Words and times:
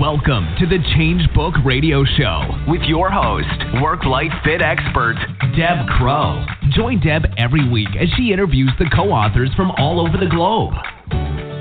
Welcome 0.00 0.56
to 0.58 0.64
the 0.64 0.78
Change 0.96 1.20
Book 1.34 1.52
Radio 1.62 2.06
Show 2.16 2.64
with 2.66 2.80
your 2.88 3.10
host, 3.10 3.52
work 3.82 4.02
life 4.06 4.32
fit 4.42 4.62
expert, 4.62 5.16
Deb 5.54 5.86
Crowe. 5.98 6.42
Join 6.72 7.00
Deb 7.00 7.26
every 7.36 7.68
week 7.68 7.90
as 8.00 8.08
she 8.16 8.32
interviews 8.32 8.72
the 8.78 8.88
co 8.96 9.12
authors 9.12 9.50
from 9.54 9.70
all 9.72 10.00
over 10.00 10.16
the 10.16 10.30
globe. 10.30 10.72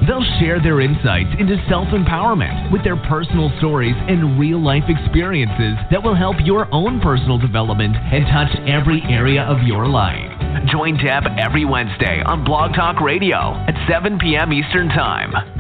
They'll 0.08 0.24
share 0.40 0.64
their 0.64 0.80
insights 0.80 1.36
into 1.38 1.60
self 1.68 1.90
empowerment 1.90 2.72
with 2.72 2.82
their 2.86 2.96
personal 3.12 3.52
stories 3.58 3.96
and 4.08 4.40
real 4.40 4.64
life 4.64 4.88
experiences 4.88 5.76
that 5.92 6.02
will 6.02 6.16
help 6.16 6.38
your 6.46 6.74
own 6.74 7.02
personal 7.02 7.40
development 7.40 7.98
and 7.98 8.24
touch 8.32 8.56
every 8.64 9.04
area 9.12 9.44
of 9.44 9.68
your 9.68 9.86
life. 9.86 10.32
Join 10.72 10.96
Deb 10.96 11.28
every 11.38 11.66
Wednesday 11.66 12.24
on 12.24 12.46
Blog 12.46 12.74
Talk 12.74 13.02
Radio 13.02 13.52
at 13.68 13.76
7 13.92 14.18
p.m. 14.18 14.54
Eastern 14.54 14.88
Time. 14.88 15.59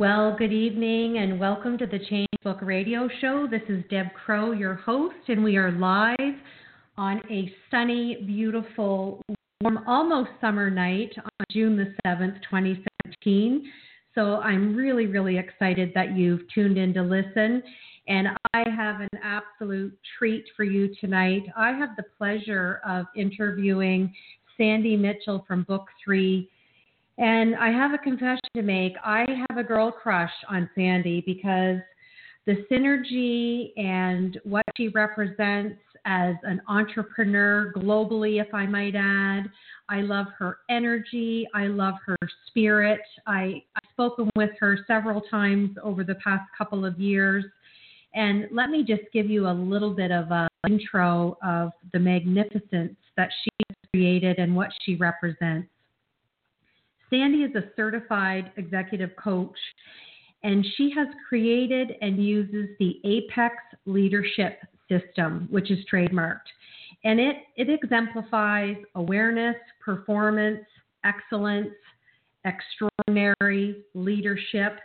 Well, 0.00 0.34
good 0.34 0.50
evening 0.50 1.18
and 1.18 1.38
welcome 1.38 1.76
to 1.76 1.84
the 1.84 1.98
Change 1.98 2.26
Book 2.42 2.60
Radio 2.62 3.06
Show. 3.20 3.46
This 3.46 3.60
is 3.68 3.84
Deb 3.90 4.06
Crowe, 4.14 4.52
your 4.52 4.76
host, 4.76 5.28
and 5.28 5.44
we 5.44 5.58
are 5.58 5.72
live 5.72 6.16
on 6.96 7.20
a 7.30 7.52
sunny, 7.70 8.24
beautiful, 8.26 9.22
warm, 9.60 9.80
almost 9.86 10.30
summer 10.40 10.70
night 10.70 11.12
on 11.18 11.46
June 11.52 11.76
the 11.76 11.92
7th, 12.06 12.40
2017. 12.50 13.70
So 14.14 14.36
I'm 14.36 14.74
really, 14.74 15.04
really 15.04 15.36
excited 15.36 15.92
that 15.94 16.16
you've 16.16 16.48
tuned 16.54 16.78
in 16.78 16.94
to 16.94 17.02
listen. 17.02 17.62
And 18.08 18.28
I 18.54 18.70
have 18.74 19.02
an 19.02 19.20
absolute 19.22 19.94
treat 20.18 20.46
for 20.56 20.64
you 20.64 20.94
tonight. 20.98 21.42
I 21.58 21.72
have 21.72 21.90
the 21.98 22.04
pleasure 22.16 22.80
of 22.88 23.04
interviewing 23.14 24.14
Sandi 24.56 24.96
Mitchell 24.96 25.44
from 25.46 25.64
Book 25.64 25.88
Three 26.02 26.48
and 27.18 27.54
I 27.56 27.70
have 27.70 27.92
a 27.92 27.98
confession 27.98 28.40
to 28.56 28.62
make. 28.62 28.94
I 29.04 29.26
have 29.48 29.58
a 29.58 29.62
girl 29.62 29.90
crush 29.90 30.32
on 30.48 30.68
Sandi 30.74 31.22
because 31.26 31.78
the 32.46 32.64
synergy 32.70 33.72
and 33.76 34.40
what 34.44 34.64
she 34.76 34.88
represents 34.88 35.78
as 36.06 36.34
an 36.44 36.62
entrepreneur 36.68 37.72
globally, 37.76 38.40
if 38.40 38.52
I 38.54 38.66
might 38.66 38.94
add. 38.94 39.50
I 39.88 40.00
love 40.00 40.26
her 40.38 40.58
energy. 40.70 41.46
I 41.54 41.66
love 41.66 41.94
her 42.06 42.16
spirit. 42.46 43.00
I, 43.26 43.62
I've 43.76 43.90
spoken 43.92 44.30
with 44.36 44.50
her 44.60 44.78
several 44.86 45.20
times 45.20 45.76
over 45.82 46.04
the 46.04 46.14
past 46.16 46.44
couple 46.56 46.84
of 46.84 46.98
years. 46.98 47.44
And 48.14 48.48
let 48.50 48.70
me 48.70 48.82
just 48.82 49.02
give 49.12 49.30
you 49.30 49.48
a 49.48 49.52
little 49.52 49.92
bit 49.92 50.10
of 50.10 50.30
an 50.30 50.48
intro 50.66 51.36
of 51.44 51.72
the 51.92 51.98
magnificence 51.98 52.96
that 53.16 53.30
she 53.42 53.50
has 53.68 53.76
created 53.92 54.38
and 54.38 54.56
what 54.56 54.70
she 54.82 54.96
represents. 54.96 55.68
Sandi 57.10 57.38
is 57.42 57.54
a 57.56 57.64
certified 57.76 58.52
executive 58.56 59.10
coach, 59.16 59.58
and 60.42 60.64
she 60.76 60.90
has 60.96 61.08
created 61.28 61.92
and 62.00 62.24
uses 62.24 62.68
the 62.78 63.00
Apex 63.04 63.54
Leadership 63.84 64.60
System, 64.88 65.48
which 65.50 65.70
is 65.70 65.78
trademarked. 65.92 66.48
And 67.04 67.18
it, 67.18 67.36
it 67.56 67.68
exemplifies 67.68 68.76
awareness, 68.94 69.56
performance, 69.84 70.64
excellence, 71.04 71.70
extraordinary 72.44 73.82
leadership. 73.94 74.78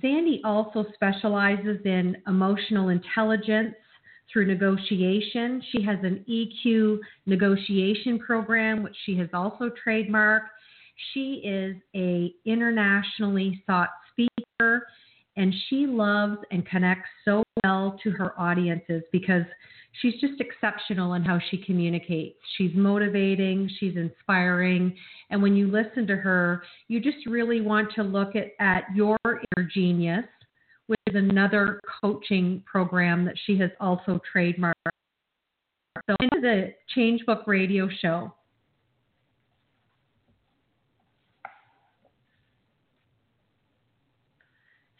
Sandi 0.00 0.40
also 0.44 0.84
specializes 0.94 1.78
in 1.84 2.16
emotional 2.26 2.88
intelligence 2.88 3.74
through 4.32 4.46
negotiation. 4.46 5.62
She 5.70 5.82
has 5.82 5.98
an 6.02 6.24
EQ 6.28 6.98
negotiation 7.26 8.18
program, 8.18 8.82
which 8.82 8.96
she 9.04 9.16
has 9.18 9.28
also 9.32 9.70
trademarked. 9.86 10.48
She 11.12 11.42
is 11.44 11.76
a 11.94 12.32
internationally 12.44 13.62
sought 13.66 13.90
speaker 14.10 14.86
and 15.36 15.54
she 15.68 15.86
loves 15.86 16.38
and 16.50 16.66
connects 16.66 17.08
so 17.24 17.42
well 17.64 17.98
to 18.02 18.10
her 18.10 18.38
audiences 18.38 19.02
because 19.12 19.44
she's 20.00 20.14
just 20.20 20.40
exceptional 20.40 21.14
in 21.14 21.22
how 21.22 21.38
she 21.50 21.56
communicates. 21.56 22.38
She's 22.56 22.72
motivating, 22.74 23.70
she's 23.78 23.96
inspiring, 23.96 24.94
and 25.30 25.42
when 25.42 25.56
you 25.56 25.68
listen 25.68 26.06
to 26.08 26.16
her, 26.16 26.62
you 26.88 27.00
just 27.00 27.26
really 27.26 27.60
want 27.60 27.92
to 27.94 28.02
look 28.02 28.36
at, 28.36 28.48
at 28.60 28.84
your 28.94 29.18
inner 29.24 29.68
genius, 29.72 30.24
which 30.86 31.00
is 31.06 31.16
another 31.16 31.80
coaching 32.02 32.62
program 32.66 33.24
that 33.24 33.36
she 33.46 33.56
has 33.58 33.70
also 33.80 34.20
trademarked. 34.34 34.72
So 36.08 36.16
into 36.20 36.40
the 36.40 36.74
Change 36.94 37.24
Book 37.26 37.44
Radio 37.46 37.88
Show. 38.00 38.34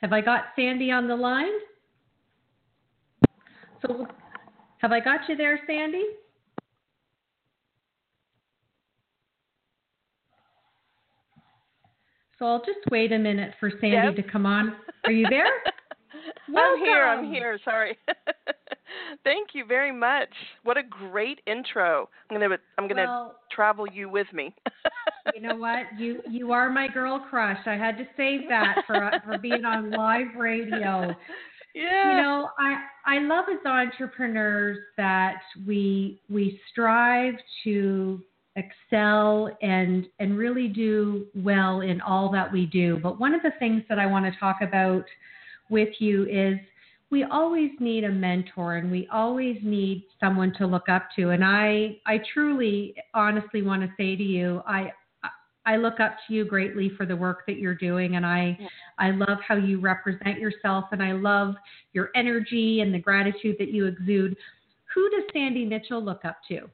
Have 0.02 0.12
I 0.12 0.20
got 0.20 0.46
Sandi 0.56 0.90
on 0.90 1.06
the 1.06 1.14
line? 1.14 1.52
So, 3.86 4.06
have 4.78 4.90
I 4.90 4.98
got 4.98 5.28
you 5.28 5.36
there, 5.36 5.60
Sandi? 5.66 6.02
So 12.38 12.46
I'll 12.46 12.64
just 12.64 12.80
wait 12.90 13.12
a 13.12 13.18
minute 13.18 13.54
for 13.60 13.70
Sandi 13.70 13.90
yep. 13.90 14.16
to 14.16 14.22
come 14.24 14.46
on. 14.46 14.74
Are 15.04 15.12
you 15.12 15.28
there? 15.30 15.46
I'm 16.56 16.78
here. 16.78 17.06
I'm 17.06 17.32
here. 17.32 17.58
Sorry. 17.64 17.96
Thank 19.25 19.50
you 19.53 19.64
very 19.64 19.92
much. 19.92 20.28
What 20.64 20.76
a 20.76 20.82
great 20.82 21.41
intro. 21.47 22.08
I'm 22.30 22.41
gonna 22.41 22.56
I'm 22.78 22.88
gonna 22.88 23.04
well, 23.04 23.36
travel 23.50 23.86
you 23.86 24.08
with 24.08 24.26
me. 24.32 24.54
you 25.34 25.41
know 25.41 25.56
what? 25.56 25.86
You 25.98 26.20
you 26.28 26.53
are 26.53 26.70
my 26.70 26.88
girl 26.88 27.25
crush. 27.28 27.58
I 27.66 27.75
had 27.76 27.97
to 27.98 28.06
save 28.16 28.48
that 28.48 28.82
for 28.86 28.97
uh, 28.97 29.19
for 29.25 29.38
being 29.38 29.64
on 29.64 29.91
live 29.91 30.34
radio. 30.36 31.14
Yeah. 31.75 32.16
You 32.16 32.22
know, 32.22 32.48
I 32.58 32.82
I 33.06 33.19
love 33.20 33.47
as 33.50 33.64
entrepreneurs 33.64 34.78
that 34.97 35.41
we 35.66 36.20
we 36.28 36.60
strive 36.70 37.34
to 37.64 38.20
excel 38.56 39.50
and 39.62 40.06
and 40.19 40.36
really 40.36 40.69
do 40.69 41.26
well 41.34 41.81
in 41.81 42.00
all 42.00 42.31
that 42.32 42.52
we 42.52 42.66
do. 42.66 42.98
But 43.02 43.19
one 43.19 43.34
of 43.34 43.42
the 43.42 43.52
things 43.58 43.82
that 43.88 43.98
I 43.98 44.06
want 44.06 44.32
to 44.32 44.38
talk 44.38 44.58
about 44.60 45.04
with 45.70 45.88
you 45.98 46.26
is 46.26 46.58
we 47.12 47.24
always 47.24 47.70
need 47.78 48.04
a 48.04 48.10
mentor 48.10 48.76
and 48.76 48.90
we 48.90 49.06
always 49.12 49.58
need 49.62 50.02
someone 50.18 50.50
to 50.56 50.66
look 50.66 50.88
up 50.88 51.08
to. 51.14 51.28
And 51.30 51.44
i 51.44 51.98
i 52.06 52.18
truly 52.32 52.94
honestly 53.14 53.62
want 53.62 53.82
to 53.82 53.88
say 53.98 54.16
to 54.16 54.22
you 54.22 54.62
i 54.66 54.90
i 55.66 55.76
look 55.76 56.00
up 56.00 56.16
to 56.26 56.34
you 56.34 56.44
greatly 56.44 56.90
for 56.96 57.04
the 57.06 57.14
work 57.14 57.44
that 57.46 57.58
you're 57.58 57.74
doing. 57.74 58.16
And 58.16 58.24
i 58.26 58.56
yeah. 58.58 58.66
i 58.98 59.10
love 59.10 59.38
how 59.46 59.56
you 59.56 59.78
represent 59.78 60.40
yourself 60.40 60.86
and 60.90 61.02
i 61.02 61.12
love 61.12 61.54
your 61.92 62.08
energy 62.16 62.80
and 62.80 62.92
the 62.92 62.98
gratitude 62.98 63.56
that 63.60 63.68
you 63.68 63.86
exude. 63.86 64.34
Who 64.94 65.10
does 65.10 65.24
sandi 65.34 65.66
mitchell 65.66 66.02
look 66.02 66.24
up 66.24 66.38
to? 66.48 66.70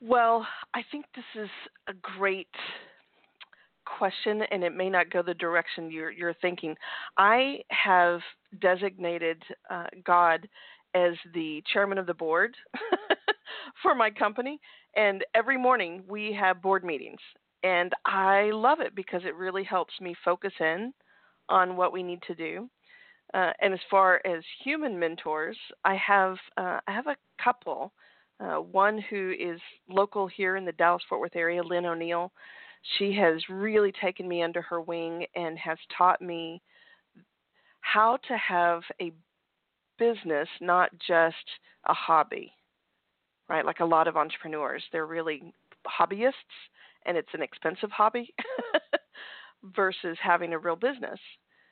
Well 0.00 0.44
i 0.74 0.82
think 0.90 1.06
this 1.14 1.42
is 1.44 1.50
a 1.86 1.92
great 1.94 2.48
question 3.98 4.42
and 4.50 4.62
it 4.64 4.74
may 4.74 4.88
not 4.88 5.10
go 5.10 5.22
the 5.22 5.34
direction 5.34 5.90
you're, 5.90 6.10
you're 6.10 6.34
thinking. 6.34 6.74
I 7.16 7.60
have 7.70 8.20
designated 8.60 9.42
uh, 9.70 9.86
God 10.04 10.48
as 10.94 11.12
the 11.34 11.62
chairman 11.72 11.98
of 11.98 12.06
the 12.06 12.14
board 12.14 12.54
for 13.82 13.94
my 13.94 14.10
company, 14.10 14.60
and 14.96 15.24
every 15.34 15.56
morning 15.56 16.02
we 16.08 16.36
have 16.38 16.62
board 16.62 16.84
meetings. 16.84 17.20
And 17.62 17.92
I 18.06 18.50
love 18.52 18.80
it 18.80 18.94
because 18.94 19.22
it 19.24 19.34
really 19.36 19.64
helps 19.64 19.92
me 20.00 20.14
focus 20.24 20.52
in 20.60 20.92
on 21.48 21.76
what 21.76 21.92
we 21.92 22.02
need 22.02 22.22
to 22.26 22.34
do. 22.34 22.68
Uh, 23.34 23.52
and 23.60 23.72
as 23.72 23.80
far 23.90 24.20
as 24.24 24.42
human 24.64 24.98
mentors, 24.98 25.56
I 25.84 25.94
have 25.96 26.36
uh, 26.56 26.80
I 26.86 26.92
have 26.92 27.06
a 27.06 27.16
couple. 27.42 27.92
Uh, 28.40 28.56
one 28.56 28.98
who 29.10 29.34
is 29.38 29.60
local 29.88 30.26
here 30.26 30.56
in 30.56 30.64
the 30.64 30.72
Dallas 30.72 31.02
Fort 31.08 31.20
Worth 31.20 31.36
area, 31.36 31.62
Lynn 31.62 31.84
O'Neill 31.84 32.32
she 32.98 33.12
has 33.14 33.42
really 33.48 33.92
taken 33.92 34.26
me 34.28 34.42
under 34.42 34.62
her 34.62 34.80
wing 34.80 35.26
and 35.34 35.58
has 35.58 35.78
taught 35.96 36.22
me 36.22 36.62
how 37.80 38.18
to 38.28 38.36
have 38.36 38.82
a 39.00 39.12
business, 39.98 40.48
not 40.60 40.90
just 41.06 41.36
a 41.86 41.94
hobby, 41.94 42.52
right? 43.48 43.64
Like 43.64 43.80
a 43.80 43.84
lot 43.84 44.08
of 44.08 44.16
entrepreneurs, 44.16 44.82
they're 44.92 45.06
really 45.06 45.52
hobbyists 45.86 46.32
and 47.06 47.16
it's 47.16 47.32
an 47.32 47.42
expensive 47.42 47.90
hobby 47.90 48.34
versus 49.74 50.16
having 50.22 50.52
a 50.52 50.58
real 50.58 50.76
business. 50.76 51.18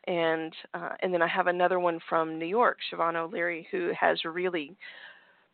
And 0.06 0.54
uh, 0.72 0.90
and 1.00 1.12
then 1.12 1.20
I 1.20 1.28
have 1.28 1.49
another 1.49 1.78
one 1.78 2.00
from 2.08 2.38
New 2.38 2.46
York, 2.46 2.78
Siobhan 2.90 3.16
O'Leary, 3.16 3.69
who 3.70 3.93
has 3.99 4.19
really 4.25 4.75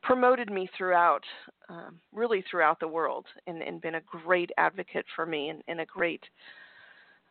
promoted 0.05 0.51
me 0.51 0.69
throughout, 0.77 1.23
um, 1.69 1.99
really 2.13 2.45
throughout 2.51 2.79
the 2.79 2.89
world, 2.89 3.27
and, 3.47 3.63
and, 3.63 3.81
been 3.81 3.97
a 3.97 4.01
great 4.03 4.51
advocate 4.59 5.05
for 5.17 5.25
me 5.27 5.49
and, 5.49 5.63
and 5.67 5.81
a 5.81 5.87
great 5.87 6.23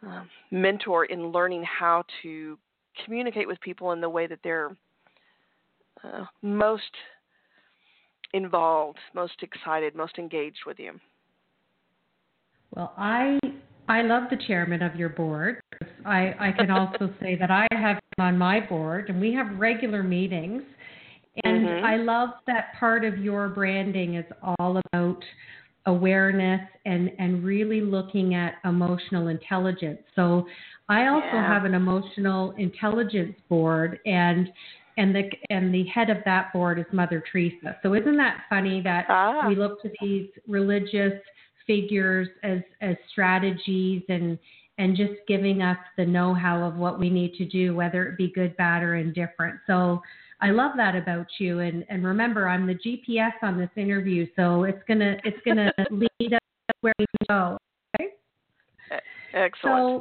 uh, 0.08 0.24
mentor 0.52 1.06
in 1.06 1.32
learning 1.32 1.64
how 1.64 2.04
to 2.24 2.58
communicate 3.06 3.48
with 3.48 3.60
people 3.62 3.92
in 3.92 4.02
the 4.02 4.10
way 4.10 4.28
that 4.28 4.40
they're 4.44 4.76
uh, 6.04 6.26
most 6.42 6.82
involved, 8.34 8.98
most 9.14 9.42
excited, 9.42 9.96
most 9.96 10.18
engaged 10.18 10.60
with 10.66 10.80
you? 10.80 11.00
Well, 12.76 12.94
I 12.98 13.40
I 13.88 14.02
love 14.02 14.24
the 14.30 14.38
chairman 14.48 14.82
of 14.82 14.96
your 14.96 15.10
board. 15.10 15.62
I, 16.06 16.34
I 16.40 16.52
can 16.58 16.72
also 16.72 17.14
say 17.22 17.36
that 17.36 17.52
I 17.52 17.68
have 17.72 18.00
on 18.18 18.38
my 18.38 18.60
board, 18.60 19.10
and 19.10 19.20
we 19.20 19.34
have 19.34 19.60
regular 19.60 20.04
meetings. 20.04 20.64
And 21.44 21.68
mm-hmm. 21.68 21.86
I 21.86 21.98
love 21.98 22.30
that 22.48 22.74
part 22.80 23.06
of 23.06 23.18
your 23.18 23.50
branding 23.50 24.16
is 24.16 24.26
all 24.44 24.80
about 24.92 25.24
awareness 25.86 26.62
and, 26.86 27.12
and 27.20 27.44
really 27.44 27.82
looking 27.82 28.36
at 28.36 28.56
emotional 28.64 29.28
intelligence. 29.28 30.00
So 30.16 30.46
I 30.90 31.08
also 31.08 31.26
yeah. 31.26 31.48
have 31.48 31.66
an 31.66 31.74
emotional 31.74 32.52
intelligence 32.58 33.36
board, 33.50 34.00
and 34.06 34.50
and 34.98 35.16
the 35.16 35.24
and 35.50 35.74
the 35.74 35.86
head 35.86 36.10
of 36.10 36.18
that 36.26 36.54
board 36.54 36.78
is 36.78 36.86
Mother 36.92 37.24
Teresa. 37.32 37.78
So 37.82 37.96
isn't 37.96 38.18
that 38.18 38.42
funny 38.50 38.82
that 38.82 39.06
ah. 39.10 39.48
we 39.48 39.56
look 39.56 39.82
to 39.82 39.90
these 40.02 40.30
religious 40.48 41.14
figures 41.66 42.28
as 42.44 42.60
as 42.82 42.96
strategies 43.12 44.04
and 44.10 44.38
and 44.78 44.98
just 44.98 45.14
giving 45.28 45.62
us 45.62 45.78
the 45.98 46.06
know-how 46.06 46.64
of 46.64 46.76
what 46.76 47.00
we 47.00 47.10
need 47.10 47.36
to 47.36 47.46
do, 47.46 47.76
whether 47.76 48.06
it 48.06 48.18
be 48.18 48.32
good, 48.34 48.58
bad, 48.58 48.82
or 48.82 48.96
indifferent. 48.96 49.60
So 49.68 50.02
I 50.44 50.52
love 50.52 50.72
that 50.76 50.96
about 50.96 51.28
you. 51.40 51.60
And 51.60 51.86
and 51.90 52.06
remember, 52.06 52.50
I'm 52.50 52.68
the 52.68 52.76
GPS 52.76 53.32
on 53.42 53.58
this 53.58 53.70
interview, 53.78 54.28
so 54.36 54.64
it's 54.66 54.84
gonna 54.88 55.16
it's 55.24 55.40
gonna 55.46 55.72
lead 55.92 56.34
us 56.34 56.40
where 56.82 56.94
we 57.00 57.06
go. 57.30 57.58
Okay. 57.96 58.10
Excellent. 59.34 59.54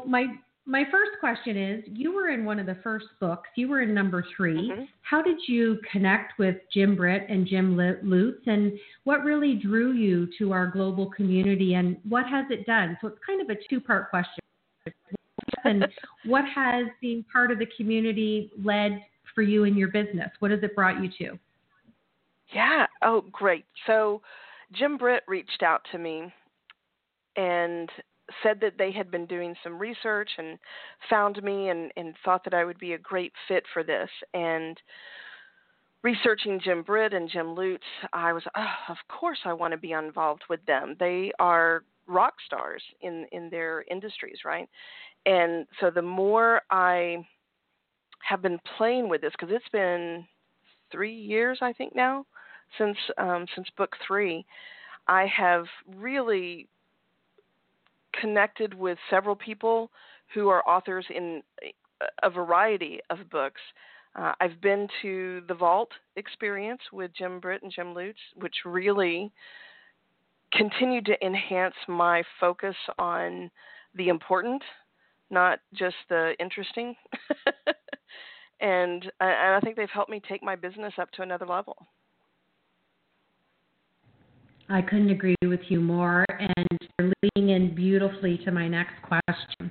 So 0.03 0.05
my 0.09 0.27
my 0.67 0.85
first 0.91 1.13
question 1.21 1.57
is 1.57 1.85
you 1.87 2.13
were 2.13 2.31
in 2.31 2.45
one 2.45 2.59
of 2.59 2.67
the 2.67 2.77
first 2.83 3.07
books 3.21 3.49
you 3.57 3.67
were 3.67 3.83
in 3.83 3.93
number 3.93 4.25
3 4.37 4.55
mm-hmm. 4.55 4.83
how 5.03 5.21
did 5.21 5.37
you 5.49 5.77
connect 5.91 6.39
with 6.39 6.55
jim 6.73 6.95
britt 6.95 7.27
and 7.29 7.49
jim 7.49 7.77
lutz 7.77 8.39
and 8.47 8.73
what 9.03 9.25
really 9.25 9.55
drew 9.55 9.93
you 9.93 10.29
to 10.39 10.53
our 10.53 10.69
global 10.69 11.11
community 11.11 11.75
and 11.75 11.97
what 12.09 12.25
has 12.29 12.45
it 12.49 12.65
done 12.65 12.97
so 13.01 13.09
it's 13.09 13.19
kind 13.27 13.41
of 13.41 13.51
a 13.51 13.57
two 13.69 13.81
part 13.81 14.09
question 14.09 14.43
and 15.65 15.85
what 16.27 16.45
has 16.45 16.87
being 17.01 17.25
part 17.33 17.51
of 17.51 17.59
the 17.59 17.67
community 17.77 18.49
led 18.65 19.03
for 19.35 19.43
you 19.43 19.65
in 19.65 19.77
your 19.77 19.89
business 19.89 20.31
what 20.39 20.51
has 20.51 20.63
it 20.63 20.75
brought 20.75 21.03
you 21.03 21.11
to 21.19 21.39
yeah 22.55 22.87
oh 23.03 23.25
great 23.33 23.65
so 23.87 24.21
jim 24.73 24.97
britt 24.97 25.23
reached 25.27 25.63
out 25.63 25.83
to 25.91 25.99
me 25.99 26.33
and 27.37 27.91
said 28.43 28.59
that 28.61 28.75
they 28.79 28.93
had 28.93 29.11
been 29.11 29.27
doing 29.27 29.55
some 29.63 29.79
research 29.79 30.31
and 30.39 30.59
found 31.11 31.43
me 31.43 31.69
and, 31.69 31.91
and 31.97 32.15
thought 32.25 32.45
that 32.45 32.55
I 32.55 32.65
would 32.65 32.79
be 32.79 32.93
a 32.93 32.99
great 32.99 33.33
fit 33.49 33.65
for 33.73 33.83
this. 33.83 34.09
And 34.33 34.81
researching 36.03 36.61
Jim 36.63 36.83
Britt 36.83 37.15
and 37.15 37.29
Jim 37.29 37.55
Lutz, 37.55 37.83
I 38.13 38.33
was, 38.33 38.43
oh, 38.57 38.75
of 38.89 38.97
course, 39.09 39.39
I 39.45 39.53
want 39.53 39.73
to 39.73 39.79
be 39.79 39.93
involved 39.93 40.43
with 40.49 40.65
them. 40.67 40.97
They 40.99 41.33
are 41.39 41.85
rock 42.07 42.35
stars 42.45 42.83
in 43.01 43.27
in 43.31 43.49
their 43.49 43.85
industries, 43.91 44.39
right? 44.45 44.69
And 45.25 45.67
so 45.81 45.91
the 45.91 46.03
more 46.03 46.63
I 46.71 47.25
have 48.33 48.41
been 48.41 48.59
playing 48.79 49.11
with 49.11 49.21
this, 49.21 49.33
because 49.39 49.55
it's 49.55 49.69
been 49.73 50.25
three 50.91 51.15
years, 51.15 51.59
I 51.61 51.75
think 51.75 51.95
now, 51.95 52.25
since 52.79 52.97
um, 53.19 53.45
since 53.55 53.69
book 53.77 53.95
three, 54.07 54.47
I 55.07 55.27
have 55.27 55.67
really 55.99 56.67
connected 58.19 58.73
with 58.73 58.97
several 59.11 59.37
people 59.37 59.91
who 60.33 60.49
are 60.49 60.67
authors 60.67 61.05
in 61.15 61.43
a 62.23 62.31
variety 62.31 63.01
of 63.11 63.19
books. 63.31 63.61
Uh, 64.17 64.33
I've 64.41 64.61
been 64.63 64.89
to 65.03 65.43
the 65.47 65.55
Vault 65.55 65.91
experience 66.17 66.81
with 66.91 67.11
Jim 67.15 67.39
Britt 67.39 67.63
and 67.63 67.73
Jim 67.73 67.95
Lutz, 67.95 68.19
which 68.37 68.55
really 68.65 69.31
continued 70.53 71.05
to 71.05 71.23
enhance 71.25 71.75
my 71.87 72.23
focus 72.41 72.77
on 72.99 73.51
the 73.95 74.09
important, 74.09 74.63
not 75.31 75.59
just 75.75 75.97
the 76.09 76.33
interesting. 76.41 76.95
and, 78.63 79.05
uh, 79.21 79.25
and 79.25 79.55
I 79.55 79.61
think 79.61 79.77
they've 79.77 79.89
helped 79.93 80.11
me 80.11 80.23
take 80.27 80.43
my 80.43 80.57
business 80.57 80.95
up 80.99 81.11
to 81.13 81.23
another 81.23 81.47
level. 81.47 81.77
I 84.69 84.81
couldn't 84.81 85.11
agree 85.11 85.37
with 85.43 85.61
you 85.69 85.81
more, 85.81 86.25
and 86.31 86.79
you're 86.99 87.13
leading 87.23 87.51
in 87.51 87.75
beautifully 87.75 88.39
to 88.45 88.51
my 88.51 88.69
next 88.69 88.95
question. 89.03 89.71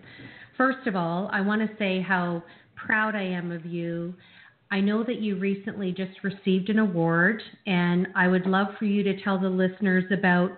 First 0.57 0.85
of 0.85 0.95
all, 0.95 1.29
I 1.31 1.41
want 1.41 1.61
to 1.61 1.77
say 1.77 2.01
how 2.01 2.43
proud 2.75 3.15
I 3.15 3.23
am 3.23 3.51
of 3.51 3.65
you. 3.65 4.13
I 4.69 4.79
know 4.79 5.03
that 5.03 5.19
you 5.19 5.37
recently 5.37 5.91
just 5.91 6.23
received 6.23 6.69
an 6.69 6.79
award, 6.79 7.41
and 7.65 8.07
I 8.15 8.27
would 8.27 8.45
love 8.45 8.67
for 8.77 8.85
you 8.85 9.01
to 9.03 9.19
tell 9.23 9.39
the 9.39 9.49
listeners 9.49 10.03
about 10.11 10.51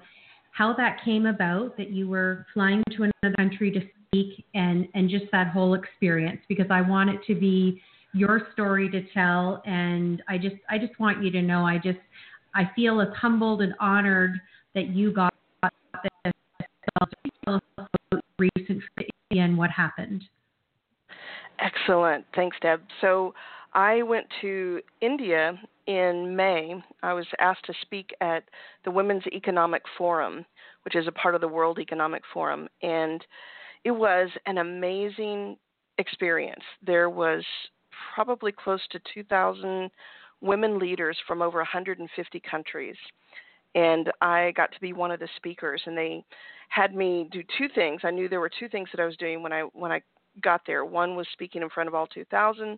how 0.52 0.74
that 0.76 1.04
came 1.06 1.26
about, 1.26 1.78
that 1.78 1.90
you 1.92 2.10
were 2.10 2.46
flying 2.54 2.84
to 2.98 3.04
another 3.04 3.36
country 3.38 3.72
to 3.72 3.80
speak, 4.08 4.46
and, 4.54 4.88
and 4.94 5.10
just 5.10 5.26
that 5.32 5.48
whole 5.48 5.74
experience, 5.74 6.42
because 6.50 6.68
I 6.70 6.82
want 6.82 7.10
it 7.12 7.22
to 7.28 7.34
be 7.34 7.82
your 8.14 8.48
story 8.54 8.90
to 8.90 9.02
tell, 9.14 9.62
and 9.66 10.22
I 10.28 10.38
just 10.38 10.56
I 10.70 10.78
just 10.78 10.98
want 11.00 11.24
you 11.24 11.32
to 11.32 11.42
know 11.42 11.66
I 11.66 11.78
just 11.78 12.00
I 12.56 12.70
feel 12.76 13.02
as 13.02 13.10
humbled 13.16 13.62
and 13.62 13.74
honored 13.80 14.40
that 14.76 14.88
you 14.90 15.12
got 15.12 15.34
this. 16.24 16.34
Recent 18.40 18.84
and 19.32 19.58
what 19.58 19.70
happened. 19.70 20.24
Excellent. 21.60 22.26
Thanks, 22.36 22.58
Deb. 22.62 22.82
So 23.00 23.34
I 23.74 24.02
went 24.02 24.28
to 24.42 24.82
India 25.02 25.60
in 25.88 26.36
May. 26.36 26.76
I 27.02 27.14
was 27.14 27.26
asked 27.40 27.66
to 27.66 27.74
speak 27.82 28.12
at 28.22 28.44
the 28.86 28.92
Women's 28.92 29.24
Economic 29.28 29.84
Forum, 29.98 30.46
which 30.84 30.96
is 30.96 31.08
a 31.08 31.12
part 31.12 31.36
of 31.36 31.42
the 31.42 31.48
World 31.48 31.80
Economic 31.80 32.24
Forum, 32.34 32.68
and 32.82 33.24
it 33.84 33.92
was 33.92 34.30
an 34.46 34.58
amazing 34.58 35.58
experience. 35.98 36.64
There 36.86 37.10
was 37.10 37.44
probably 38.14 38.52
close 38.52 38.82
to 38.92 39.00
2,000 39.14 39.90
women 40.42 40.78
leaders 40.78 41.18
from 41.28 41.42
over 41.42 41.60
150 41.60 42.42
countries. 42.50 42.96
And 43.76 44.12
I 44.22 44.52
got 44.56 44.72
to 44.74 44.80
be 44.82 44.94
one 44.94 45.12
of 45.12 45.20
the 45.20 45.30
speakers, 45.38 45.82
and 45.86 45.98
they 45.98 46.24
had 46.70 46.94
me 46.94 47.28
do 47.32 47.42
two 47.58 47.68
things. 47.74 48.02
I 48.04 48.12
knew 48.12 48.30
there 48.30 48.40
were 48.40 48.52
two 48.60 48.70
things 48.70 48.90
that 48.94 49.02
I 49.02 49.06
was 49.06 49.18
doing 49.18 49.42
when 49.42 49.52
I 49.52 49.62
when 49.74 49.92
I 49.92 50.02
got 50.42 50.62
there. 50.68 50.86
One 50.86 51.16
was 51.16 51.28
speaking 51.34 51.62
in 51.62 51.70
front 51.70 51.88
of 51.88 51.96
all 51.96 52.08
2,000, 52.08 52.78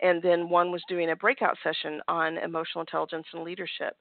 and 0.00 0.22
then 0.22 0.48
one 0.48 0.70
was 0.70 0.82
doing 0.88 1.10
a 1.10 1.16
breakout 1.16 1.56
session 1.62 2.00
on 2.08 2.38
emotional 2.38 2.80
intelligence 2.80 3.26
and 3.34 3.42
leadership. 3.42 3.96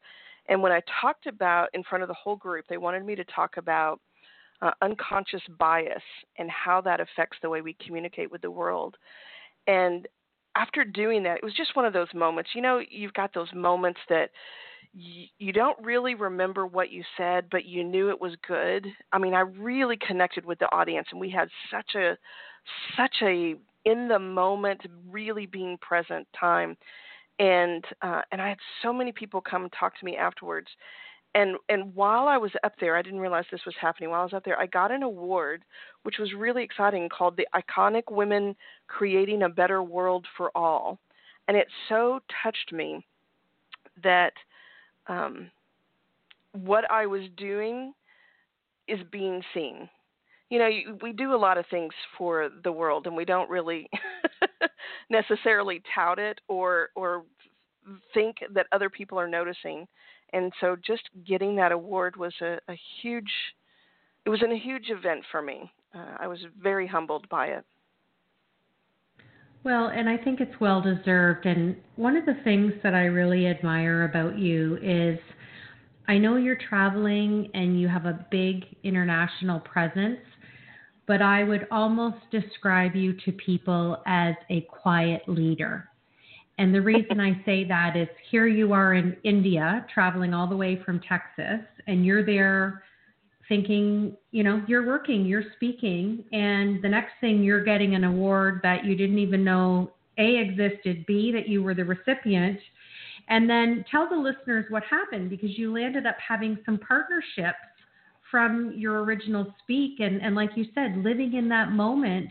And 0.47 0.61
when 0.61 0.71
I 0.71 0.81
talked 1.01 1.27
about 1.27 1.69
in 1.73 1.83
front 1.83 2.03
of 2.03 2.07
the 2.07 2.15
whole 2.15 2.35
group, 2.35 2.65
they 2.67 2.77
wanted 2.77 3.05
me 3.05 3.15
to 3.15 3.23
talk 3.25 3.57
about 3.57 3.99
uh, 4.61 4.71
unconscious 4.81 5.41
bias 5.57 6.01
and 6.37 6.49
how 6.49 6.81
that 6.81 6.99
affects 6.99 7.37
the 7.41 7.49
way 7.49 7.61
we 7.61 7.75
communicate 7.85 8.31
with 8.31 8.41
the 8.41 8.51
world. 8.51 8.95
And 9.67 10.07
after 10.59 10.83
doing 10.83 11.23
that, 11.23 11.37
it 11.37 11.43
was 11.43 11.53
just 11.53 11.75
one 11.75 11.85
of 11.85 11.93
those 11.93 12.13
moments. 12.13 12.51
You 12.53 12.61
know, 12.61 12.81
you've 12.89 13.13
got 13.13 13.33
those 13.33 13.47
moments 13.53 13.99
that 14.09 14.29
you, 14.93 15.25
you 15.37 15.53
don't 15.53 15.77
really 15.83 16.15
remember 16.15 16.65
what 16.65 16.91
you 16.91 17.03
said, 17.15 17.45
but 17.49 17.65
you 17.65 17.83
knew 17.83 18.09
it 18.09 18.19
was 18.19 18.33
good. 18.47 18.85
I 19.13 19.17
mean, 19.17 19.33
I 19.33 19.41
really 19.41 19.97
connected 20.05 20.45
with 20.45 20.59
the 20.59 20.71
audience, 20.73 21.07
and 21.11 21.19
we 21.19 21.29
had 21.29 21.47
such 21.71 21.95
a 21.95 22.17
such 22.97 23.15
a 23.21 23.55
in 23.85 24.07
the 24.09 24.19
moment, 24.19 24.81
really 25.09 25.45
being 25.45 25.77
present 25.77 26.27
time. 26.37 26.75
And 27.39 27.85
uh, 28.01 28.21
and 28.31 28.41
I 28.41 28.49
had 28.49 28.57
so 28.83 28.91
many 28.91 29.13
people 29.13 29.39
come 29.39 29.69
talk 29.69 29.97
to 29.97 30.05
me 30.05 30.17
afterwards 30.17 30.67
and 31.35 31.57
and 31.69 31.93
while 31.93 32.27
I 32.27 32.37
was 32.37 32.51
up 32.63 32.73
there, 32.79 32.95
I 32.95 33.01
didn't 33.01 33.19
realize 33.19 33.45
this 33.51 33.65
was 33.65 33.75
happening. 33.79 34.09
While 34.09 34.21
I 34.21 34.23
was 34.23 34.33
up 34.33 34.45
there, 34.45 34.59
I 34.59 34.65
got 34.65 34.91
an 34.91 35.03
award, 35.03 35.63
which 36.03 36.17
was 36.19 36.33
really 36.33 36.63
exciting, 36.63 37.07
called 37.09 37.37
the 37.37 37.47
Iconic 37.53 38.11
Women 38.11 38.55
Creating 38.87 39.43
a 39.43 39.49
Better 39.49 39.83
World 39.83 40.25
for 40.35 40.51
All, 40.55 40.97
and 41.47 41.55
it 41.55 41.67
so 41.87 42.19
touched 42.43 42.73
me 42.73 43.05
that 44.03 44.33
um, 45.07 45.51
what 46.53 46.89
I 46.89 47.05
was 47.05 47.23
doing 47.37 47.93
is 48.87 48.99
being 49.11 49.41
seen. 49.53 49.87
You 50.49 50.57
know, 50.57 50.69
we 51.03 51.13
do 51.13 51.35
a 51.35 51.37
lot 51.37 51.59
of 51.59 51.65
things 51.69 51.93
for 52.17 52.49
the 52.63 52.71
world, 52.71 53.05
and 53.05 53.15
we 53.15 53.23
don't 53.23 53.49
really 53.51 53.87
necessarily 55.11 55.83
tout 55.93 56.17
it 56.17 56.41
or 56.47 56.89
or 56.95 57.23
think 58.13 58.37
that 58.53 58.65
other 58.71 58.89
people 58.89 59.19
are 59.19 59.27
noticing 59.27 59.87
and 60.33 60.51
so 60.61 60.75
just 60.85 61.03
getting 61.27 61.55
that 61.55 61.71
award 61.71 62.15
was 62.15 62.33
a, 62.41 62.57
a 62.67 62.75
huge 63.01 63.31
it 64.25 64.29
was 64.29 64.41
a 64.41 64.57
huge 64.57 64.89
event 64.89 65.23
for 65.31 65.41
me. 65.41 65.71
Uh, 65.95 66.15
i 66.19 66.27
was 66.27 66.39
very 66.61 66.87
humbled 66.87 67.27
by 67.29 67.47
it. 67.47 67.65
Well 69.63 69.87
and 69.87 70.09
i 70.09 70.17
think 70.17 70.39
it's 70.39 70.59
well 70.59 70.81
deserved. 70.81 71.45
And 71.45 71.75
one 71.95 72.15
of 72.15 72.25
the 72.25 72.37
things 72.43 72.73
that 72.83 72.93
i 72.93 73.05
really 73.05 73.47
admire 73.47 74.03
about 74.03 74.37
you 74.37 74.77
is 74.81 75.19
i 76.07 76.17
know 76.17 76.35
you're 76.35 76.57
traveling 76.69 77.49
and 77.53 77.79
you 77.79 77.87
have 77.87 78.05
a 78.05 78.25
big 78.31 78.65
international 78.83 79.59
presence 79.61 80.19
but 81.07 81.21
i 81.21 81.43
would 81.43 81.67
almost 81.71 82.17
describe 82.31 82.95
you 82.95 83.13
to 83.25 83.31
people 83.31 84.01
as 84.05 84.35
a 84.49 84.61
quiet 84.61 85.21
leader 85.27 85.89
And 86.59 86.75
the 86.75 86.81
reason 86.81 87.21
I 87.21 87.41
say 87.45 87.63
that 87.63 87.95
is 87.95 88.09
here 88.29 88.45
you 88.45 88.73
are 88.73 88.93
in 88.93 89.15
India, 89.23 89.85
traveling 89.93 90.33
all 90.33 90.45
the 90.45 90.57
way 90.57 90.77
from 90.85 90.99
Texas, 90.99 91.65
and 91.87 92.05
you're 92.05 92.25
there 92.25 92.83
thinking, 93.47 94.15
you 94.31 94.43
know, 94.43 94.61
you're 94.67 94.85
working, 94.85 95.25
you're 95.25 95.45
speaking, 95.55 96.21
and 96.33 96.83
the 96.83 96.89
next 96.89 97.13
thing 97.21 97.41
you're 97.43 97.63
getting 97.63 97.95
an 97.95 98.03
award 98.03 98.59
that 98.61 98.83
you 98.83 98.93
didn't 98.95 99.19
even 99.19 99.41
know 99.41 99.89
A 100.17 100.37
existed, 100.37 101.05
B, 101.07 101.31
that 101.31 101.47
you 101.47 101.63
were 101.63 101.73
the 101.73 101.85
recipient. 101.85 102.59
And 103.29 103.49
then 103.49 103.85
tell 103.89 104.09
the 104.09 104.17
listeners 104.17 104.65
what 104.67 104.83
happened 104.83 105.29
because 105.29 105.57
you 105.57 105.73
landed 105.73 106.05
up 106.05 106.17
having 106.25 106.57
some 106.65 106.77
partnerships 106.77 107.57
from 108.29 108.73
your 108.75 109.03
original 109.05 109.55
speak 109.63 110.01
and, 110.01 110.21
and 110.21 110.35
like 110.35 110.51
you 110.55 110.65
said, 110.75 110.97
living 110.97 111.35
in 111.35 111.47
that 111.49 111.71
moment 111.71 112.29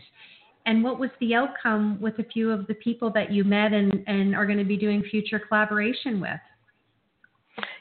and 0.69 0.83
what 0.83 0.99
was 0.99 1.09
the 1.19 1.33
outcome 1.33 1.99
with 1.99 2.19
a 2.19 2.23
few 2.23 2.51
of 2.51 2.67
the 2.67 2.75
people 2.75 3.09
that 3.13 3.31
you 3.31 3.43
met 3.43 3.73
and, 3.73 4.03
and 4.05 4.35
are 4.35 4.45
going 4.45 4.59
to 4.59 4.63
be 4.63 4.77
doing 4.77 5.01
future 5.01 5.39
collaboration 5.39 6.21
with? 6.21 6.29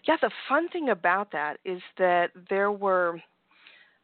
Yeah, 0.06 0.16
the 0.22 0.30
fun 0.48 0.70
thing 0.70 0.88
about 0.88 1.30
that 1.32 1.58
is 1.66 1.82
that 1.98 2.30
there 2.48 2.72
were 2.72 3.20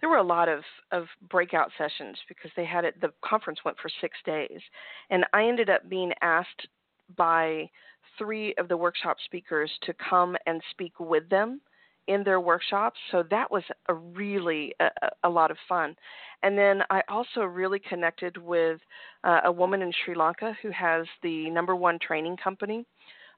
there 0.02 0.10
were 0.10 0.18
a 0.18 0.22
lot 0.22 0.50
of, 0.50 0.60
of 0.92 1.06
breakout 1.30 1.70
sessions 1.78 2.18
because 2.28 2.50
they 2.56 2.66
had 2.66 2.84
it 2.84 3.00
the 3.00 3.10
conference 3.24 3.60
went 3.64 3.78
for 3.78 3.88
six 4.02 4.18
days. 4.26 4.60
And 5.08 5.24
I 5.32 5.46
ended 5.46 5.70
up 5.70 5.88
being 5.88 6.12
asked 6.20 6.68
by 7.16 7.70
three 8.18 8.54
of 8.58 8.68
the 8.68 8.76
workshop 8.76 9.16
speakers 9.24 9.70
to 9.84 9.94
come 9.94 10.36
and 10.44 10.60
speak 10.72 11.00
with 11.00 11.26
them 11.30 11.62
in 12.06 12.22
their 12.22 12.40
workshops. 12.40 12.98
So 13.10 13.24
that 13.30 13.50
was 13.50 13.62
a 13.88 13.94
really 13.94 14.74
a, 14.80 14.90
a 15.24 15.28
lot 15.28 15.50
of 15.50 15.56
fun. 15.68 15.96
And 16.42 16.58
then 16.58 16.82
I 16.90 17.02
also 17.08 17.40
really 17.42 17.78
connected 17.78 18.36
with 18.36 18.80
uh, 19.24 19.40
a 19.44 19.52
woman 19.52 19.82
in 19.82 19.92
Sri 20.04 20.14
Lanka 20.14 20.54
who 20.62 20.70
has 20.70 21.06
the 21.22 21.50
number 21.50 21.74
one 21.74 21.98
training 21.98 22.36
company 22.36 22.84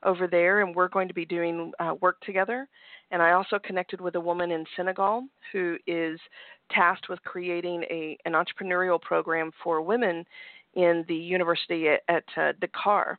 over 0.02 0.26
there, 0.26 0.60
and 0.60 0.74
we're 0.74 0.88
going 0.88 1.08
to 1.08 1.14
be 1.14 1.24
doing 1.24 1.72
uh, 1.78 1.94
work 2.00 2.20
together. 2.20 2.68
And 3.10 3.22
I 3.22 3.32
also 3.32 3.58
connected 3.58 4.00
with 4.00 4.16
a 4.16 4.20
woman 4.20 4.50
in 4.50 4.64
Senegal 4.76 5.24
who 5.52 5.76
is 5.86 6.18
tasked 6.70 7.08
with 7.08 7.22
creating 7.22 7.84
a 7.84 8.18
an 8.24 8.32
entrepreneurial 8.32 9.00
program 9.00 9.52
for 9.62 9.80
women 9.80 10.24
in 10.74 11.04
the 11.08 11.14
university 11.14 11.88
at, 11.88 12.00
at 12.08 12.24
uh, 12.36 12.52
Dakar 12.60 13.18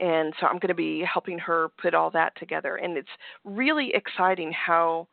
and 0.00 0.32
so 0.38 0.46
I'm 0.46 0.58
going 0.58 0.68
to 0.68 0.74
be 0.74 1.04
helping 1.04 1.38
her 1.38 1.70
put 1.80 1.94
all 1.94 2.10
that 2.12 2.32
together. 2.38 2.76
And 2.76 2.96
it's 2.96 3.08
really 3.44 3.92
exciting 3.94 4.52
how 4.52 5.08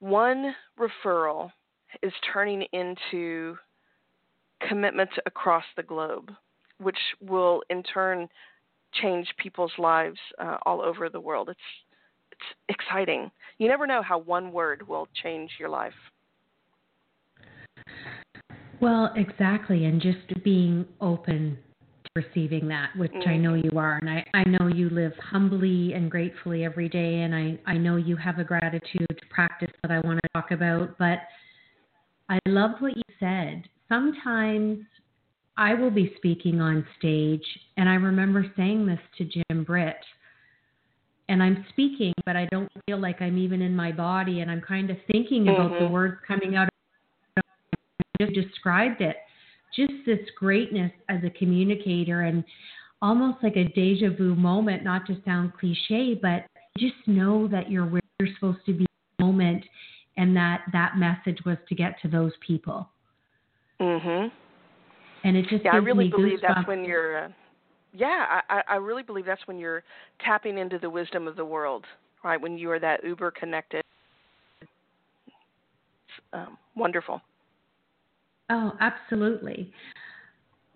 one 0.00 0.54
referral 0.78 1.50
is 2.02 2.12
turning 2.32 2.66
into 2.72 3.56
commitments 4.68 5.14
across 5.26 5.64
the 5.76 5.82
globe, 5.82 6.30
which 6.78 6.98
will 7.20 7.62
in 7.70 7.82
turn 7.82 8.28
change 9.00 9.28
people's 9.38 9.72
lives 9.78 10.18
uh, 10.38 10.58
all 10.66 10.80
over 10.80 11.08
the 11.08 11.20
world. 11.20 11.48
It's 11.48 11.58
it's 12.32 12.78
exciting. 12.80 13.30
You 13.58 13.68
never 13.68 13.86
know 13.86 14.02
how 14.02 14.18
one 14.18 14.50
word 14.50 14.86
will 14.88 15.06
change 15.22 15.52
your 15.58 15.68
life. 15.68 15.92
Well, 18.80 19.12
exactly, 19.14 19.84
and 19.84 20.02
just 20.02 20.18
being 20.42 20.84
open 21.00 21.56
receiving 22.14 22.68
that, 22.68 22.90
which 22.96 23.12
mm-hmm. 23.12 23.28
I 23.28 23.36
know 23.36 23.54
you 23.54 23.72
are. 23.76 23.98
And 23.98 24.08
I, 24.08 24.24
I 24.34 24.44
know 24.44 24.68
you 24.68 24.88
live 24.90 25.12
humbly 25.18 25.94
and 25.94 26.10
gratefully 26.10 26.64
every 26.64 26.88
day. 26.88 27.22
And 27.22 27.34
I, 27.34 27.58
I 27.66 27.76
know 27.76 27.96
you 27.96 28.16
have 28.16 28.38
a 28.38 28.44
gratitude 28.44 29.20
practice 29.30 29.72
that 29.82 29.90
I 29.90 29.98
want 30.00 30.20
to 30.22 30.28
talk 30.34 30.52
about. 30.52 30.96
But 30.98 31.18
I 32.28 32.38
loved 32.46 32.80
what 32.80 32.96
you 32.96 33.02
said. 33.18 33.64
Sometimes 33.88 34.84
I 35.56 35.74
will 35.74 35.90
be 35.90 36.12
speaking 36.16 36.60
on 36.60 36.86
stage, 36.98 37.44
and 37.76 37.88
I 37.88 37.94
remember 37.94 38.46
saying 38.56 38.86
this 38.86 38.98
to 39.18 39.24
Jim 39.24 39.64
Britt. 39.64 39.98
And 41.28 41.42
I'm 41.42 41.64
speaking, 41.70 42.12
but 42.26 42.36
I 42.36 42.46
don't 42.50 42.70
feel 42.86 42.98
like 42.98 43.22
I'm 43.22 43.38
even 43.38 43.62
in 43.62 43.74
my 43.74 43.92
body, 43.92 44.40
and 44.40 44.50
I'm 44.50 44.60
kind 44.60 44.90
of 44.90 44.96
thinking 45.10 45.48
about 45.48 45.72
mm-hmm. 45.72 45.84
the 45.84 45.90
words 45.90 46.16
coming 46.26 46.54
out. 46.56 46.68
Of 47.36 47.44
just 48.20 48.34
described 48.34 49.00
it 49.00 49.16
just 49.76 49.92
this 50.06 50.20
greatness 50.38 50.92
as 51.08 51.22
a 51.24 51.30
communicator 51.30 52.22
and 52.22 52.44
almost 53.02 53.38
like 53.42 53.56
a 53.56 53.64
deja 53.64 54.10
vu 54.10 54.34
moment, 54.34 54.82
not 54.82 55.06
to 55.06 55.20
sound 55.24 55.52
cliche, 55.54 56.14
but 56.14 56.46
just 56.78 56.94
know 57.06 57.46
that 57.48 57.70
you're 57.70 57.86
where 57.86 58.00
you're 58.18 58.28
supposed 58.34 58.64
to 58.66 58.72
be 58.72 58.86
moment 59.20 59.64
and 60.16 60.36
that 60.36 60.62
that 60.72 60.96
message 60.96 61.38
was 61.44 61.56
to 61.68 61.74
get 61.74 62.00
to 62.02 62.08
those 62.08 62.32
people. 62.46 62.88
Mm 63.80 64.00
Mhm. 64.00 64.32
And 65.24 65.36
it 65.36 65.46
just 65.48 65.64
yeah, 65.64 65.72
I 65.72 65.76
really 65.76 66.08
believe 66.08 66.40
goosebumps. 66.40 66.54
that's 66.54 66.68
when 66.68 66.84
you're. 66.84 67.24
Uh, 67.24 67.28
yeah, 67.96 68.40
I, 68.50 68.62
I 68.68 68.74
really 68.76 69.02
believe 69.02 69.24
that's 69.24 69.46
when 69.46 69.58
you're 69.58 69.84
tapping 70.20 70.58
into 70.58 70.78
the 70.78 70.90
wisdom 70.90 71.28
of 71.28 71.36
the 71.36 71.44
world, 71.44 71.86
right? 72.24 72.40
When 72.40 72.58
you 72.58 72.70
are 72.70 72.80
that 72.80 73.04
uber 73.04 73.30
connected. 73.30 73.84
Um, 76.32 76.58
wonderful. 76.74 77.22
Oh, 78.50 78.72
absolutely. 78.80 79.72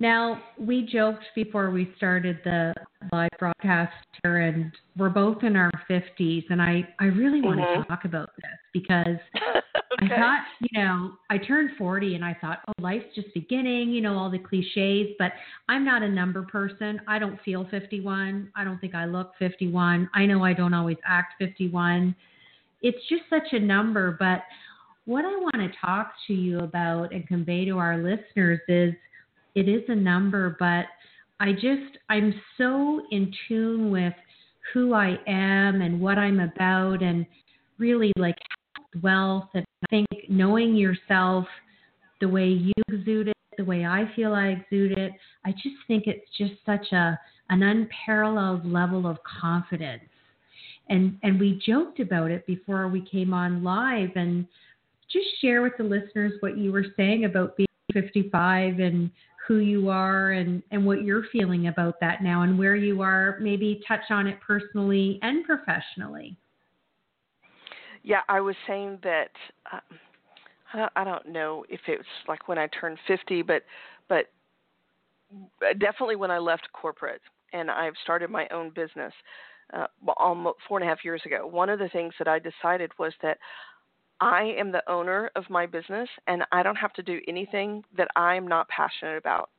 Now, 0.00 0.40
we 0.58 0.82
joked 0.82 1.24
before 1.34 1.70
we 1.70 1.92
started 1.96 2.38
the 2.44 2.72
live 3.12 3.30
broadcast 3.38 3.92
here, 4.22 4.38
and 4.42 4.70
we're 4.96 5.08
both 5.08 5.42
in 5.42 5.56
our 5.56 5.72
50s, 5.90 6.44
and 6.50 6.62
I, 6.62 6.88
I 7.00 7.06
really 7.06 7.40
want 7.40 7.58
mm-hmm. 7.58 7.82
to 7.82 7.88
talk 7.88 8.04
about 8.04 8.30
this 8.36 8.58
because 8.72 9.18
okay. 10.02 10.14
I 10.14 10.16
thought, 10.16 10.40
you 10.60 10.80
know, 10.80 11.12
I 11.30 11.38
turned 11.38 11.70
40 11.76 12.14
and 12.14 12.24
I 12.24 12.36
thought, 12.40 12.60
oh, 12.68 12.72
life's 12.80 13.12
just 13.16 13.34
beginning, 13.34 13.90
you 13.90 14.00
know, 14.00 14.16
all 14.16 14.30
the 14.30 14.38
cliches, 14.38 15.16
but 15.18 15.32
I'm 15.68 15.84
not 15.84 16.04
a 16.04 16.08
number 16.08 16.42
person. 16.42 17.00
I 17.08 17.18
don't 17.18 17.40
feel 17.42 17.66
51. 17.68 18.52
I 18.54 18.62
don't 18.62 18.80
think 18.80 18.94
I 18.94 19.04
look 19.04 19.32
51. 19.40 20.08
I 20.14 20.26
know 20.26 20.44
I 20.44 20.52
don't 20.52 20.74
always 20.74 20.98
act 21.04 21.34
51. 21.40 22.14
It's 22.82 22.98
just 23.08 23.22
such 23.28 23.52
a 23.52 23.58
number, 23.58 24.16
but 24.20 24.42
what 25.08 25.24
I 25.24 25.34
want 25.38 25.54
to 25.54 25.70
talk 25.80 26.12
to 26.26 26.34
you 26.34 26.58
about 26.58 27.14
and 27.14 27.26
convey 27.26 27.64
to 27.64 27.78
our 27.78 27.96
listeners 27.96 28.60
is 28.68 28.92
it 29.54 29.66
is 29.66 29.82
a 29.88 29.94
number, 29.94 30.54
but 30.60 30.84
I 31.40 31.52
just, 31.52 31.96
I'm 32.10 32.34
so 32.58 33.00
in 33.10 33.32
tune 33.48 33.90
with 33.90 34.12
who 34.74 34.92
I 34.92 35.18
am 35.26 35.80
and 35.80 35.98
what 35.98 36.18
I'm 36.18 36.40
about 36.40 37.02
and 37.02 37.24
really 37.78 38.12
like 38.18 38.36
wealth. 39.02 39.48
And 39.54 39.64
I 39.84 39.86
think 39.88 40.08
knowing 40.28 40.76
yourself 40.76 41.46
the 42.20 42.28
way 42.28 42.48
you 42.48 42.74
exude 42.92 43.28
it, 43.28 43.36
the 43.56 43.64
way 43.64 43.86
I 43.86 44.12
feel 44.14 44.34
I 44.34 44.48
exude 44.48 44.92
it, 44.92 45.12
I 45.46 45.52
just 45.52 45.76
think 45.86 46.06
it's 46.06 46.28
just 46.36 46.52
such 46.66 46.92
a, 46.92 47.18
an 47.48 47.62
unparalleled 47.62 48.70
level 48.70 49.06
of 49.06 49.16
confidence. 49.40 50.04
And, 50.90 51.18
and 51.22 51.40
we 51.40 51.62
joked 51.66 51.98
about 51.98 52.30
it 52.30 52.46
before 52.46 52.88
we 52.88 53.00
came 53.00 53.32
on 53.32 53.64
live 53.64 54.10
and 54.16 54.46
just 55.10 55.26
share 55.40 55.62
with 55.62 55.72
the 55.78 55.84
listeners 55.84 56.32
what 56.40 56.58
you 56.58 56.72
were 56.72 56.86
saying 56.96 57.24
about 57.24 57.56
being 57.56 57.66
55 57.92 58.80
and 58.80 59.10
who 59.46 59.58
you 59.58 59.88
are 59.88 60.32
and, 60.32 60.62
and 60.70 60.84
what 60.84 61.02
you're 61.02 61.24
feeling 61.32 61.68
about 61.68 61.98
that 62.00 62.22
now 62.22 62.42
and 62.42 62.58
where 62.58 62.76
you 62.76 63.00
are. 63.00 63.38
Maybe 63.40 63.80
touch 63.88 64.10
on 64.10 64.26
it 64.26 64.38
personally 64.46 65.18
and 65.22 65.44
professionally. 65.44 66.36
Yeah, 68.02 68.20
I 68.28 68.40
was 68.40 68.54
saying 68.66 68.98
that 69.02 69.30
um, 69.72 70.90
I 70.94 71.04
don't 71.04 71.28
know 71.28 71.64
if 71.68 71.80
it's 71.88 72.04
like 72.26 72.48
when 72.48 72.58
I 72.58 72.68
turned 72.68 72.98
50, 73.06 73.42
but 73.42 73.62
but 74.08 74.26
definitely 75.78 76.16
when 76.16 76.30
I 76.30 76.38
left 76.38 76.68
corporate 76.72 77.20
and 77.52 77.70
I've 77.70 77.94
started 78.02 78.30
my 78.30 78.48
own 78.48 78.70
business 78.74 79.12
uh, 79.74 79.86
almost 80.16 80.58
four 80.66 80.78
and 80.78 80.86
a 80.86 80.90
half 80.90 81.04
years 81.04 81.22
ago. 81.26 81.46
One 81.46 81.68
of 81.68 81.78
the 81.78 81.88
things 81.88 82.14
that 82.18 82.28
I 82.28 82.38
decided 82.38 82.90
was 82.98 83.12
that 83.22 83.38
I 84.20 84.54
am 84.58 84.72
the 84.72 84.88
owner 84.90 85.30
of 85.36 85.48
my 85.48 85.66
business 85.66 86.08
and 86.26 86.44
I 86.52 86.62
don't 86.62 86.76
have 86.76 86.92
to 86.94 87.02
do 87.02 87.20
anything 87.28 87.84
that 87.96 88.08
I'm 88.16 88.46
not 88.46 88.68
passionate 88.68 89.16
about. 89.16 89.50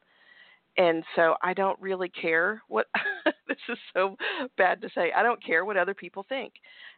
And 0.78 1.04
so 1.16 1.36
I 1.42 1.54
don't 1.54 1.80
really 1.82 2.10
care 2.10 2.62
what 2.68 2.88
this 3.48 3.58
is 3.68 3.78
so 3.94 4.16
bad 4.58 4.82
to 4.82 4.90
say. 4.96 5.12
I 5.16 5.24
don't 5.24 5.44
care 5.44 5.66
what 5.66 5.78
other 5.78 5.94
people 5.94 6.26
think. 6.30 6.54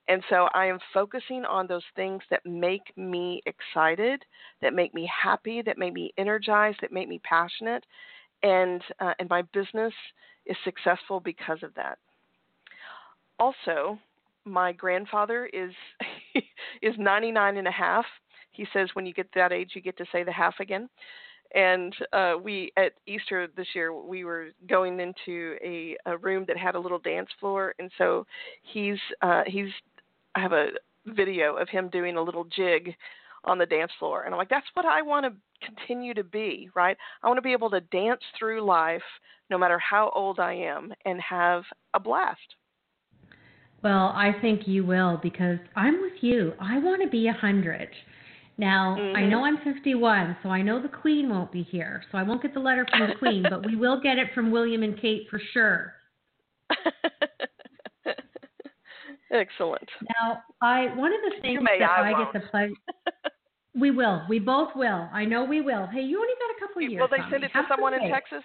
And 0.08 0.24
so 0.30 0.50
I 0.54 0.66
am 0.66 0.80
focusing 0.94 1.46
on 1.46 1.68
those 1.68 1.84
things 1.96 2.22
that 2.30 2.46
make 2.46 2.96
me 2.96 3.42
excited, 3.46 4.24
that 4.62 4.74
make 4.74 4.94
me 4.94 5.10
happy, 5.24 5.62
that 5.64 5.78
make 5.78 5.94
me 5.94 6.14
energized, 6.18 6.80
that 6.82 6.92
make 6.92 7.08
me 7.08 7.20
passionate. 7.24 7.84
And 8.44 8.82
uh, 9.00 9.14
and 9.20 9.30
my 9.30 9.44
business 9.54 9.94
is 10.46 10.58
successful 10.64 11.20
because 11.20 11.60
of 11.64 11.74
that. 11.76 11.98
Also, 13.40 13.98
my 14.46 14.72
grandfather 14.72 15.48
is 15.48 15.72
is 16.82 16.96
99 16.98 17.58
and 17.58 17.68
a 17.68 17.72
half. 17.72 18.06
He 18.52 18.66
says 18.74 18.90
when 18.94 19.06
you 19.06 19.14
get 19.14 19.30
that 19.36 19.52
age, 19.52 19.72
you 19.74 19.82
get 19.82 19.98
to 19.98 20.06
say 20.12 20.24
the 20.24 20.32
half 20.32 20.56
again. 20.60 20.90
And 21.54 21.94
uh, 22.14 22.34
we 22.42 22.72
at 22.78 22.94
Easter 23.08 23.48
this 23.58 23.68
year, 23.76 23.94
we 23.94 24.24
were 24.24 24.50
going 24.70 25.00
into 25.00 25.58
a, 25.64 25.98
a 26.06 26.18
room 26.18 26.46
that 26.48 26.58
had 26.58 26.76
a 26.76 26.80
little 26.80 27.00
dance 27.00 27.30
floor, 27.40 27.76
and 27.78 27.92
so 27.98 28.26
he's 28.62 28.98
uh, 29.22 29.44
he's 29.46 29.68
I 30.36 30.40
have 30.40 30.54
a 30.54 30.68
video 31.08 31.58
of 31.58 31.68
him 31.68 31.90
doing 31.90 32.16
a 32.16 32.22
little 32.22 32.46
jig 32.46 32.96
on 33.44 33.58
the 33.58 33.66
dance 33.66 33.92
floor, 34.00 34.24
and 34.24 34.34
I'm 34.34 34.38
like, 34.38 34.50
that's 34.50 34.68
what 34.76 34.86
I 34.86 35.02
want 35.02 35.26
to 35.26 35.66
continue 35.66 36.14
to 36.14 36.24
be, 36.24 36.70
right? 36.74 36.96
I 37.22 37.28
want 37.28 37.38
to 37.38 37.42
be 37.42 37.52
able 37.52 37.70
to 37.72 37.82
dance 37.82 38.22
through 38.40 38.62
life 38.66 39.02
no 39.50 39.58
matter 39.58 39.78
how 39.78 40.10
old 40.16 40.40
I 40.40 40.54
am 40.54 40.94
and 41.06 41.20
have 41.20 41.64
a 41.94 42.00
blast. 42.00 42.40
Well, 43.84 44.14
I 44.16 44.32
think 44.42 44.68
you 44.68 44.86
will 44.86 45.20
because 45.24 45.58
I'm 45.76 46.02
with 46.02 46.22
you. 46.22 46.54
I 46.60 46.78
want 46.80 47.02
to 47.02 47.10
be 47.10 47.28
a 47.28 47.32
100. 47.32 47.90
Now, 48.58 48.96
mm-hmm. 49.00 49.18
I 49.18 49.26
know 49.26 49.44
I'm 49.44 49.58
51, 49.64 50.38
so 50.44 50.50
I 50.50 50.62
know 50.62 50.80
the 50.82 50.88
Queen 50.88 51.30
won't 51.30 51.52
be 51.52 51.64
here. 51.64 52.04
So 52.12 52.18
I 52.18 52.24
won't 52.24 52.44
get 52.44 52.54
the 52.54 52.60
letter 52.60 52.86
from 52.90 53.08
the 53.08 53.16
Queen, 53.16 53.44
but 53.50 53.66
we 53.66 53.76
will 53.76 54.00
get 54.00 54.20
it 54.20 54.28
from 54.36 54.52
William 54.52 54.84
and 54.84 55.00
Kate 55.02 55.26
for 55.32 55.42
sure. 55.52 55.94
Excellent. 59.32 59.90
Now, 60.20 60.44
I 60.62 60.94
one 60.96 61.12
of 61.14 61.22
the 61.24 61.42
things 61.42 61.62
that 61.80 61.90
I, 61.90 62.12
I 62.12 62.24
get 62.24 62.34
the 62.34 62.42
pleasure. 62.50 62.74
we 63.74 63.90
will. 63.90 64.22
We 64.28 64.40
both 64.40 64.70
will. 64.76 65.08
I 65.14 65.24
know 65.24 65.46
we 65.46 65.62
will. 65.62 65.88
Hey, 65.88 66.02
you 66.02 66.20
only 66.20 66.34
got 66.34 66.58
a 66.58 66.60
couple 66.68 66.86
of 66.86 66.92
years. 66.92 67.02
Will 67.02 67.08
they 67.08 67.24
send 67.32 67.44
it 67.46 67.52
to 67.54 67.64
someone 67.70 67.94
in 67.94 68.12
Texas? 68.12 68.44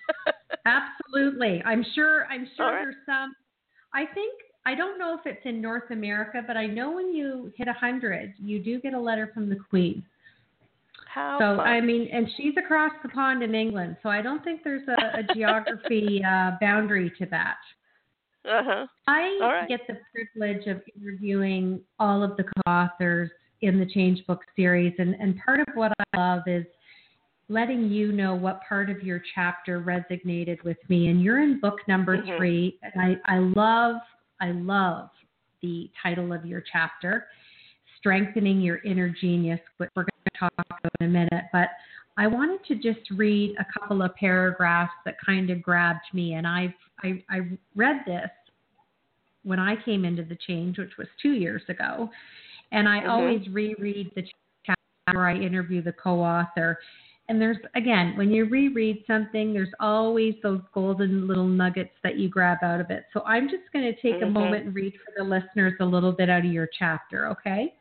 Absolutely. 0.66 1.62
I'm 1.64 1.84
sure. 1.94 2.24
I'm 2.26 2.48
sure 2.56 2.66
right. 2.66 2.84
there's 2.84 2.96
some. 3.06 3.34
I 3.94 4.06
think 4.14 4.32
I 4.66 4.74
don't 4.74 4.98
know 4.98 5.14
if 5.18 5.26
it's 5.26 5.44
in 5.44 5.60
North 5.60 5.90
America, 5.90 6.42
but 6.46 6.56
I 6.56 6.66
know 6.66 6.92
when 6.92 7.14
you 7.14 7.52
hit 7.56 7.68
a 7.68 7.72
hundred, 7.72 8.34
you 8.38 8.58
do 8.62 8.80
get 8.80 8.94
a 8.94 9.00
letter 9.00 9.30
from 9.34 9.48
the 9.48 9.56
Queen. 9.56 10.02
How 11.06 11.38
so 11.38 11.56
fun. 11.58 11.66
I 11.66 11.80
mean, 11.80 12.08
and 12.12 12.26
she's 12.36 12.54
across 12.58 12.90
the 13.02 13.08
pond 13.08 13.42
in 13.42 13.54
England, 13.54 13.96
so 14.02 14.08
I 14.08 14.22
don't 14.22 14.42
think 14.42 14.62
there's 14.64 14.88
a, 14.88 15.20
a 15.20 15.34
geography 15.34 16.22
uh, 16.26 16.52
boundary 16.60 17.12
to 17.18 17.26
that. 17.26 17.56
Uh-huh. 18.46 18.86
I 19.06 19.38
right. 19.40 19.68
get 19.68 19.80
the 19.86 19.96
privilege 20.12 20.66
of 20.66 20.82
interviewing 20.96 21.80
all 21.98 22.22
of 22.22 22.36
the 22.36 22.44
co-authors 22.44 23.30
in 23.62 23.78
the 23.78 23.86
Change 23.86 24.26
Book 24.26 24.40
series, 24.56 24.92
and, 24.98 25.14
and 25.20 25.38
part 25.44 25.60
of 25.60 25.66
what 25.74 25.92
I 25.98 26.16
love 26.16 26.42
is 26.46 26.66
letting 27.48 27.90
you 27.90 28.10
know 28.10 28.34
what 28.34 28.60
part 28.68 28.90
of 28.90 29.02
your 29.02 29.22
chapter 29.34 29.80
resonated 29.80 30.62
with 30.64 30.78
me. 30.88 31.08
And 31.08 31.22
you're 31.22 31.40
in 31.42 31.60
book 31.60 31.76
number 31.86 32.16
mm-hmm. 32.18 32.36
three, 32.36 32.78
and 32.82 33.18
I, 33.26 33.34
I 33.34 33.38
love, 33.38 33.96
I 34.44 34.50
love 34.50 35.08
the 35.62 35.90
title 36.02 36.34
of 36.34 36.44
your 36.44 36.62
chapter, 36.70 37.28
Strengthening 37.98 38.60
Your 38.60 38.76
Inner 38.84 39.08
Genius, 39.08 39.60
which 39.78 39.88
we're 39.96 40.02
going 40.02 40.10
to 40.34 40.38
talk 40.38 40.52
about 40.58 40.80
in 41.00 41.06
a 41.06 41.08
minute. 41.08 41.44
But 41.50 41.68
I 42.18 42.26
wanted 42.26 42.62
to 42.66 42.74
just 42.74 43.10
read 43.12 43.56
a 43.58 43.64
couple 43.72 44.02
of 44.02 44.14
paragraphs 44.16 44.92
that 45.06 45.14
kind 45.24 45.48
of 45.48 45.62
grabbed 45.62 46.04
me, 46.12 46.34
and 46.34 46.46
I've 46.46 46.74
I, 47.02 47.24
I 47.30 47.40
read 47.74 48.02
this 48.06 48.28
when 49.44 49.58
I 49.58 49.76
came 49.82 50.04
into 50.04 50.22
the 50.22 50.36
change, 50.46 50.76
which 50.76 50.92
was 50.98 51.08
two 51.22 51.32
years 51.32 51.62
ago, 51.70 52.10
and 52.70 52.86
I 52.86 53.00
mm-hmm. 53.00 53.10
always 53.10 53.48
reread 53.48 54.10
the 54.14 54.24
chapter 54.66 55.16
where 55.16 55.26
I 55.26 55.36
interview 55.36 55.80
the 55.80 55.92
co-author. 55.92 56.78
And 57.28 57.40
there's 57.40 57.56
again, 57.74 58.14
when 58.16 58.30
you 58.30 58.44
reread 58.44 59.02
something, 59.06 59.54
there's 59.54 59.72
always 59.80 60.34
those 60.42 60.60
golden 60.74 61.26
little 61.26 61.46
nuggets 61.46 61.94
that 62.02 62.18
you 62.18 62.28
grab 62.28 62.58
out 62.62 62.80
of 62.80 62.90
it. 62.90 63.04
So 63.14 63.22
I'm 63.24 63.48
just 63.48 63.62
going 63.72 63.84
to 63.84 63.94
take 64.02 64.16
mm-hmm. 64.16 64.24
a 64.24 64.30
moment 64.30 64.66
and 64.66 64.74
read 64.74 64.92
for 65.04 65.12
the 65.16 65.24
listeners 65.24 65.72
a 65.80 65.84
little 65.84 66.12
bit 66.12 66.28
out 66.28 66.44
of 66.44 66.52
your 66.52 66.68
chapter, 66.78 67.28
okay? 67.28 67.74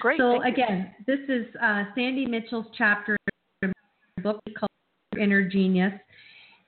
Great. 0.00 0.18
So 0.18 0.42
again, 0.42 0.94
this 1.06 1.18
is 1.28 1.46
uh, 1.60 1.84
Sandi 1.94 2.26
Mitchell's 2.26 2.66
chapter 2.76 3.16
in 3.62 3.72
the 4.16 4.22
book 4.22 4.40
called 4.56 4.70
Inner 5.20 5.42
Genius, 5.48 5.92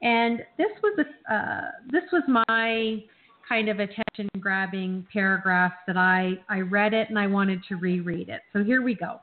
and 0.03 0.41
this 0.59 0.71
was 0.83 1.07
a 1.29 1.35
uh, 1.35 1.61
this 1.91 2.03
was 2.13 2.23
my 2.27 3.03
kind 3.49 3.69
of 3.69 3.79
attention 3.79 4.29
grabbing 4.41 5.07
paragraph 5.13 5.73
that 5.87 5.97
I 5.97 6.35
I 6.49 6.61
read 6.61 6.95
it 6.95 7.09
and 7.11 7.19
I 7.19 7.27
wanted 7.27 7.61
to 7.69 7.77
reread 7.77 8.29
it. 8.29 8.41
So 8.53 8.65
here 8.65 8.83
we 8.83 8.95
go. 8.95 9.21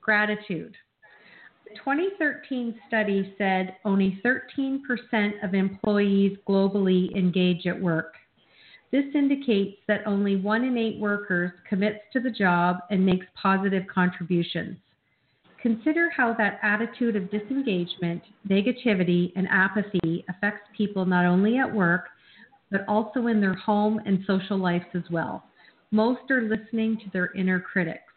Gratitude. 0.00 0.76
The 1.70 1.76
2013 1.76 2.80
study 2.88 3.34
said 3.38 3.76
only 3.84 4.20
13% 4.24 4.80
of 5.44 5.54
employees 5.54 6.36
globally 6.48 7.14
engage 7.16 7.66
at 7.66 7.80
work. 7.80 8.14
This 8.90 9.04
indicates 9.14 9.76
that 9.86 10.04
only 10.04 10.34
one 10.34 10.64
in 10.64 10.76
eight 10.76 10.98
workers 10.98 11.52
commits 11.68 12.00
to 12.12 12.20
the 12.20 12.30
job 12.30 12.78
and 12.90 13.06
makes 13.06 13.26
positive 13.40 13.84
contributions. 13.86 14.78
Consider 15.62 16.10
how 16.10 16.34
that 16.34 16.58
attitude 16.62 17.14
of 17.14 17.30
disengagement, 17.30 18.22
negativity, 18.48 19.32
and 19.36 19.46
apathy 19.48 20.24
affects 20.28 20.68
people 20.76 21.04
not 21.04 21.24
only 21.24 21.58
at 21.58 21.72
work, 21.72 22.08
but 22.72 22.84
also 22.88 23.28
in 23.28 23.40
their 23.40 23.54
home 23.54 24.00
and 24.06 24.24
social 24.26 24.58
lives 24.58 24.86
as 24.94 25.04
well. 25.10 25.44
Most 25.92 26.30
are 26.32 26.42
listening 26.42 26.96
to 26.98 27.10
their 27.12 27.32
inner 27.34 27.60
critics. 27.60 28.09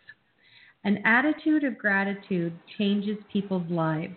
An 0.85 0.97
attitude 1.05 1.63
of 1.63 1.77
gratitude 1.77 2.53
changes 2.77 3.17
people's 3.31 3.69
lives. 3.69 4.15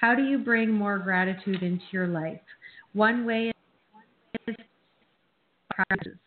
How 0.00 0.14
do 0.14 0.22
you 0.22 0.38
bring 0.38 0.70
more 0.70 0.98
gratitude 0.98 1.62
into 1.62 1.84
your 1.92 2.06
life? 2.06 2.40
One 2.92 3.24
way 3.24 3.52
is 4.46 4.54
practice, 5.70 6.18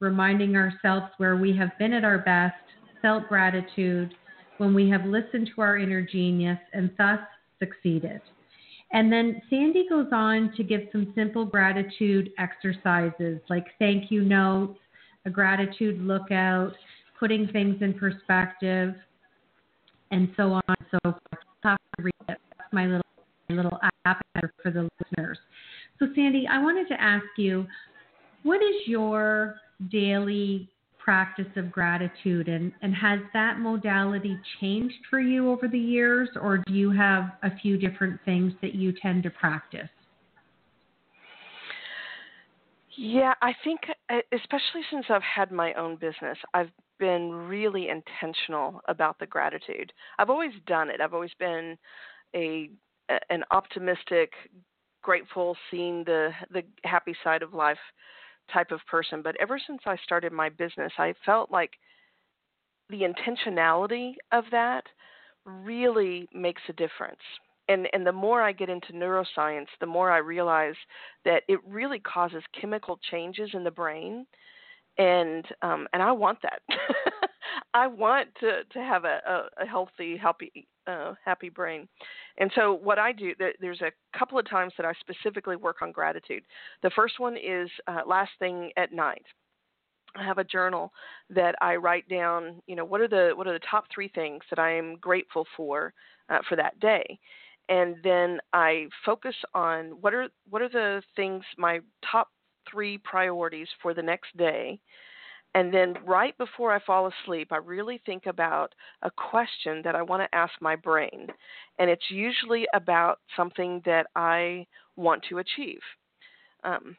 reminding 0.00 0.56
ourselves 0.56 1.06
where 1.18 1.36
we 1.36 1.54
have 1.56 1.76
been 1.78 1.92
at 1.92 2.04
our 2.04 2.18
best, 2.18 2.54
felt 3.02 3.28
gratitude 3.28 4.14
when 4.56 4.72
we 4.72 4.88
have 4.88 5.04
listened 5.04 5.50
to 5.54 5.60
our 5.60 5.76
inner 5.76 6.00
genius 6.00 6.58
and 6.72 6.90
thus 6.96 7.20
succeeded. 7.58 8.22
And 8.92 9.12
then 9.12 9.42
Sandi 9.50 9.86
goes 9.88 10.08
on 10.12 10.52
to 10.56 10.62
give 10.62 10.82
some 10.92 11.12
simple 11.14 11.44
gratitude 11.44 12.30
exercises 12.38 13.40
like 13.50 13.66
thank 13.78 14.10
you 14.10 14.22
notes, 14.22 14.78
a 15.26 15.30
gratitude 15.30 16.00
lookout, 16.00 16.72
putting 17.18 17.48
things 17.48 17.76
in 17.82 17.94
perspective, 17.94 18.94
and 20.10 20.28
so 20.36 20.52
on 20.52 20.62
and 20.68 20.86
so 20.90 20.98
forth. 21.02 21.42
I'll 21.64 21.76
read 21.98 22.12
it. 22.28 22.38
That's 22.58 22.72
my 22.72 22.86
little 22.86 23.02
little 23.48 23.78
app 24.04 24.20
for 24.62 24.70
the 24.70 24.88
listeners. 25.00 25.38
So 25.98 26.06
Sandi, 26.14 26.46
I 26.50 26.60
wanted 26.60 26.88
to 26.88 27.00
ask 27.00 27.24
you, 27.36 27.66
what 28.42 28.56
is 28.56 28.86
your 28.86 29.56
daily 29.90 30.68
practice 30.98 31.46
of 31.54 31.70
gratitude 31.70 32.48
and, 32.48 32.72
and 32.82 32.92
has 32.94 33.20
that 33.32 33.60
modality 33.60 34.36
changed 34.60 34.96
for 35.08 35.20
you 35.20 35.50
over 35.50 35.68
the 35.68 35.78
years 35.78 36.28
or 36.40 36.58
do 36.66 36.74
you 36.74 36.90
have 36.90 37.30
a 37.44 37.56
few 37.62 37.78
different 37.78 38.18
things 38.24 38.52
that 38.60 38.74
you 38.74 38.92
tend 39.00 39.22
to 39.22 39.30
practice? 39.30 39.88
Yeah, 42.96 43.34
I 43.42 43.52
think 43.62 43.80
uh, 44.10 44.20
especially 44.32 44.82
since 44.90 45.06
I've 45.10 45.22
had 45.22 45.52
my 45.52 45.74
own 45.74 45.96
business, 45.96 46.38
I've 46.54 46.70
been 46.98 47.30
really 47.30 47.88
intentional 47.88 48.80
about 48.88 49.18
the 49.18 49.26
gratitude. 49.26 49.92
I've 50.18 50.30
always 50.30 50.52
done 50.66 50.88
it. 50.88 51.00
I've 51.00 51.12
always 51.14 51.34
been 51.38 51.76
a 52.34 52.70
an 53.30 53.44
optimistic, 53.52 54.32
grateful, 55.02 55.56
seeing 55.70 56.04
the 56.04 56.30
the 56.50 56.62
happy 56.84 57.14
side 57.22 57.42
of 57.42 57.52
life 57.54 57.78
type 58.52 58.70
of 58.70 58.80
person. 58.90 59.22
But 59.22 59.36
ever 59.40 59.60
since 59.66 59.82
I 59.86 59.96
started 60.04 60.32
my 60.32 60.48
business, 60.48 60.92
I 60.98 61.14
felt 61.24 61.50
like 61.50 61.72
the 62.88 63.02
intentionality 63.02 64.14
of 64.32 64.44
that 64.52 64.84
really 65.44 66.28
makes 66.32 66.62
a 66.68 66.72
difference. 66.72 67.20
And 67.68 67.88
and 67.92 68.06
the 68.06 68.12
more 68.12 68.42
I 68.42 68.52
get 68.52 68.70
into 68.70 68.92
neuroscience, 68.92 69.66
the 69.80 69.86
more 69.86 70.10
I 70.10 70.18
realize 70.18 70.76
that 71.24 71.42
it 71.48 71.58
really 71.66 71.98
causes 71.98 72.42
chemical 72.58 72.98
changes 73.10 73.50
in 73.54 73.64
the 73.64 73.70
brain, 73.70 74.26
and 74.98 75.44
um, 75.62 75.88
and 75.92 76.02
I 76.02 76.12
want 76.12 76.38
that. 76.42 76.60
I 77.74 77.86
want 77.86 78.28
to 78.40 78.64
to 78.72 78.78
have 78.78 79.04
a, 79.04 79.20
a, 79.26 79.64
a 79.64 79.66
healthy, 79.66 80.16
happy 80.16 80.66
uh, 80.86 81.14
happy 81.24 81.48
brain. 81.48 81.88
And 82.38 82.50
so 82.54 82.74
what 82.74 82.98
I 82.98 83.12
do, 83.12 83.32
there's 83.60 83.80
a 83.80 84.18
couple 84.18 84.38
of 84.38 84.48
times 84.48 84.72
that 84.76 84.86
I 84.86 84.92
specifically 85.00 85.56
work 85.56 85.82
on 85.82 85.92
gratitude. 85.92 86.44
The 86.82 86.90
first 86.90 87.18
one 87.18 87.36
is 87.36 87.68
uh, 87.86 88.02
last 88.06 88.30
thing 88.38 88.70
at 88.76 88.92
night. 88.92 89.24
I 90.16 90.24
have 90.24 90.38
a 90.38 90.44
journal 90.44 90.92
that 91.30 91.54
I 91.60 91.76
write 91.76 92.08
down. 92.08 92.62
You 92.66 92.76
know, 92.76 92.84
what 92.84 93.00
are 93.00 93.08
the 93.08 93.32
what 93.34 93.46
are 93.46 93.52
the 93.52 93.66
top 93.70 93.84
three 93.94 94.08
things 94.08 94.42
that 94.50 94.58
I 94.58 94.72
am 94.72 94.96
grateful 94.96 95.46
for 95.56 95.92
uh, 96.28 96.38
for 96.48 96.56
that 96.56 96.78
day, 96.80 97.18
and 97.68 97.96
then 98.04 98.38
I 98.52 98.86
focus 99.04 99.34
on 99.54 99.96
what 100.00 100.14
are 100.14 100.28
what 100.48 100.62
are 100.62 100.68
the 100.68 101.02
things 101.14 101.42
my 101.58 101.80
top 102.10 102.28
three 102.70 102.98
priorities 102.98 103.68
for 103.82 103.94
the 103.94 104.02
next 104.02 104.36
day 104.36 104.80
and 105.56 105.72
then 105.72 105.94
right 106.04 106.36
before 106.36 106.70
I 106.70 106.78
fall 106.84 107.10
asleep, 107.10 107.50
I 107.50 107.56
really 107.56 107.98
think 108.04 108.26
about 108.26 108.74
a 109.00 109.10
question 109.10 109.80
that 109.84 109.94
I 109.94 110.02
want 110.02 110.22
to 110.22 110.36
ask 110.36 110.52
my 110.60 110.76
brain. 110.76 111.28
And 111.78 111.88
it's 111.88 112.10
usually 112.10 112.66
about 112.74 113.20
something 113.38 113.80
that 113.86 114.06
I 114.14 114.66
want 114.96 115.24
to 115.30 115.38
achieve. 115.38 115.80
Um, 116.62 116.94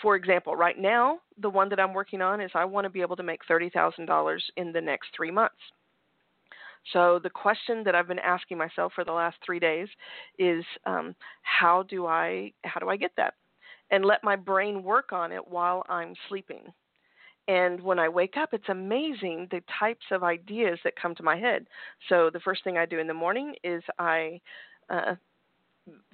for 0.00 0.16
example, 0.16 0.56
right 0.56 0.78
now, 0.78 1.18
the 1.38 1.50
one 1.50 1.68
that 1.68 1.78
I'm 1.78 1.92
working 1.92 2.22
on 2.22 2.40
is 2.40 2.50
I 2.54 2.64
want 2.64 2.86
to 2.86 2.90
be 2.90 3.02
able 3.02 3.16
to 3.16 3.22
make 3.22 3.42
$30,000 3.46 4.38
in 4.56 4.72
the 4.72 4.80
next 4.80 5.08
three 5.14 5.30
months. 5.30 5.60
So 6.92 7.18
the 7.22 7.30
question 7.30 7.82
that 7.84 7.94
I've 7.94 8.08
been 8.08 8.18
asking 8.20 8.58
myself 8.58 8.92
for 8.94 9.04
the 9.04 9.12
last 9.12 9.36
three 9.44 9.58
days 9.60 9.88
is, 10.38 10.64
um, 10.86 11.14
how 11.42 11.82
do 11.84 12.06
I 12.06 12.52
how 12.64 12.80
do 12.80 12.88
I 12.88 12.96
get 12.96 13.12
that? 13.16 13.34
And 13.90 14.04
let 14.04 14.24
my 14.24 14.36
brain 14.36 14.82
work 14.82 15.12
on 15.12 15.32
it 15.32 15.46
while 15.46 15.84
I'm 15.88 16.14
sleeping 16.28 16.72
And 17.48 17.80
when 17.82 17.98
I 17.98 18.08
wake 18.08 18.36
up, 18.36 18.50
it's 18.52 18.68
amazing 18.68 19.48
the 19.50 19.62
types 19.78 20.04
of 20.10 20.24
ideas 20.24 20.78
that 20.84 20.94
come 21.00 21.14
to 21.16 21.22
my 21.22 21.36
head. 21.36 21.66
So 22.08 22.30
the 22.32 22.40
first 22.40 22.64
thing 22.64 22.76
I 22.76 22.86
do 22.86 22.98
in 22.98 23.06
the 23.06 23.14
morning 23.14 23.54
is 23.62 23.82
I 23.98 24.40
uh, 24.90 25.14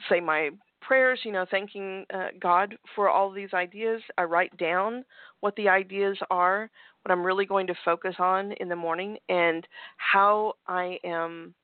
say 0.08 0.20
my 0.20 0.50
prayers, 0.80 1.20
you 1.24 1.32
know, 1.32 1.46
thanking 1.50 2.04
uh, 2.12 2.28
God 2.40 2.74
for 2.94 3.08
all 3.08 3.30
these 3.30 3.54
ideas. 3.54 4.02
I 4.18 4.24
write 4.24 4.56
down 4.56 5.04
what 5.40 5.54
the 5.56 5.68
ideas 5.68 6.18
are, 6.30 6.70
what 7.02 7.12
I'm 7.12 7.24
really 7.24 7.46
going 7.46 7.66
to 7.66 7.74
focus 7.84 8.14
on 8.18 8.52
in 8.52 8.68
the 8.68 8.76
morning, 8.76 9.18
and 9.28 9.66
how 9.96 10.54
I 10.66 10.98
am 11.04 11.54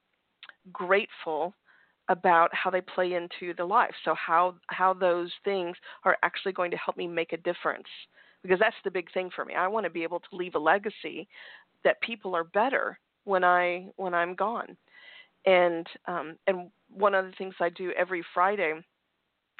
grateful 0.72 1.54
about 2.08 2.54
how 2.54 2.70
they 2.70 2.80
play 2.80 3.14
into 3.14 3.54
the 3.54 3.64
life. 3.64 3.94
So 4.04 4.14
how 4.14 4.54
how 4.68 4.94
those 4.94 5.30
things 5.44 5.76
are 6.04 6.16
actually 6.22 6.52
going 6.52 6.70
to 6.70 6.76
help 6.76 6.96
me 6.96 7.06
make 7.06 7.32
a 7.32 7.38
difference. 7.38 7.88
Because 8.42 8.58
that's 8.60 8.76
the 8.84 8.90
big 8.90 9.12
thing 9.12 9.30
for 9.34 9.44
me. 9.44 9.54
I 9.54 9.66
want 9.66 9.84
to 9.84 9.90
be 9.90 10.04
able 10.04 10.20
to 10.20 10.36
leave 10.36 10.54
a 10.54 10.60
legacy 10.60 11.28
that 11.84 12.00
people 12.02 12.34
are 12.36 12.44
better 12.44 12.98
when 13.24 13.44
I 13.44 13.86
when 13.96 14.14
I'm 14.14 14.34
gone. 14.34 14.76
And 15.44 15.86
um, 16.06 16.36
and 16.46 16.70
one 16.90 17.14
of 17.14 17.26
the 17.26 17.32
things 17.32 17.54
I 17.60 17.68
do 17.68 17.92
every 17.96 18.24
Friday 18.34 18.74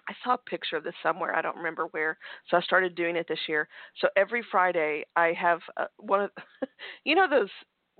I 0.08 0.14
saw 0.24 0.34
a 0.34 0.38
picture 0.38 0.76
of 0.76 0.84
this 0.84 0.94
somewhere. 1.02 1.36
I 1.36 1.42
don't 1.42 1.56
remember 1.56 1.86
where. 1.90 2.16
So 2.48 2.56
I 2.56 2.60
started 2.62 2.94
doing 2.94 3.16
it 3.16 3.26
this 3.28 3.38
year. 3.46 3.68
So 4.00 4.08
every 4.16 4.42
Friday 4.50 5.04
I 5.16 5.32
have 5.34 5.60
uh, 5.76 5.86
one 5.98 6.22
of, 6.22 6.30
you 7.04 7.14
know, 7.14 7.28
those. 7.28 7.50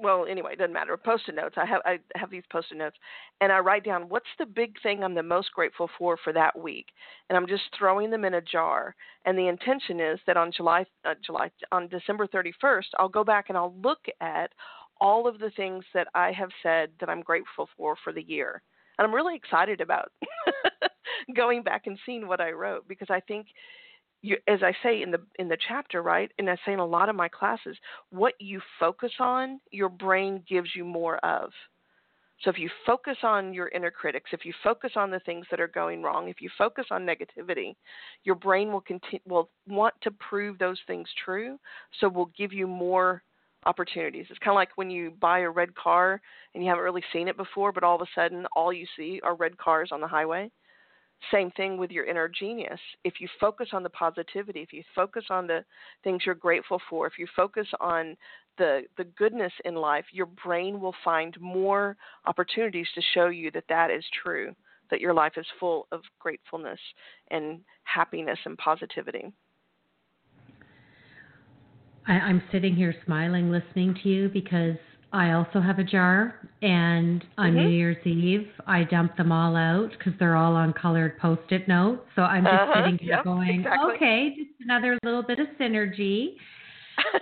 Well, 0.01 0.27
anyway, 0.31 0.53
it 0.53 0.61
doesn't 0.61 0.73
matter. 0.73 0.97
Post-it 0.97 1.35
notes. 1.35 1.57
I 1.59 1.67
have 1.67 1.83
I 1.85 1.99
have 2.15 2.31
these 2.31 2.45
post-it 2.53 2.79
notes, 2.79 2.97
and 3.41 3.51
I 3.51 3.59
write 3.59 3.85
down 3.85 4.09
what's 4.09 4.29
the 4.39 4.47
big 4.47 4.81
thing 4.81 5.03
I'm 5.03 5.15
the 5.15 5.25
most 5.25 5.53
grateful 5.53 5.91
for 5.99 6.17
for 6.23 6.33
that 6.33 6.57
week, 6.57 6.87
and 7.29 7.37
I'm 7.37 7.49
just 7.49 7.65
throwing 7.77 8.09
them 8.09 8.25
in 8.25 8.35
a 8.35 8.41
jar. 8.41 8.95
And 9.25 9.37
the 9.37 9.49
intention 9.49 9.99
is 9.99 10.21
that 10.29 10.37
on 10.37 10.53
July 10.53 10.87
uh, 11.05 11.15
July 11.27 11.51
on 11.73 11.89
December 11.89 12.29
31st, 12.29 12.85
I'll 12.97 13.09
go 13.09 13.25
back 13.25 13.47
and 13.49 13.59
I'll 13.59 13.75
look 13.83 13.99
at 14.21 14.53
all 15.01 15.27
of 15.27 15.41
the 15.41 15.51
things 15.51 15.85
that 15.95 16.07
I 16.15 16.31
have 16.31 16.51
said 16.63 16.91
that 17.01 17.09
I'm 17.09 17.23
grateful 17.23 17.69
for 17.77 17.97
for 18.05 18.13
the 18.13 18.23
year 18.23 18.63
and 18.99 19.07
I'm 19.07 19.15
really 19.15 19.37
excited 19.37 19.81
about 19.81 20.11
going 21.37 21.63
back 21.63 21.87
and 21.87 21.99
seeing 22.05 22.27
what 22.27 22.41
I 22.41 22.51
wrote 22.51 22.87
because 22.89 23.09
I 23.11 23.21
think 23.21 23.47
you, 24.23 24.37
as 24.49 24.61
I 24.63 24.73
say 24.83 25.03
in 25.03 25.11
the 25.11 25.21
in 25.39 25.49
the 25.49 25.59
chapter, 25.69 26.03
right, 26.03 26.31
and 26.39 26.51
I 26.51 26.57
say 26.67 26.73
in 26.73 26.81
a 26.81 26.87
lot 26.87 27.09
of 27.09 27.17
my 27.17 27.29
classes, 27.29 27.77
what 28.11 28.35
you 28.41 28.61
focus 28.81 29.13
on, 29.21 29.61
your 29.71 29.89
brain 29.89 30.43
gives 30.49 30.71
you 30.75 30.85
more 30.85 31.19
of. 31.25 31.51
So 32.43 32.51
if 32.51 32.59
you 32.59 32.71
focus 32.87 33.17
on 33.25 33.53
your 33.53 33.69
inner 33.69 33.91
critics, 33.91 34.31
if 34.33 34.45
you 34.45 34.53
focus 34.63 34.93
on 34.95 35.11
the 35.11 35.19
things 35.21 35.47
that 35.51 35.61
are 35.61 35.69
going 35.69 36.03
wrong, 36.03 36.29
if 36.29 36.41
you 36.41 36.49
focus 36.57 36.87
on 36.91 37.05
negativity, 37.05 37.75
your 38.25 38.37
brain 38.37 38.73
will 38.73 38.81
continue 38.81 39.21
will 39.27 39.51
want 39.67 39.95
to 40.03 40.11
prove 40.13 40.59
those 40.59 40.79
things 40.87 41.09
true, 41.25 41.59
so 42.01 42.09
will 42.09 42.31
give 42.37 42.53
you 42.53 42.67
more 42.67 43.23
opportunities. 43.67 44.27
It's 44.31 44.39
kind 44.39 44.53
of 44.53 44.57
like 44.57 44.71
when 44.77 44.91
you 44.91 45.13
buy 45.21 45.41
a 45.41 45.51
red 45.51 45.75
car 45.75 46.21
and 46.55 46.63
you 46.63 46.69
haven't 46.69 46.85
really 46.85 47.05
seen 47.13 47.29
it 47.29 47.37
before, 47.37 47.73
but 47.73 47.83
all 47.83 47.97
of 47.97 48.03
a 48.03 48.07
sudden 48.15 48.47
all 48.55 48.73
you 48.73 48.87
see 48.97 49.21
are 49.25 49.35
red 49.35 49.59
cars 49.59 49.91
on 49.93 50.01
the 50.01 50.07
highway. 50.07 50.51
Same 51.33 51.51
thing 51.53 51.79
with 51.79 51.91
your 51.91 52.05
inner 52.05 52.29
genius. 52.29 52.79
If 53.05 53.15
you 53.21 53.29
focus 53.41 53.69
on 53.73 53.83
the 53.83 53.91
positivity, 53.91 54.61
if 54.61 54.73
you 54.73 54.83
focus 54.95 55.25
on 55.31 55.47
the 55.47 55.65
things 56.05 56.23
you're 56.25 56.35
grateful 56.35 56.81
for, 56.89 57.07
if 57.07 57.19
you 57.19 57.27
focus 57.35 57.67
on 57.81 58.17
the 58.57 58.83
the 58.97 59.05
goodness 59.05 59.53
in 59.65 59.75
life, 59.75 60.05
your 60.13 60.27
brain 60.27 60.81
will 60.81 60.95
find 61.05 61.39
more 61.41 61.97
opportunities 62.27 62.87
to 62.95 63.03
show 63.15 63.29
you 63.29 63.51
that 63.51 63.65
that 63.69 63.91
is 63.91 64.05
true, 64.23 64.55
that 64.91 65.01
your 65.01 65.15
life 65.15 65.33
is 65.37 65.47
full 65.59 65.87
of 65.93 66.03
gratefulness 66.19 66.81
and 67.31 67.61
happiness 67.85 68.39
and 68.45 68.57
positivity. 68.59 69.33
I, 72.07 72.13
I'm 72.15 72.43
sitting 72.51 72.75
here 72.75 72.95
smiling 73.05 73.51
listening 73.51 73.99
to 74.03 74.09
you 74.09 74.29
because 74.29 74.77
I 75.13 75.33
also 75.33 75.61
have 75.61 75.79
a 75.79 75.85
jar, 75.85 76.35
and 76.61 77.25
on 77.39 77.53
mm-hmm. 77.53 77.57
New 77.57 77.69
Year's 77.69 78.07
Eve, 78.07 78.49
I 78.67 78.85
dump 78.85 79.17
them 79.17 79.33
all 79.33 79.57
out 79.57 79.91
because 79.97 80.13
they're 80.19 80.37
all 80.37 80.55
on 80.55 80.75
colored 80.75 81.19
post 81.19 81.51
it 81.51 81.67
notes. 81.67 82.03
So 82.15 82.23
I'm 82.23 82.45
just 82.45 82.55
uh-huh. 82.55 82.83
sitting 82.85 82.99
here 82.99 83.17
yep, 83.17 83.25
going, 83.25 83.61
exactly. 83.61 83.95
okay, 83.95 84.35
just 84.37 84.51
another 84.61 84.99
little 85.03 85.23
bit 85.23 85.39
of 85.39 85.47
synergy. 85.59 86.35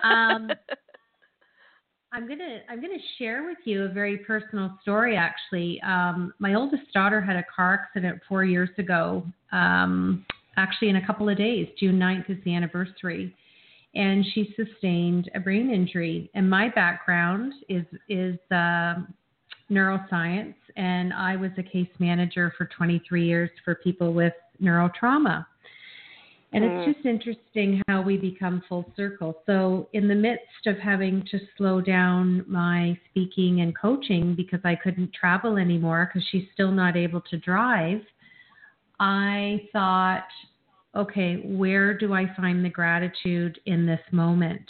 Um, 0.03 0.51
I'm 2.13 2.27
gonna 2.27 2.61
I'm 2.69 2.81
gonna 2.81 2.95
share 3.19 3.45
with 3.45 3.59
you 3.65 3.85
a 3.85 3.89
very 3.89 4.19
personal 4.19 4.77
story. 4.83 5.17
Actually, 5.17 5.81
um, 5.83 6.33
my 6.39 6.55
oldest 6.55 6.93
daughter 6.93 7.21
had 7.21 7.37
a 7.37 7.45
car 7.55 7.75
accident 7.85 8.21
four 8.29 8.45
years 8.45 8.71
ago. 8.79 9.25
Um, 9.53 10.25
actually, 10.57 10.89
in 10.89 10.97
a 10.97 11.07
couple 11.07 11.29
of 11.29 11.37
days, 11.37 11.69
June 11.79 11.99
9th 11.99 12.31
is 12.31 12.39
the 12.45 12.55
anniversary 12.55 13.35
and 13.97 14.25
she 14.35 14.55
sustained 14.55 15.31
a 15.35 15.41
brain 15.41 15.71
injury. 15.71 16.31
And 16.35 16.49
my 16.49 16.69
background 16.69 17.55
is 17.69 17.85
is 18.09 18.39
uh, 18.51 18.97
neuroscience, 19.71 20.55
and 20.77 21.13
I 21.13 21.35
was 21.35 21.51
a 21.59 21.63
case 21.63 21.89
manager 21.99 22.53
for 22.57 22.67
23 22.67 23.27
years 23.27 23.51
for 23.65 23.75
people 23.77 24.13
with 24.13 24.35
neurotrauma. 24.63 25.47
And 26.53 26.63
mm. 26.63 26.87
it's 26.87 26.95
just 26.95 27.07
interesting 27.07 27.83
how 27.89 28.03
we 28.03 28.17
become 28.17 28.63
full 28.69 28.85
circle. 28.97 29.43
So, 29.47 29.89
in 29.95 30.09
the 30.09 30.15
midst 30.15 30.67
of 30.67 30.79
having 30.79 31.25
to 31.31 31.41
slow 31.57 31.81
down 31.81 32.45
my 32.47 32.99
speaking 33.11 33.63
and 33.63 33.77
coaching 33.77 34.35
because 34.35 34.61
I 34.63 34.77
couldn't 34.77 35.13
travel 35.13 35.57
anymore 35.57 36.11
because 36.13 36.27
she's 36.31 36.47
still 36.53 36.71
not 36.71 36.97
able 36.97 37.23
to 37.23 37.39
drive, 37.39 38.03
I 39.01 39.69
thought, 39.73 40.29
okay, 40.97 41.37
where 41.45 41.97
do 41.97 42.13
I 42.13 42.27
find 42.37 42.65
the 42.65 42.71
gratitude 42.71 43.61
in 43.67 43.87
this 43.87 44.01
moment? 44.13 44.69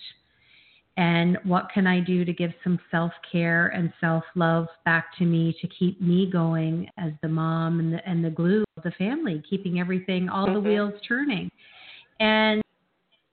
And 0.99 1.39
what 1.45 1.69
can 1.75 1.87
I 1.87 2.01
do 2.01 2.25
to 2.25 2.33
give 2.33 2.53
some 2.65 2.79
self 2.91 3.13
care 3.31 3.69
and 3.69 3.93
self 4.01 4.25
love 4.35 4.67
back 4.85 5.17
to 5.19 5.25
me 5.25 5.55
to 5.61 5.69
keep 5.69 6.01
me 6.01 6.31
going 6.31 6.89
as 6.97 7.13
the 7.23 7.29
mom 7.29 7.81
and 7.81 7.93
the, 7.93 8.09
and 8.09 8.25
the 8.25 8.31
glue 8.31 8.65
of 8.77 8.83
the 8.83 8.93
family, 8.93 9.43
keeping 9.49 9.79
everything, 9.79 10.29
all 10.29 10.47
mm-hmm. 10.47 10.55
the 10.55 10.61
wheels 10.61 10.95
turning? 11.07 11.51
And 12.19 12.63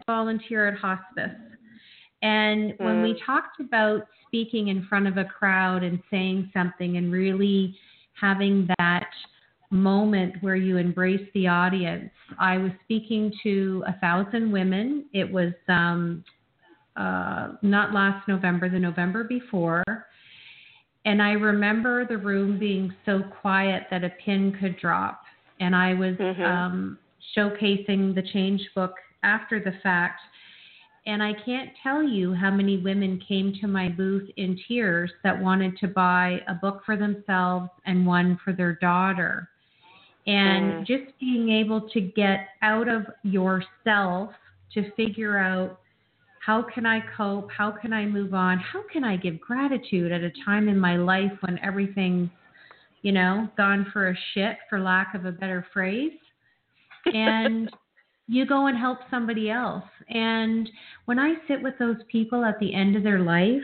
volunteer 0.06 0.68
at 0.68 0.78
hospice. 0.78 1.40
And 2.22 2.74
mm. 2.74 2.80
when 2.82 3.02
we 3.02 3.14
mm. 3.14 3.26
talked 3.26 3.62
about 3.62 4.08
speaking 4.28 4.68
in 4.68 4.86
front 4.88 5.08
of 5.08 5.18
a 5.18 5.26
crowd 5.26 5.84
and 5.84 6.02
saying 6.12 6.52
something 6.54 6.98
and 6.98 7.12
really 7.12 7.78
having 8.20 8.68
that 8.80 9.10
moment 9.74 10.36
where 10.42 10.56
you 10.56 10.78
embrace 10.78 11.28
the 11.34 11.48
audience. 11.48 12.12
I 12.40 12.58
was 12.58 12.72
speaking 12.84 13.34
to 13.44 13.84
a 13.88 13.94
thousand 14.00 14.52
women. 14.52 15.06
It 15.14 15.30
was 15.30 15.54
um, 15.68 16.24
uh, 16.96 17.54
not 17.64 17.92
last 17.92 18.28
November, 18.28 18.70
the 18.70 18.80
November 18.80 19.24
before. 19.24 19.84
And 21.06 21.22
I 21.22 21.32
remember 21.32 22.06
the 22.06 22.18
room 22.18 22.60
being 22.60 22.94
so 23.06 23.24
quiet 23.42 23.84
that 23.90 24.04
a 24.04 24.12
pin 24.24 24.56
could 24.60 24.78
drop. 24.80 25.24
And 25.60 25.76
I 25.76 25.94
was 25.96 26.16
mm-hmm. 26.16 26.42
um, 26.42 27.00
showcasing 27.36 28.16
the 28.16 28.24
change 28.32 28.62
book 28.76 28.94
after 29.24 29.60
the 29.60 29.74
fact. 29.82 30.22
And 31.06 31.22
I 31.22 31.34
can't 31.46 31.72
tell 31.82 32.02
you 32.02 32.34
how 32.34 32.52
many 32.52 32.78
women 32.78 33.22
came 33.28 33.54
to 33.60 33.68
my 33.68 33.90
booth 33.90 34.30
in 34.38 34.58
tears 34.68 35.12
that 35.24 35.38
wanted 35.38 35.78
to 35.80 35.88
buy 35.88 36.40
a 36.48 36.54
book 36.54 36.84
for 36.86 36.96
themselves 36.96 37.70
and 37.86 38.06
one 38.06 38.40
for 38.46 38.54
their 38.54 38.76
daughter 38.76 39.50
and 40.26 40.74
mm. 40.74 40.88
just 40.88 41.18
being 41.20 41.50
able 41.50 41.90
to 41.90 42.02
get 42.02 42.48
out 42.62 42.88
of 42.88 43.06
yourself 43.24 44.32
to 44.74 44.92
figure 44.92 45.38
out 45.38 45.80
how 46.40 46.62
can 46.62 46.86
I 46.86 47.02
cope? 47.16 47.50
How 47.52 47.72
can 47.72 47.94
I 47.94 48.06
move 48.06 48.34
on? 48.34 48.58
How 48.58 48.84
can 48.92 49.04
I 49.04 49.16
give 49.16 49.40
gratitude 49.40 50.12
at 50.12 50.22
a 50.22 50.32
time 50.44 50.68
in 50.68 50.78
my 50.78 50.98
life 50.98 51.32
when 51.42 51.58
everything's, 51.60 52.30
you 53.02 53.14
know, 53.14 53.48
gone 53.56 53.88
for 53.94 54.10
a 54.10 54.16
shit, 54.34 54.58
for 54.70 54.80
lack 54.80 55.16
of 55.16 55.26
a 55.26 55.32
better 55.32 55.66
phrase? 55.72 56.12
And 57.06 57.70
you 58.28 58.46
go 58.46 58.68
and 58.68 58.78
help 58.78 59.00
somebody 59.10 59.50
else. 59.50 59.86
And 60.10 60.70
when 61.06 61.18
I 61.18 61.36
sit 61.48 61.62
with 61.62 61.76
those 61.80 61.98
people 62.12 62.44
at 62.44 62.60
the 62.60 62.74
end 62.74 62.98
of 62.98 63.04
their 63.04 63.20
life, 63.20 63.62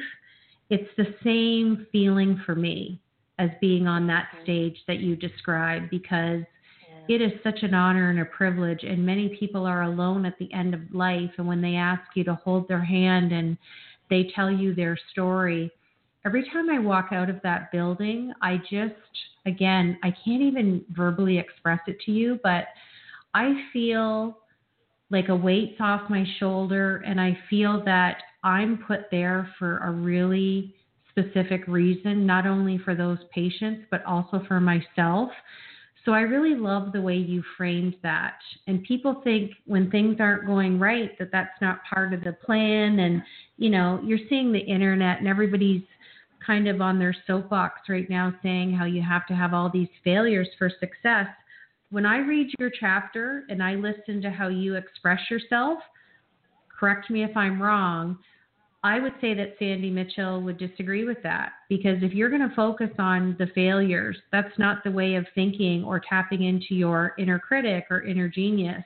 it's 0.69 0.89
the 0.95 1.15
same 1.24 1.86
feeling 1.91 2.41
for 2.45 2.56
me 2.56 3.02
as 3.39 3.49
being 3.62 3.88
on 3.88 4.06
that 4.06 4.28
mm-hmm. 4.34 4.43
stage 4.43 4.78
that 4.88 4.99
you 4.99 5.15
described 5.15 5.89
because 5.89 6.41
yeah. 6.88 7.15
it 7.15 7.21
is 7.21 7.32
such 7.41 7.63
an 7.63 7.73
honor 7.73 8.12
and 8.12 8.19
a 8.19 8.25
privilege 8.25 8.84
and 8.84 9.04
many 9.04 9.36
people 9.39 9.65
are 9.65 9.84
alone 9.84 10.25
at 10.25 10.38
the 10.38 10.54
end 10.54 10.73
of 10.73 10.82
life 10.93 11.32
and 11.38 11.47
when 11.47 11.62
they 11.62 11.75
ask 11.75 12.04
you 12.15 12.23
to 12.23 12.36
hold 12.36 12.67
their 12.67 12.84
hand 12.84 13.32
and 13.32 13.58
they 14.10 14.30
tell 14.36 14.52
you 14.52 14.75
their 14.75 14.97
story 15.12 15.71
every 16.25 16.43
time 16.52 16.69
i 16.69 16.78
walk 16.78 17.10
out 17.12 17.30
of 17.30 17.39
that 17.41 17.71
building 17.71 18.34
i 18.41 18.58
just 18.69 18.93
again 19.45 19.97
i 20.04 20.13
can't 20.23 20.41
even 20.41 20.84
verbally 20.91 21.39
express 21.39 21.80
it 21.88 21.97
to 22.06 22.12
you 22.12 22.38
but 22.43 22.65
i 23.34 23.54
feel 23.71 24.38
like 25.12 25.30
a 25.30 25.36
weight's 25.36 25.80
off 25.80 26.10
my 26.10 26.25
shoulder 26.39 26.97
and 27.06 27.21
i 27.21 27.38
feel 27.49 27.82
that 27.86 28.17
i'm 28.43 28.84
put 28.86 29.10
there 29.12 29.49
for 29.58 29.78
a 29.78 29.91
really 29.91 30.75
specific 31.19 31.67
reason, 31.67 32.25
not 32.25 32.45
only 32.45 32.77
for 32.77 32.95
those 32.95 33.17
patients, 33.34 33.86
but 33.91 34.03
also 34.05 34.43
for 34.47 34.60
myself. 34.60 35.29
So 36.05 36.13
I 36.13 36.21
really 36.21 36.55
love 36.55 36.91
the 36.91 37.01
way 37.01 37.17
you 37.17 37.43
framed 37.58 37.95
that. 38.03 38.39
And 38.67 38.84
people 38.84 39.21
think 39.23 39.51
when 39.65 39.91
things 39.91 40.17
aren't 40.19 40.47
going 40.47 40.79
right 40.79 41.12
that 41.19 41.29
that's 41.32 41.62
not 41.62 41.79
part 41.91 42.13
of 42.13 42.23
the 42.23 42.34
plan. 42.34 42.99
And, 42.99 43.21
you 43.58 43.69
know, 43.69 43.99
you're 44.03 44.19
seeing 44.29 44.51
the 44.51 44.60
internet 44.60 45.19
and 45.19 45.27
everybody's 45.27 45.84
kind 46.45 46.67
of 46.67 46.82
on 46.82 46.99
their 46.99 47.15
soapbox 47.27 47.82
right 47.89 48.10
now 48.10 48.34
saying 48.41 48.73
how 48.73 48.86
you 48.86 49.01
have 49.01 49.27
to 49.27 49.36
have 49.36 49.53
all 49.53 49.69
these 49.69 49.89
failures 50.03 50.47
for 50.58 50.69
success. 50.79 51.27
When 51.91 52.05
I 52.05 52.19
read 52.19 52.47
your 52.60 52.71
chapter 52.79 53.43
and 53.49 53.62
I 53.62 53.75
listen 53.75 54.21
to 54.21 54.32
how 54.32 54.47
you 54.47 54.75
express 54.75 55.19
yourself, 55.29 55.79
correct 56.79 57.10
me 57.10 57.23
if 57.23 57.36
I'm 57.36 57.62
wrong, 57.62 58.17
I 58.82 59.00
would 59.00 59.13
say 59.20 59.34
that 59.34 59.56
Sandi 59.60 59.89
Mitchell 59.89 60.42
would 60.42 60.58
disagree 60.58 61.04
with 61.04 61.22
that 61.24 61.52
because 61.68 61.98
if 62.02 62.13
you're 62.13 62.30
going 62.30 62.48
to 62.48 62.56
focus 62.56 62.89
on 62.98 63.36
the 63.38 63.48
failures, 63.54 64.18
that's 64.32 64.58
not 64.58 64.84
the 64.84 64.92
way 64.92 65.15
of 65.15 65.26
thinking 65.36 65.84
or 65.84 66.00
tapping 66.00 66.44
into 66.44 66.76
your 66.76 67.13
inner 67.18 67.39
critic 67.39 67.88
or 67.89 68.04
inner 68.04 68.30
genius 68.30 68.84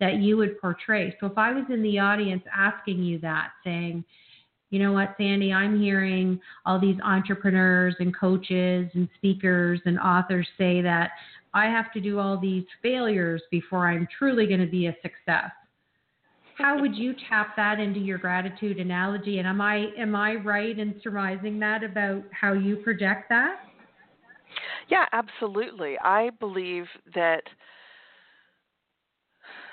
that 0.00 0.16
you 0.16 0.36
would 0.36 0.60
portray. 0.60 1.16
So 1.20 1.26
if 1.26 1.38
I 1.38 1.52
was 1.52 1.64
in 1.70 1.82
the 1.82 2.00
audience 2.00 2.42
asking 2.54 3.02
you 3.02 3.20
that, 3.20 3.50
saying, 3.62 4.04
you 4.70 4.80
know 4.80 4.92
what, 4.92 5.14
Sandi, 5.16 5.52
I'm 5.52 5.80
hearing 5.80 6.40
all 6.66 6.80
these 6.80 6.98
entrepreneurs 7.04 7.94
and 8.00 8.14
coaches 8.14 8.90
and 8.94 9.08
speakers 9.16 9.80
and 9.86 10.00
authors 10.00 10.48
say 10.58 10.82
that 10.82 11.12
I 11.54 11.66
have 11.66 11.92
to 11.92 12.00
do 12.00 12.18
all 12.18 12.38
these 12.38 12.64
failures 12.82 13.42
before 13.52 13.88
I'm 13.88 14.08
truly 14.18 14.46
going 14.46 14.60
to 14.60 14.66
be 14.66 14.86
a 14.86 14.96
success 15.00 15.52
how 16.58 16.78
would 16.80 16.96
you 16.96 17.14
tap 17.28 17.54
that 17.56 17.78
into 17.78 18.00
your 18.00 18.18
gratitude 18.18 18.78
analogy? 18.78 19.38
And 19.38 19.46
am 19.46 19.60
I 19.60 19.86
am 19.96 20.16
I 20.16 20.34
right 20.34 20.76
in 20.76 21.00
surmising 21.02 21.58
that 21.60 21.84
about 21.84 22.24
how 22.32 22.52
you 22.52 22.76
project 22.76 23.28
that? 23.28 23.60
Yeah, 24.88 25.04
absolutely. 25.12 25.96
I 26.02 26.30
believe 26.40 26.86
that 27.14 27.42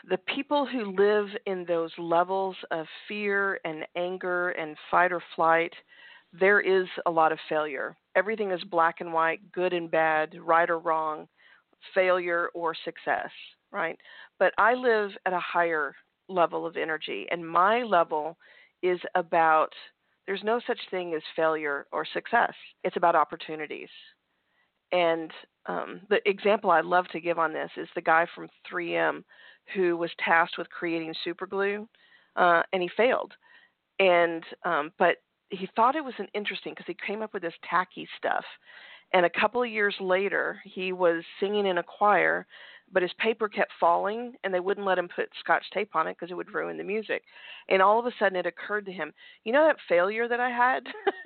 the 0.08 0.20
people 0.34 0.68
who 0.68 0.96
live 0.96 1.28
in 1.48 1.66
those 1.66 1.92
levels 1.98 2.56
of 2.70 2.86
fear 3.08 3.60
and 3.66 3.86
anger 3.96 4.50
and 4.50 4.78
fight 4.92 5.12
or 5.12 5.24
flight, 5.36 5.74
there 6.40 6.62
is 6.62 6.86
a 7.08 7.12
lot 7.12 7.32
of 7.32 7.40
failure. 7.50 7.98
Everything 8.16 8.52
is 8.52 8.64
black 8.66 9.02
and 9.02 9.12
white, 9.12 9.40
good 9.52 9.74
and 9.74 9.90
bad, 9.90 10.36
right 10.40 10.70
or 10.70 10.78
wrong, 10.78 11.28
failure 11.96 12.50
or 12.54 12.76
success, 12.86 13.32
right? 13.72 13.98
But 14.38 14.54
I 14.60 14.76
live 14.76 15.12
at 15.26 15.34
a 15.34 15.40
higher 15.40 15.96
level 16.28 16.66
of 16.66 16.78
energy. 16.78 17.28
And 17.32 17.48
my 17.48 17.84
level 17.84 18.38
is 18.82 19.00
about 19.16 19.70
there's 20.28 20.44
no 20.44 20.60
such 20.66 20.80
thing 20.90 21.14
as 21.14 21.22
failure 21.36 21.86
or 21.92 22.06
success, 22.14 22.54
it's 22.84 22.98
about 22.98 23.16
opportunities. 23.16 23.90
And 24.92 25.32
um, 25.66 26.02
the 26.10 26.20
example 26.30 26.72
I 26.72 26.82
love 26.82 27.08
to 27.10 27.20
give 27.20 27.40
on 27.40 27.54
this 27.54 27.72
is 27.78 27.88
the 27.96 28.02
guy 28.02 28.28
from 28.34 28.50
3M 28.72 29.24
who 29.74 29.98
was 29.98 30.12
tasked 30.24 30.58
with 30.58 30.70
creating 30.70 31.14
super 31.24 31.48
glue, 31.48 31.88
uh, 32.36 32.62
and 32.72 32.82
he 32.82 32.90
failed. 32.96 33.34
And 34.00 34.44
um, 34.64 34.92
but 35.00 35.18
he 35.50 35.70
thought 35.76 35.96
it 35.96 36.04
was 36.04 36.14
an 36.18 36.28
interesting 36.34 36.74
because 36.74 36.88
he 36.88 36.98
came 37.06 37.22
up 37.22 37.34
with 37.34 37.42
this 37.42 37.54
tacky 37.70 38.08
stuff. 38.18 38.44
And 39.14 39.26
a 39.26 39.30
couple 39.30 39.64
of 39.64 39.70
years 39.70 39.96
later, 40.00 40.60
he 40.66 40.92
was 40.92 41.24
singing 41.40 41.68
in 41.68 41.78
a 41.78 41.84
choir 41.84 42.46
but 42.92 43.02
his 43.02 43.12
paper 43.20 43.50
kept 43.50 43.72
falling 43.80 44.34
and 44.44 44.54
they 44.54 44.60
wouldn't 44.60 44.86
let 44.86 44.98
him 44.98 45.10
put 45.14 45.30
scotch 45.40 45.64
tape 45.74 45.96
on 45.96 46.08
it 46.08 46.16
because 46.18 46.32
it 46.32 46.36
would 46.36 46.54
ruin 46.54 46.78
the 46.78 46.84
music. 46.84 47.24
And 47.70 47.82
all 47.82 48.00
of 48.00 48.06
a 48.06 48.12
sudden 48.20 48.38
it 48.38 48.46
occurred 48.46 48.86
to 48.86 48.92
him 48.92 49.14
you 49.44 49.52
know 49.52 49.66
that 49.66 49.78
failure 49.90 50.28
that 50.28 50.40
i 50.40 50.50
had 50.50 50.86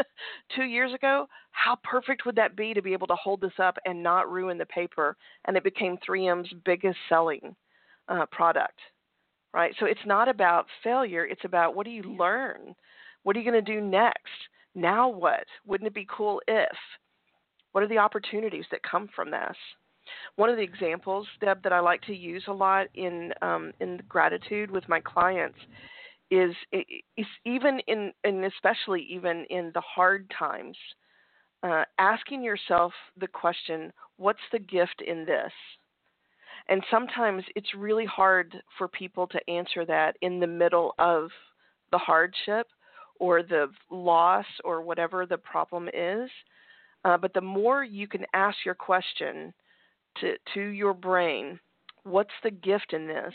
two 0.55 0.63
years 0.63 0.93
ago? 0.93 1.27
How 1.51 1.77
perfect 1.83 2.25
would 2.25 2.35
that 2.35 2.55
be 2.55 2.73
to 2.73 2.81
be 2.81 2.93
able 2.93 3.07
to 3.07 3.15
hold 3.15 3.41
this 3.41 3.59
up 3.59 3.77
and 3.85 4.01
not 4.01 4.31
ruin 4.31 4.57
the 4.57 4.65
paper? 4.65 5.17
And 5.45 5.57
it 5.57 5.63
became 5.63 5.97
3m's 6.07 6.53
biggest 6.65 6.97
selling 7.09 7.55
uh, 8.07 8.25
product 8.31 8.79
right? 9.53 9.73
So 9.79 9.85
it's 9.85 9.99
not 10.05 10.29
about 10.29 10.67
failure 10.83 11.25
it's 11.25 11.45
about 11.45 11.75
what 11.75 11.85
do 11.85 11.91
you 11.91 12.03
learn? 12.03 12.75
What 13.23 13.35
are 13.35 13.39
you 13.39 13.49
going 13.49 13.63
to 13.63 13.73
do 13.73 13.81
next? 13.81 14.29
Now 14.75 15.09
what? 15.09 15.45
Wouldn't 15.65 15.87
it 15.87 15.93
be 15.93 16.07
cool 16.09 16.41
if? 16.47 16.77
What 17.71 17.83
are 17.83 17.87
the 17.87 17.97
opportunities 17.97 18.65
that 18.71 18.81
come 18.83 19.09
from 19.15 19.31
this 19.31 19.57
one 20.35 20.49
of 20.49 20.57
the 20.57 20.63
examples, 20.63 21.27
Deb, 21.41 21.63
that 21.63 21.73
I 21.73 21.79
like 21.79 22.01
to 22.03 22.15
use 22.15 22.43
a 22.47 22.53
lot 22.53 22.87
in 22.95 23.33
um, 23.41 23.71
in 23.79 24.01
gratitude 24.07 24.71
with 24.71 24.87
my 24.87 24.99
clients 24.99 25.59
is, 26.31 26.53
is 26.71 27.25
even 27.45 27.79
in 27.87 28.11
and 28.23 28.45
especially 28.45 29.01
even 29.09 29.45
in 29.49 29.71
the 29.73 29.81
hard 29.81 30.31
times, 30.37 30.77
uh, 31.63 31.83
asking 31.97 32.43
yourself 32.43 32.93
the 33.19 33.27
question, 33.27 33.91
"What's 34.17 34.39
the 34.51 34.59
gift 34.59 35.01
in 35.05 35.25
this?" 35.25 35.51
And 36.67 36.83
sometimes 36.91 37.43
it's 37.55 37.73
really 37.73 38.05
hard 38.05 38.61
for 38.77 38.87
people 38.87 39.25
to 39.27 39.49
answer 39.49 39.85
that 39.85 40.15
in 40.21 40.39
the 40.39 40.47
middle 40.47 40.93
of 40.99 41.31
the 41.91 41.97
hardship 41.97 42.67
or 43.19 43.41
the 43.41 43.71
loss 43.89 44.45
or 44.63 44.81
whatever 44.81 45.25
the 45.25 45.37
problem 45.37 45.89
is. 45.93 46.29
Uh, 47.05 47.17
but 47.17 47.33
the 47.33 47.41
more 47.41 47.83
you 47.83 48.07
can 48.07 48.25
ask 48.33 48.57
your 48.65 48.75
question, 48.75 49.51
to, 50.21 50.35
to 50.53 50.61
your 50.61 50.93
brain 50.93 51.59
what's 52.03 52.33
the 52.43 52.51
gift 52.51 52.93
in 52.93 53.07
this, 53.07 53.33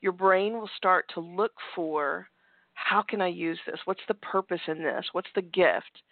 your 0.00 0.12
brain 0.12 0.54
will 0.54 0.70
start 0.76 1.06
to 1.14 1.20
look 1.20 1.52
for 1.74 2.28
how 2.74 3.02
can 3.02 3.22
I 3.22 3.28
use 3.28 3.58
this? 3.66 3.80
What's 3.86 4.02
the 4.06 4.14
purpose 4.14 4.60
in 4.68 4.82
this? 4.82 5.06
What's 5.12 5.30
the 5.34 5.42
gift? 5.42 6.02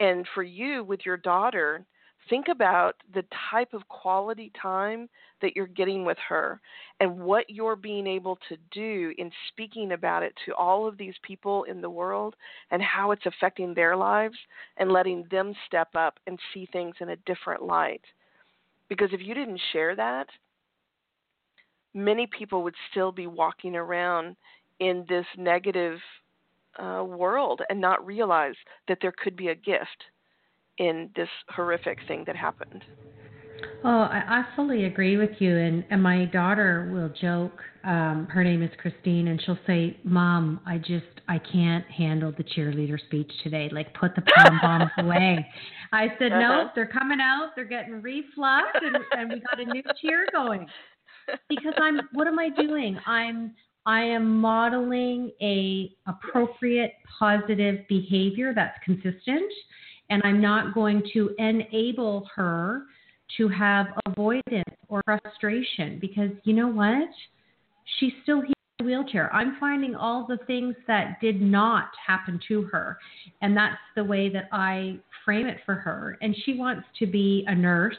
And 0.00 0.26
for 0.34 0.42
you 0.42 0.84
with 0.84 1.00
your 1.06 1.16
daughter, 1.16 1.86
think 2.28 2.48
about 2.48 2.96
the 3.14 3.24
type 3.50 3.72
of 3.72 3.88
quality 3.88 4.52
time 4.60 5.08
that 5.40 5.56
you're 5.56 5.66
getting 5.66 6.04
with 6.04 6.18
her 6.28 6.60
and 7.00 7.20
what 7.20 7.48
you're 7.48 7.76
being 7.76 8.06
able 8.06 8.38
to 8.48 8.56
do 8.70 9.14
in 9.16 9.30
speaking 9.48 9.92
about 9.92 10.22
it 10.22 10.34
to 10.44 10.54
all 10.54 10.86
of 10.86 10.98
these 10.98 11.14
people 11.22 11.64
in 11.64 11.80
the 11.80 11.90
world 11.90 12.34
and 12.70 12.82
how 12.82 13.12
it's 13.12 13.26
affecting 13.26 13.72
their 13.72 13.96
lives 13.96 14.36
and 14.76 14.92
letting 14.92 15.24
them 15.30 15.54
step 15.66 15.88
up 15.94 16.18
and 16.26 16.38
see 16.52 16.68
things 16.72 16.94
in 17.00 17.10
a 17.10 17.16
different 17.24 17.62
light. 17.62 18.02
Because 18.96 19.12
if 19.12 19.20
you 19.20 19.34
didn't 19.34 19.60
share 19.72 19.96
that, 19.96 20.28
many 21.94 22.28
people 22.28 22.62
would 22.62 22.76
still 22.92 23.10
be 23.10 23.26
walking 23.26 23.74
around 23.74 24.36
in 24.78 25.04
this 25.08 25.26
negative 25.36 25.98
uh, 26.78 27.02
world 27.04 27.60
and 27.68 27.80
not 27.80 28.06
realize 28.06 28.54
that 28.86 28.98
there 29.02 29.12
could 29.12 29.34
be 29.34 29.48
a 29.48 29.54
gift 29.56 30.04
in 30.78 31.10
this 31.16 31.28
horrific 31.48 31.98
thing 32.06 32.22
that 32.28 32.36
happened. 32.36 32.84
Oh, 33.86 34.08
I, 34.10 34.22
I 34.26 34.56
fully 34.56 34.86
agree 34.86 35.18
with 35.18 35.32
you. 35.40 35.56
And, 35.58 35.84
and 35.90 36.02
my 36.02 36.24
daughter 36.24 36.90
will 36.90 37.10
joke. 37.20 37.60
Um, 37.84 38.26
her 38.30 38.42
name 38.42 38.62
is 38.62 38.70
Christine, 38.80 39.28
and 39.28 39.40
she'll 39.44 39.58
say, 39.66 39.98
"Mom, 40.04 40.60
I 40.64 40.78
just 40.78 41.04
I 41.28 41.38
can't 41.38 41.84
handle 41.86 42.32
the 42.34 42.44
cheerleader 42.44 42.98
speech 42.98 43.30
today. 43.42 43.68
Like, 43.70 43.92
put 43.92 44.14
the 44.14 44.22
pom 44.22 44.58
poms 44.58 44.90
away." 44.98 45.46
I 45.92 46.06
said, 46.18 46.32
uh-huh. 46.32 46.40
"No, 46.40 46.70
they're 46.74 46.86
coming 46.86 47.18
out. 47.20 47.50
They're 47.54 47.66
getting 47.66 48.00
refluxed, 48.00 48.80
and, 48.80 48.96
and 49.12 49.32
we 49.34 49.40
got 49.40 49.60
a 49.60 49.66
new 49.66 49.82
cheer 50.00 50.26
going." 50.32 50.66
Because 51.48 51.74
I'm, 51.78 52.00
what 52.12 52.26
am 52.26 52.38
I 52.38 52.48
doing? 52.48 52.98
I'm 53.06 53.54
I 53.86 54.00
am 54.00 54.40
modeling 54.40 55.30
a 55.42 55.90
appropriate 56.06 56.92
positive 57.18 57.80
behavior 57.88 58.52
that's 58.54 58.78
consistent 58.82 59.52
and 60.10 60.22
I'm 60.24 60.40
not 60.40 60.74
going 60.74 61.02
to 61.12 61.34
enable 61.38 62.28
her 62.34 62.84
to 63.36 63.48
have 63.48 63.86
avoidance 64.06 64.64
or 64.88 65.02
frustration 65.04 65.98
because 66.00 66.30
you 66.44 66.54
know 66.54 66.68
what? 66.68 67.08
She's 67.98 68.12
still 68.22 68.40
here 68.40 68.54
in 68.78 68.84
a 68.84 68.86
wheelchair. 68.86 69.32
I'm 69.34 69.56
finding 69.58 69.94
all 69.94 70.26
the 70.26 70.38
things 70.46 70.74
that 70.86 71.20
did 71.20 71.40
not 71.40 71.88
happen 72.06 72.40
to 72.48 72.62
her. 72.64 72.98
And 73.42 73.56
that's 73.56 73.76
the 73.96 74.04
way 74.04 74.28
that 74.30 74.48
I 74.52 74.98
frame 75.24 75.46
it 75.46 75.58
for 75.66 75.74
her. 75.74 76.18
And 76.22 76.34
she 76.44 76.54
wants 76.54 76.86
to 76.98 77.06
be 77.06 77.44
a 77.46 77.54
nurse. 77.54 77.96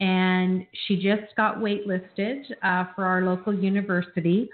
And 0.00 0.64
she 0.86 0.96
just 0.96 1.34
got 1.36 1.56
waitlisted 1.56 2.42
uh, 2.62 2.84
for 2.94 3.04
our 3.04 3.22
local 3.22 3.52
university. 3.52 4.48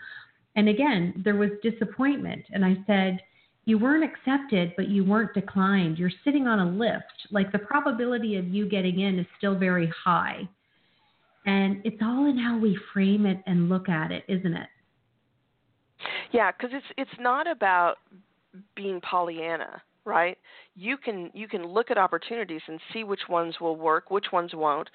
And 0.56 0.68
again, 0.68 1.20
there 1.24 1.34
was 1.34 1.50
disappointment. 1.62 2.44
And 2.52 2.64
I 2.64 2.76
said, 2.86 3.20
you 3.66 3.78
weren't 3.78 4.04
accepted, 4.04 4.72
but 4.76 4.88
you 4.88 5.04
weren't 5.04 5.32
declined. 5.32 5.98
You're 5.98 6.10
sitting 6.24 6.46
on 6.46 6.58
a 6.58 6.70
lift. 6.70 7.28
Like 7.30 7.50
the 7.52 7.58
probability 7.58 8.36
of 8.36 8.46
you 8.48 8.68
getting 8.68 9.00
in 9.00 9.18
is 9.18 9.26
still 9.38 9.58
very 9.58 9.90
high. 10.04 10.48
And 11.46 11.80
it's 11.84 12.00
all 12.02 12.26
in 12.26 12.38
how 12.38 12.58
we 12.58 12.78
frame 12.92 13.26
it 13.26 13.38
and 13.46 13.68
look 13.68 13.88
at 13.88 14.10
it, 14.10 14.24
isn't 14.28 14.54
it? 14.54 14.68
Yeah, 16.32 16.50
because 16.50 16.70
it's 16.72 16.86
it's 16.96 17.20
not 17.20 17.46
about 17.46 17.96
being 18.74 19.00
Pollyanna, 19.00 19.82
right? 20.04 20.36
You 20.74 20.96
can 20.96 21.30
you 21.34 21.48
can 21.48 21.66
look 21.66 21.90
at 21.90 21.98
opportunities 21.98 22.60
and 22.66 22.80
see 22.92 23.04
which 23.04 23.28
ones 23.28 23.56
will 23.60 23.76
work, 23.76 24.10
which 24.10 24.32
ones 24.32 24.52
won't. 24.54 24.88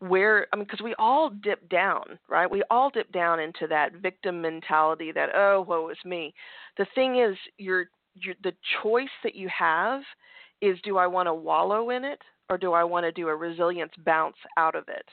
Where 0.00 0.46
I 0.52 0.56
mean, 0.56 0.64
because 0.64 0.82
we 0.82 0.94
all 0.98 1.30
dip 1.30 1.68
down, 1.68 2.18
right? 2.28 2.50
We 2.50 2.62
all 2.70 2.90
dip 2.90 3.12
down 3.12 3.40
into 3.40 3.66
that 3.68 3.94
victim 3.94 4.40
mentality 4.40 5.12
that 5.12 5.30
oh, 5.34 5.64
woe 5.68 5.88
is 5.90 5.98
me. 6.04 6.34
The 6.78 6.86
thing 6.94 7.20
is, 7.20 7.36
you're 7.58 7.86
the 8.42 8.52
choice 8.82 9.08
that 9.22 9.34
you 9.34 9.48
have 9.56 10.02
is 10.62 10.78
do 10.84 10.96
I 10.96 11.06
want 11.06 11.26
to 11.26 11.34
wallow 11.34 11.90
in 11.90 12.04
it 12.04 12.20
or 12.48 12.58
do 12.58 12.72
I 12.72 12.84
want 12.84 13.04
to 13.04 13.12
do 13.12 13.28
a 13.28 13.34
resilience 13.34 13.92
bounce 14.04 14.36
out 14.56 14.74
of 14.74 14.84
it? 14.88 15.06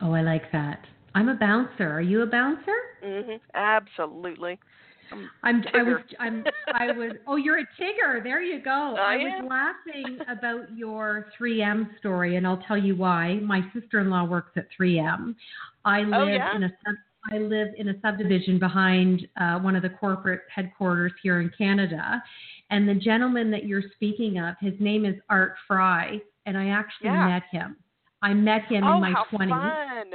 Oh, 0.00 0.12
I 0.12 0.22
like 0.22 0.50
that. 0.52 0.80
I'm 1.14 1.28
a 1.28 1.34
bouncer. 1.34 1.90
Are 1.90 2.00
you 2.00 2.22
a 2.22 2.26
bouncer? 2.26 2.76
Mm-hmm. 3.04 3.36
Absolutely. 3.54 4.58
I'm 5.42 5.64
I 5.72 5.82
was 5.82 6.00
I'm 6.20 6.44
I 6.74 6.92
was 6.92 7.12
oh 7.26 7.36
you're 7.36 7.58
a 7.58 7.66
Tigger. 7.80 8.22
There 8.22 8.42
you 8.42 8.62
go. 8.62 8.94
I 8.98 9.16
was 9.16 9.42
laughing 9.48 10.18
about 10.28 10.76
your 10.76 11.26
3M 11.40 11.98
story 11.98 12.36
and 12.36 12.46
I'll 12.46 12.62
tell 12.68 12.76
you 12.76 12.94
why. 12.94 13.36
My 13.36 13.62
sister-in-law 13.72 14.24
works 14.24 14.52
at 14.56 14.66
3M. 14.78 15.34
I 15.84 16.02
live 16.02 16.12
Oh, 16.14 16.26
yeah? 16.26 16.54
in 16.54 16.64
a 16.64 16.70
I 17.30 17.38
live 17.38 17.68
in 17.76 17.88
a 17.88 18.00
subdivision 18.00 18.58
behind 18.58 19.26
uh, 19.40 19.58
one 19.58 19.76
of 19.76 19.82
the 19.82 19.90
corporate 19.90 20.42
headquarters 20.54 21.12
here 21.22 21.40
in 21.40 21.50
Canada. 21.56 22.22
And 22.70 22.88
the 22.88 22.94
gentleman 22.94 23.50
that 23.50 23.64
you're 23.64 23.82
speaking 23.94 24.38
of, 24.38 24.54
his 24.60 24.74
name 24.80 25.04
is 25.04 25.14
Art 25.28 25.54
Fry, 25.66 26.20
and 26.46 26.56
I 26.56 26.68
actually 26.68 27.08
Yeah. 27.10 27.24
met 27.26 27.42
him. 27.50 27.76
I 28.22 28.34
met 28.34 28.62
him 28.64 28.84
oh, 28.84 28.94
in 28.94 29.00
my 29.00 29.12
how 29.12 29.24
20s 29.32 29.48
fun. 29.48 30.12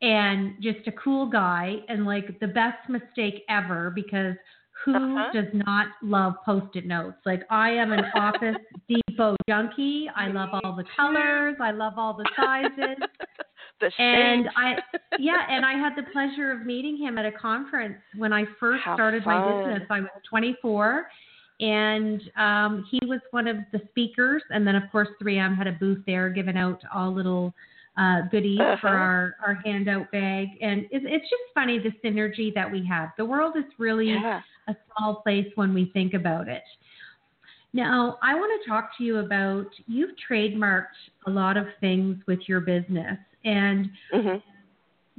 and 0.00 0.54
just 0.60 0.86
a 0.88 0.92
cool 0.92 1.26
guy 1.26 1.76
and 1.88 2.04
like 2.04 2.38
the 2.40 2.48
best 2.48 2.88
mistake 2.88 3.44
ever 3.48 3.90
because 3.90 4.34
who 4.84 4.94
Uh-huh. 5.20 5.30
does 5.32 5.52
not 5.54 5.88
love 6.02 6.34
post-it 6.44 6.84
notes 6.86 7.18
like 7.24 7.42
i 7.50 7.70
am 7.70 7.92
an 7.92 8.06
office 8.16 8.56
depot 8.88 9.36
junkie 9.48 10.08
i 10.16 10.26
love 10.26 10.48
all 10.64 10.74
the 10.74 10.84
colors 10.96 11.54
i 11.60 11.70
love 11.70 11.92
all 11.96 12.14
the 12.14 12.26
sizes 12.34 12.96
the 13.82 13.90
and 14.02 14.48
i 14.56 14.76
yeah 15.18 15.42
and 15.50 15.64
i 15.66 15.72
had 15.74 15.92
the 15.96 16.04
pleasure 16.12 16.50
of 16.52 16.64
meeting 16.64 16.96
him 16.96 17.18
at 17.18 17.26
a 17.26 17.32
conference 17.32 17.96
when 18.16 18.32
i 18.32 18.44
first 18.58 18.82
How 18.82 18.94
started 18.96 19.26
my 19.26 19.38
business 19.64 19.86
i 19.90 20.00
was 20.00 20.08
24 20.30 21.06
and 21.60 22.22
um, 22.36 22.84
he 22.90 22.98
was 23.06 23.20
one 23.30 23.46
of 23.46 23.56
the 23.72 23.80
speakers 23.90 24.42
and 24.50 24.66
then 24.66 24.74
of 24.74 24.84
course 24.90 25.08
3m 25.22 25.56
had 25.56 25.66
a 25.66 25.72
booth 25.72 26.02
there 26.06 26.30
giving 26.30 26.56
out 26.56 26.80
all 26.94 27.12
little 27.12 27.52
uh, 27.98 28.22
goodies 28.30 28.58
for 28.80 28.88
Uh-huh. 28.88 28.88
our, 28.88 29.34
our 29.46 29.54
handout 29.64 30.10
bag 30.12 30.48
and 30.62 30.80
it, 30.90 31.02
it's 31.04 31.28
just 31.28 31.42
funny 31.54 31.78
the 31.78 31.92
synergy 32.02 32.52
that 32.54 32.70
we 32.70 32.80
have 32.86 33.10
the 33.18 33.24
world 33.24 33.54
is 33.56 33.64
really 33.78 34.08
yeah. 34.08 34.40
a 34.68 34.74
small 34.96 35.16
place 35.16 35.46
when 35.56 35.74
we 35.74 35.90
think 35.92 36.14
about 36.14 36.48
it. 36.48 36.62
Now, 37.72 38.18
I 38.22 38.34
want 38.34 38.62
to 38.62 38.68
talk 38.68 38.96
to 38.98 39.04
you 39.04 39.18
about 39.18 39.66
you've 39.86 40.10
trademarked 40.30 40.86
a 41.26 41.30
lot 41.30 41.56
of 41.56 41.66
things 41.80 42.18
with 42.26 42.40
your 42.46 42.60
business. 42.60 43.18
And 43.44 43.90
Mhm. 44.12 44.42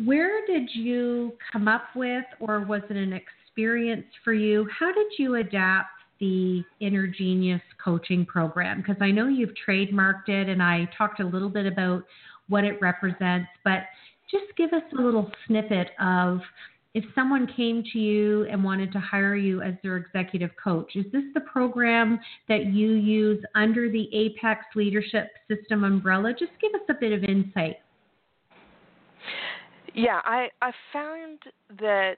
where 0.06 0.46
did 0.46 0.74
you 0.76 1.38
come 1.52 1.68
up 1.68 1.96
with, 1.96 2.26
or 2.40 2.60
was 2.62 2.84
it 2.90 2.98
an 2.98 3.14
experience 3.14 4.06
for 4.24 4.34
you? 4.34 4.68
How 4.72 4.92
did 4.92 5.18
you 5.18 5.36
adapt 5.36 5.90
the 6.20 6.64
Inner 6.80 7.08
Genius 7.08 7.62
coaching 7.84 8.26
program? 8.26 8.82
Because 8.82 9.02
I 9.02 9.12
know 9.12 9.28
you've 9.28 9.54
trademarked 9.56 10.30
it, 10.30 10.48
and 10.48 10.62
I 10.62 10.86
talked 10.98 11.20
a 11.20 11.26
little 11.26 11.50
bit 11.50 11.66
about 11.66 12.04
what 12.48 12.64
it 12.64 12.80
represents, 12.82 13.50
but 13.64 13.86
just 14.30 14.56
give 14.56 14.74
us 14.74 14.84
a 14.94 15.02
little 15.02 15.32
snippet 15.46 15.92
of 16.00 16.42
if 16.94 17.04
someone 17.16 17.48
came 17.48 17.84
to 17.92 18.00
you 18.00 18.46
and 18.46 18.64
wanted 18.64 18.92
to 18.92 19.00
hire 19.00 19.36
you 19.36 19.62
as 19.62 19.74
their 19.82 19.98
executive 19.98 20.52
coach, 20.62 20.96
is 20.96 21.06
this 21.12 21.24
the 21.34 21.42
program 21.42 22.20
that 22.48 22.68
you 22.68 22.92
use 22.92 23.44
under 23.56 23.90
the 23.90 24.08
Apex 24.16 24.64
Leadership 24.76 25.30
System 25.48 25.84
umbrella? 25.84 26.34
Just 26.38 26.52
give 26.62 26.74
us 26.76 26.86
a 26.90 26.94
bit 26.94 27.12
of 27.12 27.24
insight. 27.24 27.78
Yeah, 29.96 30.22
I 30.24 30.50
I 30.62 30.72
found 30.92 31.40
that 31.80 32.18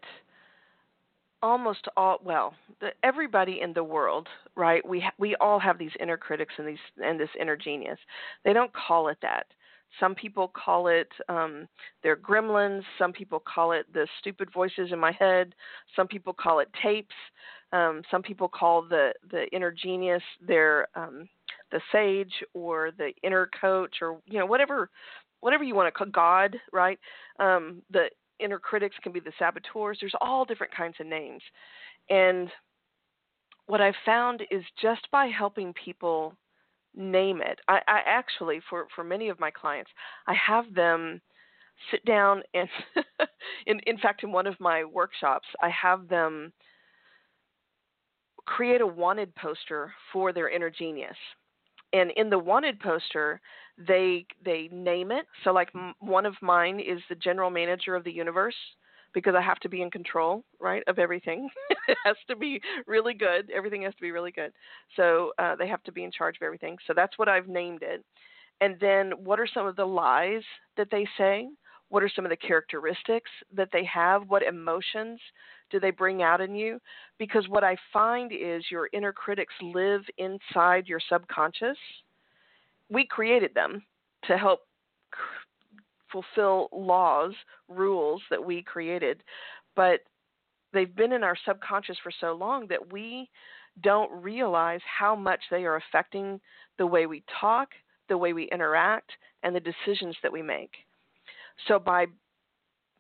almost 1.42 1.88
all 1.96 2.20
well, 2.24 2.54
the, 2.82 2.90
everybody 3.04 3.62
in 3.62 3.74
the 3.74 3.84
world, 3.84 4.28
right? 4.56 4.86
We 4.88 5.02
ha- 5.02 5.14
we 5.18 5.36
all 5.36 5.60
have 5.60 5.78
these 5.78 5.92
inner 6.00 6.18
critics 6.18 6.54
and 6.58 6.68
these 6.68 6.78
and 7.04 7.20
this 7.20 7.30
inner 7.40 7.56
genius. 7.56 8.00
They 8.44 8.54
don't 8.54 8.72
call 8.74 9.10
it 9.10 9.18
that. 9.22 9.48
Some 10.00 10.16
people 10.16 10.50
call 10.50 10.88
it 10.88 11.10
um, 11.30 11.68
their 12.04 12.16
gremlins. 12.16 12.84
Some 12.98 13.14
people 13.14 13.40
call 13.40 13.72
it 13.72 13.86
the 13.94 14.08
stupid 14.20 14.50
voices 14.54 14.92
in 14.92 15.00
my 15.00 15.12
head. 15.12 15.56
Some 15.96 16.08
people 16.08 16.34
call 16.34 16.60
it 16.60 16.70
tapes. 16.82 17.16
Um, 17.72 18.04
some 18.12 18.22
people 18.22 18.48
call 18.48 18.82
the 18.84 19.14
the 19.32 19.48
inner 19.52 19.72
genius 19.72 20.24
their 20.46 20.88
um, 20.96 21.28
the 21.72 21.82
sage 21.92 22.34
or 22.54 22.92
the 22.98 23.12
inner 23.24 23.50
coach 23.60 23.98
or 24.02 24.20
you 24.26 24.40
know 24.40 24.46
whatever 24.46 24.90
whatever 25.42 25.64
you 25.64 25.76
want 25.76 25.88
to 25.88 25.98
call 25.98 26.08
God, 26.08 26.56
right? 26.72 27.00
Um, 27.40 27.82
the 27.92 28.06
inner 28.40 28.60
critics 28.60 28.96
can 29.02 29.12
be 29.12 29.20
the 29.20 29.34
saboteurs. 29.38 29.98
There's 30.00 30.16
all 30.22 30.46
different 30.46 30.74
kinds 30.74 30.96
of 31.00 31.08
names, 31.08 31.42
and 32.10 32.50
what 33.68 33.82
I've 33.82 33.96
found 34.06 34.42
is 34.52 34.64
just 34.82 35.10
by 35.12 35.26
helping 35.28 35.74
people 35.74 36.36
name 36.96 37.42
it. 37.42 37.60
I, 37.68 37.80
I 37.88 38.00
actually, 38.06 38.62
for 38.70 38.88
for 38.96 39.04
many 39.04 39.30
of 39.30 39.40
my 39.40 39.52
clients, 39.52 39.92
I 40.28 40.34
have 40.34 40.74
them 40.74 41.22
sit 41.92 42.04
down 42.06 42.42
and, 42.54 42.70
in 43.68 43.80
in 43.82 43.98
fact, 43.98 44.24
in 44.24 44.32
one 44.32 44.48
of 44.48 44.60
my 44.60 44.84
workshops, 44.84 45.48
I 45.62 45.70
have 45.70 46.08
them 46.08 46.54
create 48.46 48.82
a 48.82 48.88
wanted 48.88 49.34
poster 49.36 49.94
for 50.14 50.32
their 50.32 50.50
inner 50.50 50.70
genius. 50.70 51.18
And 51.94 52.12
in 52.12 52.30
the 52.30 52.40
wanted 52.40 52.80
poster, 52.80 53.40
they 53.78 54.26
they 54.44 54.70
name 54.72 55.12
it. 55.12 55.26
So 55.44 55.52
like 55.52 55.70
m- 55.76 55.94
one 56.00 56.26
of 56.26 56.36
mine 56.42 56.80
is 56.80 57.00
the 57.10 57.16
general 57.16 57.50
manager 57.50 57.96
of 57.96 58.04
the 58.04 58.12
universe 58.12 58.56
because 59.16 59.34
I 59.36 59.42
have 59.42 59.60
to 59.62 59.70
be 59.70 59.82
in 59.82 59.90
control, 59.90 60.44
right, 60.60 60.84
of 60.86 61.00
everything. 61.00 61.50
it 61.88 61.98
has 62.06 62.18
to 62.28 62.36
be 62.36 62.62
really 62.86 63.16
good. 63.16 63.50
Everything 63.50 63.82
has 63.84 63.96
to 63.96 64.02
be 64.02 64.12
really 64.12 64.32
good. 64.32 64.52
So 64.96 65.32
uh, 65.40 65.56
they 65.56 65.68
have 65.68 65.82
to 65.84 65.92
be 65.92 66.04
in 66.04 66.12
charge 66.12 66.36
of 66.36 66.46
everything. 66.46 66.78
So 66.86 66.94
that's 66.96 67.18
what 67.18 67.30
I've 67.30 67.48
named 67.48 67.82
it. 67.82 68.06
And 68.62 68.76
then 68.80 69.14
what 69.24 69.40
are 69.40 69.48
some 69.52 69.66
of 69.66 69.76
the 69.78 69.86
lies 69.86 70.44
that 70.78 70.90
they 70.92 71.08
say? 71.18 71.48
What 71.90 72.04
are 72.04 72.12
some 72.14 72.26
of 72.26 72.30
the 72.30 72.38
characteristics 72.38 73.32
that 73.56 73.70
they 73.72 73.86
have? 73.86 74.24
What 74.28 74.44
emotions 74.44 75.20
do 75.72 75.80
they 75.80 75.92
bring 75.92 76.22
out 76.22 76.42
in 76.42 76.54
you? 76.54 76.80
Because 77.18 77.48
what 77.48 77.64
I 77.64 77.78
find 77.94 78.32
is 78.32 78.66
your 78.70 78.90
inner 78.92 79.14
critics 79.14 79.54
live 79.62 80.02
inside 80.18 80.88
your 80.88 81.00
subconscious. 81.10 81.78
We 82.90 83.06
created 83.06 83.54
them 83.54 83.82
to 84.28 84.38
help 84.38 84.62
fulfill 86.12 86.70
laws, 86.72 87.34
rules 87.68 88.22
that 88.30 88.44
we 88.44 88.62
created, 88.62 89.24
but 89.76 90.02
they've 90.74 90.96
been 90.96 91.14
in 91.14 91.24
our 91.24 91.38
subconscious 91.46 91.98
for 92.04 92.12
so 92.20 92.34
long 92.34 92.68
that 92.68 92.92
we 92.92 93.30
don't 93.82 94.12
realize 94.12 94.82
how 94.86 95.16
much 95.16 95.42
they 95.52 95.66
are 95.66 95.78
affecting 95.78 96.40
the 96.78 96.88
way 96.88 97.06
we 97.06 97.24
talk, 97.42 97.70
the 98.10 98.18
way 98.18 98.34
we 98.34 98.50
interact, 98.52 99.12
and 99.44 99.56
the 99.56 99.60
decisions 99.60 100.16
that 100.24 100.32
we 100.32 100.42
make. 100.42 100.72
So 101.68 101.80
by 101.80 102.06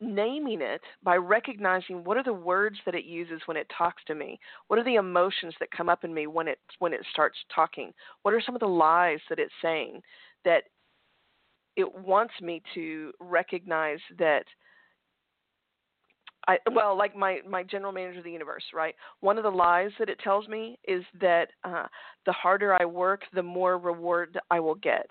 naming 0.02 0.62
it, 0.62 0.82
by 1.04 1.16
recognizing 1.16 2.04
what 2.04 2.18
are 2.18 2.24
the 2.24 2.34
words 2.34 2.78
that 2.86 2.96
it 2.96 3.06
uses 3.06 3.42
when 3.46 3.58
it 3.58 3.72
talks 3.76 4.04
to 4.06 4.16
me, 4.16 4.40
what 4.68 4.78
are 4.78 4.84
the 4.84 4.96
emotions 4.96 5.54
that 5.60 5.72
come 5.72 5.90
up 5.90 6.04
in 6.04 6.14
me 6.14 6.28
when 6.28 6.48
it 6.48 6.60
when 6.80 6.94
it 6.94 7.02
starts 7.12 7.38
talking, 7.54 7.94
what 8.24 8.34
are 8.34 8.42
some 8.42 8.56
of 8.56 8.62
the 8.62 8.68
lies 8.68 9.20
that 9.30 9.40
it's 9.40 9.54
saying 9.62 10.02
that 10.44 10.64
it 11.76 11.94
wants 11.96 12.34
me 12.42 12.62
to 12.74 13.12
recognize 13.20 14.00
that 14.18 14.46
I 16.48 16.58
well, 16.72 16.98
like 16.98 17.16
my 17.16 17.40
my 17.48 17.64
general 17.64 17.92
manager 17.92 18.20
of 18.20 18.24
the 18.24 18.32
universe, 18.32 18.64
right? 18.74 18.96
One 19.22 19.38
of 19.38 19.44
the 19.44 19.50
lies 19.50 19.92
that 20.00 20.10
it 20.10 20.20
tells 20.20 20.48
me 20.48 20.78
is 20.88 21.04
that 21.20 21.50
uh, 21.64 21.88
the 22.26 22.34
harder 22.34 22.74
I 22.80 22.86
work, 22.86 23.24
the 23.34 23.44
more 23.44 23.78
reward 23.78 24.40
I 24.52 24.60
will 24.60 24.76
get, 24.76 25.10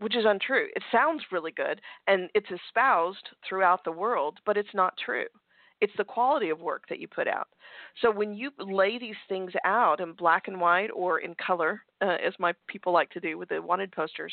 which 0.00 0.16
is 0.16 0.24
untrue. 0.26 0.68
It 0.76 0.82
sounds 0.92 1.22
really 1.32 1.52
good, 1.52 1.80
and 2.06 2.28
it's 2.34 2.50
espoused 2.50 3.28
throughout 3.48 3.84
the 3.84 3.92
world, 3.92 4.38
but 4.44 4.56
it's 4.56 4.74
not 4.74 4.94
true. 5.02 5.26
It's 5.80 5.92
the 5.96 6.04
quality 6.04 6.50
of 6.50 6.60
work 6.60 6.84
that 6.88 7.00
you 7.00 7.08
put 7.08 7.28
out. 7.28 7.48
So 8.00 8.10
when 8.10 8.32
you 8.34 8.50
lay 8.58 8.98
these 8.98 9.16
things 9.28 9.52
out 9.64 10.00
in 10.00 10.12
black 10.12 10.48
and 10.48 10.60
white 10.60 10.90
or 10.94 11.18
in 11.18 11.34
color, 11.34 11.82
uh, 12.00 12.16
as 12.24 12.32
my 12.38 12.54
people 12.68 12.92
like 12.92 13.10
to 13.10 13.20
do 13.20 13.36
with 13.36 13.48
the 13.48 13.60
wanted 13.60 13.92
posters, 13.92 14.32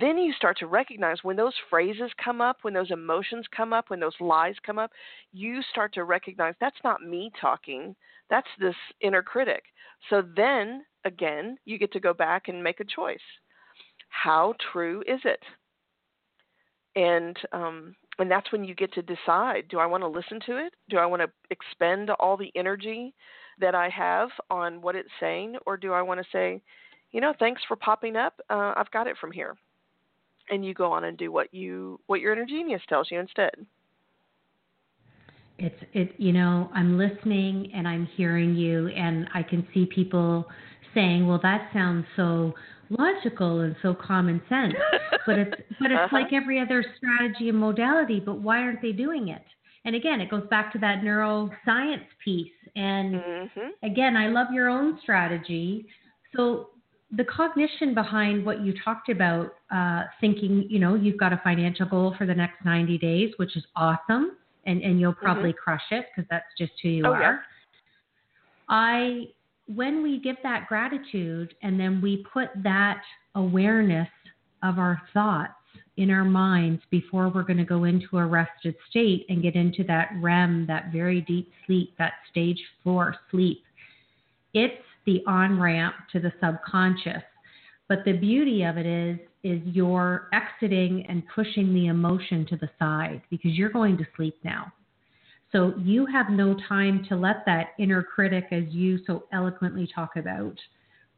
then 0.00 0.18
you 0.18 0.32
start 0.32 0.58
to 0.58 0.66
recognize 0.66 1.18
when 1.22 1.36
those 1.36 1.54
phrases 1.68 2.10
come 2.22 2.40
up, 2.40 2.58
when 2.62 2.74
those 2.74 2.90
emotions 2.90 3.46
come 3.54 3.72
up, 3.72 3.90
when 3.90 4.00
those 4.00 4.14
lies 4.20 4.54
come 4.64 4.78
up, 4.78 4.90
you 5.32 5.60
start 5.70 5.92
to 5.94 6.04
recognize 6.04 6.54
that's 6.60 6.76
not 6.82 7.02
me 7.02 7.30
talking, 7.40 7.94
that's 8.30 8.48
this 8.58 8.74
inner 9.00 9.22
critic. 9.22 9.64
So 10.10 10.22
then, 10.36 10.84
again, 11.04 11.58
you 11.64 11.78
get 11.78 11.92
to 11.92 12.00
go 12.00 12.14
back 12.14 12.48
and 12.48 12.62
make 12.62 12.80
a 12.80 12.84
choice. 12.84 13.18
How 14.08 14.54
true 14.72 15.02
is 15.06 15.20
it? 15.24 15.40
And 16.96 17.36
um, 17.52 17.94
and 18.18 18.30
that's 18.30 18.52
when 18.52 18.62
you 18.62 18.74
get 18.74 18.92
to 18.94 19.02
decide: 19.02 19.64
Do 19.68 19.80
I 19.80 19.86
want 19.86 20.02
to 20.02 20.08
listen 20.08 20.38
to 20.46 20.64
it? 20.64 20.72
Do 20.88 20.98
I 20.98 21.06
want 21.06 21.22
to 21.22 21.30
expend 21.50 22.10
all 22.10 22.36
the 22.36 22.52
energy 22.54 23.12
that 23.60 23.74
I 23.74 23.88
have 23.88 24.28
on 24.50 24.80
what 24.80 24.94
it's 24.94 25.08
saying, 25.18 25.56
or 25.66 25.76
do 25.76 25.92
I 25.92 26.02
want 26.02 26.20
to 26.20 26.26
say, 26.32 26.62
you 27.10 27.20
know, 27.20 27.34
thanks 27.38 27.62
for 27.66 27.76
popping 27.76 28.16
up. 28.16 28.40
Uh, 28.48 28.74
I've 28.76 28.90
got 28.92 29.08
it 29.08 29.16
from 29.20 29.32
here 29.32 29.56
and 30.50 30.64
you 30.64 30.74
go 30.74 30.92
on 30.92 31.04
and 31.04 31.16
do 31.16 31.32
what 31.32 31.52
you 31.52 32.00
what 32.06 32.20
your 32.20 32.32
inner 32.32 32.46
genius 32.46 32.82
tells 32.88 33.10
you 33.10 33.18
instead. 33.18 33.54
It's 35.58 35.76
it 35.92 36.14
you 36.18 36.32
know, 36.32 36.70
I'm 36.74 36.98
listening 36.98 37.70
and 37.74 37.86
I'm 37.86 38.06
hearing 38.16 38.54
you 38.54 38.88
and 38.88 39.28
I 39.34 39.42
can 39.42 39.66
see 39.72 39.86
people 39.86 40.46
saying, 40.94 41.26
"Well, 41.26 41.40
that 41.42 41.70
sounds 41.72 42.06
so 42.16 42.54
logical 42.90 43.60
and 43.60 43.74
so 43.82 43.94
common 43.94 44.40
sense," 44.48 44.74
but 45.26 45.38
it's 45.38 45.62
but 45.80 45.90
it's 45.90 46.00
uh-huh. 46.00 46.16
like 46.16 46.32
every 46.32 46.60
other 46.60 46.84
strategy 46.96 47.48
and 47.48 47.58
modality. 47.58 48.20
But 48.20 48.40
why 48.40 48.58
aren't 48.58 48.82
they 48.82 48.92
doing 48.92 49.28
it? 49.28 49.42
And 49.84 49.94
again, 49.94 50.20
it 50.20 50.30
goes 50.30 50.46
back 50.50 50.72
to 50.72 50.78
that 50.78 51.02
neuroscience 51.02 52.06
piece. 52.24 52.50
And 52.74 53.14
mm-hmm. 53.14 53.86
again, 53.86 54.16
I 54.16 54.28
love 54.28 54.48
your 54.52 54.68
own 54.68 54.98
strategy. 55.02 55.86
So 56.34 56.70
the 57.16 57.24
cognition 57.24 57.94
behind 57.94 58.44
what 58.44 58.60
you 58.62 58.74
talked 58.84 59.08
about, 59.08 59.54
uh, 59.70 60.04
thinking, 60.20 60.66
you 60.68 60.78
know, 60.78 60.94
you've 60.94 61.18
got 61.18 61.32
a 61.32 61.40
financial 61.44 61.86
goal 61.86 62.14
for 62.16 62.26
the 62.26 62.34
next 62.34 62.64
90 62.64 62.98
days, 62.98 63.32
which 63.36 63.56
is 63.56 63.64
awesome, 63.76 64.36
and, 64.66 64.82
and 64.82 65.00
you'll 65.00 65.14
probably 65.14 65.50
mm-hmm. 65.50 65.62
crush 65.62 65.82
it 65.90 66.06
because 66.14 66.28
that's 66.30 66.46
just 66.58 66.72
who 66.82 66.88
you 66.88 67.06
oh, 67.06 67.12
are. 67.12 67.20
Yeah. 67.20 67.38
I, 68.68 69.24
when 69.66 70.02
we 70.02 70.20
give 70.20 70.36
that 70.42 70.66
gratitude 70.68 71.54
and 71.62 71.78
then 71.78 72.00
we 72.00 72.24
put 72.32 72.48
that 72.62 73.02
awareness 73.34 74.08
of 74.62 74.78
our 74.78 75.00
thoughts 75.12 75.52
in 75.96 76.10
our 76.10 76.24
minds 76.24 76.82
before 76.90 77.28
we're 77.28 77.42
going 77.42 77.58
to 77.58 77.64
go 77.64 77.84
into 77.84 78.18
a 78.18 78.26
rested 78.26 78.74
state 78.90 79.26
and 79.28 79.42
get 79.42 79.54
into 79.54 79.84
that 79.84 80.10
REM, 80.20 80.66
that 80.66 80.90
very 80.92 81.20
deep 81.20 81.52
sleep, 81.66 81.94
that 81.98 82.14
stage 82.30 82.60
four 82.82 83.14
sleep, 83.30 83.62
it's 84.54 84.82
the 85.06 85.22
on 85.26 85.60
ramp 85.60 85.94
to 86.12 86.20
the 86.20 86.32
subconscious. 86.42 87.22
But 87.88 88.04
the 88.04 88.12
beauty 88.12 88.62
of 88.62 88.78
it 88.78 88.86
is, 88.86 89.18
is 89.42 89.60
you're 89.64 90.28
exiting 90.32 91.04
and 91.08 91.22
pushing 91.34 91.74
the 91.74 91.86
emotion 91.86 92.46
to 92.46 92.56
the 92.56 92.70
side 92.78 93.22
because 93.30 93.52
you're 93.52 93.70
going 93.70 93.98
to 93.98 94.06
sleep 94.16 94.36
now. 94.42 94.72
So 95.52 95.74
you 95.78 96.06
have 96.06 96.30
no 96.30 96.56
time 96.68 97.04
to 97.08 97.16
let 97.16 97.44
that 97.46 97.68
inner 97.78 98.02
critic, 98.02 98.46
as 98.50 98.64
you 98.70 98.98
so 99.06 99.24
eloquently 99.32 99.88
talk 99.94 100.16
about, 100.16 100.58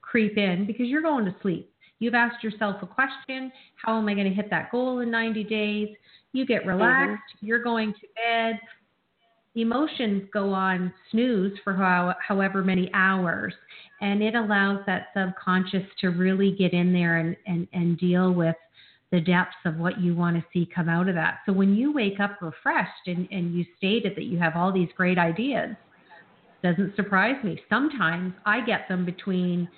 creep 0.02 0.36
in 0.36 0.66
because 0.66 0.88
you're 0.88 1.02
going 1.02 1.24
to 1.24 1.34
sleep. 1.40 1.72
You've 2.00 2.14
asked 2.14 2.44
yourself 2.44 2.76
a 2.82 2.86
question 2.86 3.50
How 3.82 3.96
am 3.96 4.08
I 4.08 4.14
going 4.14 4.28
to 4.28 4.34
hit 4.34 4.50
that 4.50 4.70
goal 4.70 5.00
in 5.00 5.10
90 5.10 5.44
days? 5.44 5.88
You 6.32 6.44
get 6.44 6.66
relaxed, 6.66 7.22
mm-hmm. 7.36 7.46
you're 7.46 7.62
going 7.62 7.94
to 7.94 8.06
bed, 8.14 8.60
emotions 9.56 10.22
go 10.32 10.52
on 10.52 10.92
snooze 11.10 11.58
for 11.64 11.72
how, 11.72 12.14
however 12.26 12.62
many 12.62 12.90
hours 12.94 13.54
and 14.00 14.22
it 14.22 14.34
allows 14.34 14.80
that 14.86 15.08
subconscious 15.16 15.84
to 16.00 16.08
really 16.08 16.52
get 16.52 16.72
in 16.72 16.92
there 16.92 17.16
and, 17.16 17.36
and, 17.46 17.66
and 17.72 17.98
deal 17.98 18.32
with 18.32 18.56
the 19.10 19.20
depths 19.20 19.56
of 19.64 19.76
what 19.76 20.00
you 20.00 20.14
want 20.14 20.36
to 20.36 20.44
see 20.52 20.68
come 20.74 20.88
out 20.88 21.08
of 21.08 21.14
that. 21.14 21.38
So 21.46 21.52
when 21.52 21.74
you 21.74 21.92
wake 21.92 22.20
up 22.20 22.38
refreshed 22.42 23.06
and, 23.06 23.26
and 23.30 23.54
you 23.54 23.64
stated 23.78 24.14
that 24.16 24.24
you 24.24 24.38
have 24.38 24.54
all 24.56 24.72
these 24.72 24.90
great 24.96 25.18
ideas 25.18 25.74
doesn't 26.62 26.96
surprise 26.96 27.42
me. 27.44 27.60
Sometimes 27.68 28.34
i 28.44 28.64
get 28.64 28.88
them 28.88 29.04
between 29.04 29.68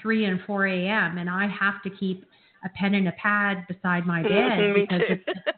3 0.00 0.24
and 0.26 0.40
4 0.46 0.66
a.m 0.66 1.18
and 1.18 1.28
i 1.28 1.46
have 1.48 1.82
to 1.82 1.90
keep 1.90 2.26
a 2.64 2.68
pen 2.70 2.94
and 2.94 3.08
a 3.08 3.12
pad 3.12 3.66
beside 3.68 4.06
my 4.06 4.22
mm-hmm, 4.22 4.74
bed 4.74 4.88
because 4.88 5.00
it's, 5.08 5.55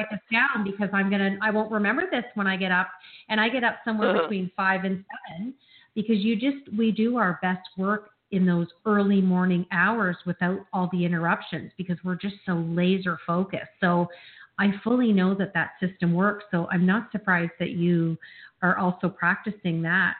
write 0.00 0.10
this 0.10 0.20
down 0.30 0.64
because 0.64 0.88
I'm 0.92 1.10
gonna 1.10 1.36
I 1.42 1.50
won't 1.50 1.70
remember 1.70 2.04
this 2.10 2.24
when 2.34 2.46
I 2.46 2.56
get 2.56 2.72
up 2.72 2.88
and 3.28 3.40
I 3.40 3.48
get 3.48 3.64
up 3.64 3.76
somewhere 3.84 4.10
uh-huh. 4.10 4.22
between 4.22 4.50
five 4.56 4.84
and 4.84 5.04
seven 5.28 5.54
because 5.94 6.18
you 6.18 6.36
just 6.36 6.72
we 6.76 6.90
do 6.90 7.16
our 7.16 7.38
best 7.42 7.68
work 7.76 8.10
in 8.30 8.46
those 8.46 8.68
early 8.86 9.20
morning 9.20 9.66
hours 9.72 10.16
without 10.24 10.60
all 10.72 10.88
the 10.92 11.04
interruptions 11.04 11.72
because 11.76 11.96
we're 12.04 12.14
just 12.14 12.36
so 12.46 12.64
laser 12.68 13.18
focused. 13.26 13.70
So 13.80 14.08
I 14.58 14.68
fully 14.84 15.12
know 15.12 15.34
that 15.34 15.52
that 15.54 15.70
system 15.80 16.14
works. 16.14 16.44
So 16.50 16.68
I'm 16.70 16.86
not 16.86 17.10
surprised 17.10 17.52
that 17.58 17.70
you 17.70 18.16
are 18.62 18.78
also 18.78 19.08
practicing 19.08 19.82
that. 19.82 20.16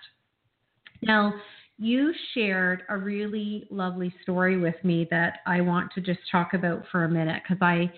Now, 1.03 1.35
you 1.79 2.13
shared 2.35 2.83
a 2.89 2.97
really 2.97 3.67
lovely 3.71 4.13
story 4.23 4.59
with 4.59 4.75
me 4.83 5.07
that 5.11 5.39
I 5.47 5.61
want 5.61 5.93
to 5.95 6.01
just 6.01 6.21
talk 6.31 6.53
about 6.53 6.85
for 6.91 7.05
a 7.05 7.09
minute 7.09 7.43
because 7.43 7.63
I 7.63 7.91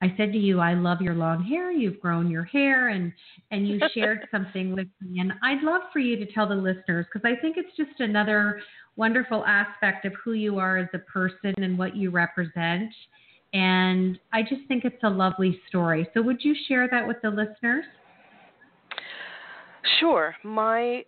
I 0.00 0.14
said 0.16 0.32
to 0.32 0.38
you 0.38 0.60
I 0.60 0.74
love 0.74 1.00
your 1.00 1.14
long 1.14 1.42
hair 1.44 1.70
you've 1.70 2.00
grown 2.00 2.30
your 2.30 2.44
hair 2.44 2.88
and 2.88 3.12
and 3.50 3.68
you 3.68 3.80
shared 3.94 4.26
something 4.30 4.74
with 4.74 4.88
me 5.00 5.20
and 5.20 5.32
I'd 5.42 5.62
love 5.62 5.82
for 5.92 5.98
you 5.98 6.16
to 6.16 6.32
tell 6.32 6.48
the 6.48 6.54
listeners 6.54 7.06
because 7.12 7.28
I 7.28 7.40
think 7.40 7.56
it's 7.56 7.76
just 7.76 8.00
another 8.00 8.60
wonderful 8.96 9.44
aspect 9.46 10.04
of 10.04 10.12
who 10.22 10.32
you 10.32 10.58
are 10.58 10.76
as 10.76 10.88
a 10.94 10.98
person 10.98 11.54
and 11.56 11.78
what 11.78 11.96
you 11.96 12.10
represent 12.10 12.92
and 13.52 14.18
I 14.32 14.42
just 14.42 14.66
think 14.68 14.84
it's 14.84 15.02
a 15.02 15.10
lovely 15.10 15.60
story 15.68 16.08
so 16.14 16.22
would 16.22 16.44
you 16.44 16.54
share 16.66 16.88
that 16.90 17.06
with 17.06 17.18
the 17.22 17.30
listeners 17.30 17.84
Sure 20.00 20.36
my 20.44 21.04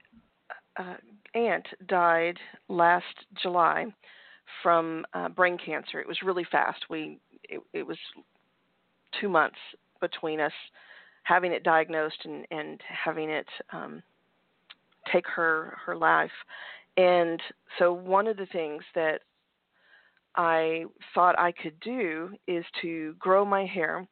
uh, 0.78 0.94
aunt 1.34 1.66
died 1.86 2.38
last 2.68 3.04
July 3.42 3.86
from 4.62 5.04
uh, 5.14 5.28
brain 5.28 5.58
cancer. 5.64 6.00
It 6.00 6.08
was 6.08 6.18
really 6.24 6.46
fast. 6.50 6.84
We 6.88 7.18
it, 7.44 7.60
it 7.72 7.86
was 7.86 7.98
two 9.20 9.28
months 9.28 9.58
between 10.00 10.40
us 10.40 10.52
having 11.24 11.52
it 11.52 11.62
diagnosed 11.62 12.24
and 12.24 12.46
and 12.50 12.80
having 12.88 13.30
it 13.30 13.46
um, 13.72 14.02
take 15.12 15.26
her 15.26 15.76
her 15.84 15.96
life. 15.96 16.30
And 16.96 17.40
so 17.78 17.92
one 17.92 18.26
of 18.26 18.36
the 18.36 18.46
things 18.46 18.82
that 18.94 19.20
I 20.36 20.84
thought 21.14 21.38
I 21.38 21.52
could 21.52 21.78
do 21.80 22.30
is 22.46 22.64
to 22.82 23.14
grow 23.18 23.44
my 23.44 23.64
hair 23.66 24.06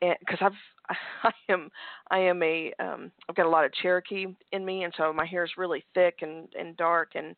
because 0.00 0.38
I've 0.40 0.52
I 1.22 1.32
am 1.48 1.70
I 2.10 2.18
am 2.18 2.42
a 2.42 2.72
um 2.78 3.10
I've 3.28 3.36
got 3.36 3.46
a 3.46 3.50
lot 3.50 3.64
of 3.64 3.72
Cherokee 3.74 4.26
in 4.52 4.64
me 4.64 4.84
and 4.84 4.92
so 4.96 5.12
my 5.12 5.26
hair 5.26 5.44
is 5.44 5.52
really 5.56 5.84
thick 5.94 6.18
and 6.22 6.48
and 6.58 6.76
dark 6.76 7.12
and 7.14 7.34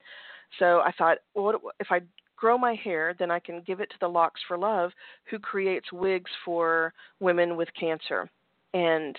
so 0.59 0.81
I 0.81 0.93
thought 0.97 1.19
well, 1.35 1.45
what 1.45 1.75
if 1.81 1.89
I 1.91 2.01
grow 2.37 2.59
my 2.59 2.75
hair 2.75 3.15
then 3.19 3.31
I 3.31 3.39
can 3.39 3.61
give 3.67 3.81
it 3.81 3.91
to 3.91 3.97
the 4.01 4.09
Locks 4.09 4.41
for 4.47 4.59
Love 4.59 4.93
who 5.31 5.39
creates 5.39 5.93
wigs 5.93 6.31
for 6.45 6.93
women 7.21 7.57
with 7.57 7.69
cancer 7.79 8.31
and 8.73 9.17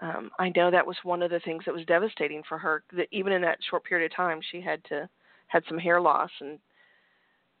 um 0.00 0.30
I 0.38 0.52
know 0.56 0.70
that 0.70 0.86
was 0.86 0.96
one 1.02 1.22
of 1.22 1.30
the 1.30 1.40
things 1.40 1.64
that 1.66 1.74
was 1.74 1.84
devastating 1.86 2.42
for 2.48 2.58
her 2.58 2.82
that 2.96 3.08
even 3.10 3.32
in 3.32 3.42
that 3.42 3.58
short 3.68 3.84
period 3.84 4.10
of 4.10 4.16
time 4.16 4.40
she 4.50 4.60
had 4.60 4.82
to 4.84 5.08
had 5.48 5.62
some 5.68 5.78
hair 5.78 6.00
loss 6.00 6.30
and 6.40 6.58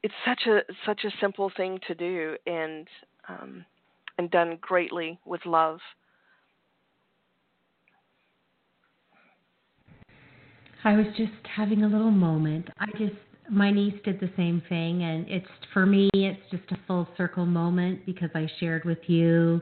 it's 0.02 0.14
such 0.24 0.46
a 0.46 0.60
such 0.84 1.04
a 1.04 1.10
simple 1.20 1.50
thing 1.56 1.80
to 1.86 1.94
do 1.94 2.36
and 2.46 2.88
um 3.28 3.64
and 4.18 4.30
done 4.30 4.58
greatly 4.60 5.18
with 5.24 5.44
love. 5.44 5.78
I 10.84 10.96
was 10.96 11.06
just 11.16 11.32
having 11.54 11.82
a 11.82 11.88
little 11.88 12.10
moment. 12.10 12.68
I 12.78 12.86
just 12.96 13.14
my 13.50 13.70
niece 13.70 13.94
did 14.04 14.18
the 14.20 14.30
same 14.36 14.62
thing 14.68 15.02
and 15.02 15.26
it's 15.28 15.46
for 15.72 15.86
me 15.86 16.10
it's 16.14 16.40
just 16.50 16.70
a 16.72 16.78
full 16.86 17.08
circle 17.16 17.46
moment 17.46 18.04
because 18.06 18.30
I 18.34 18.48
shared 18.58 18.84
with 18.84 18.98
you 19.06 19.60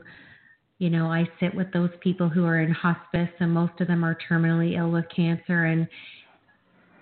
you 0.79 0.89
know 0.89 1.11
I 1.11 1.27
sit 1.39 1.53
with 1.53 1.71
those 1.71 1.91
people 2.01 2.29
who 2.29 2.45
are 2.45 2.61
in 2.61 2.71
hospice 2.71 3.29
and 3.39 3.51
most 3.51 3.79
of 3.79 3.87
them 3.87 4.03
are 4.03 4.17
terminally 4.29 4.77
ill 4.77 4.91
with 4.91 5.05
cancer 5.15 5.65
and 5.65 5.87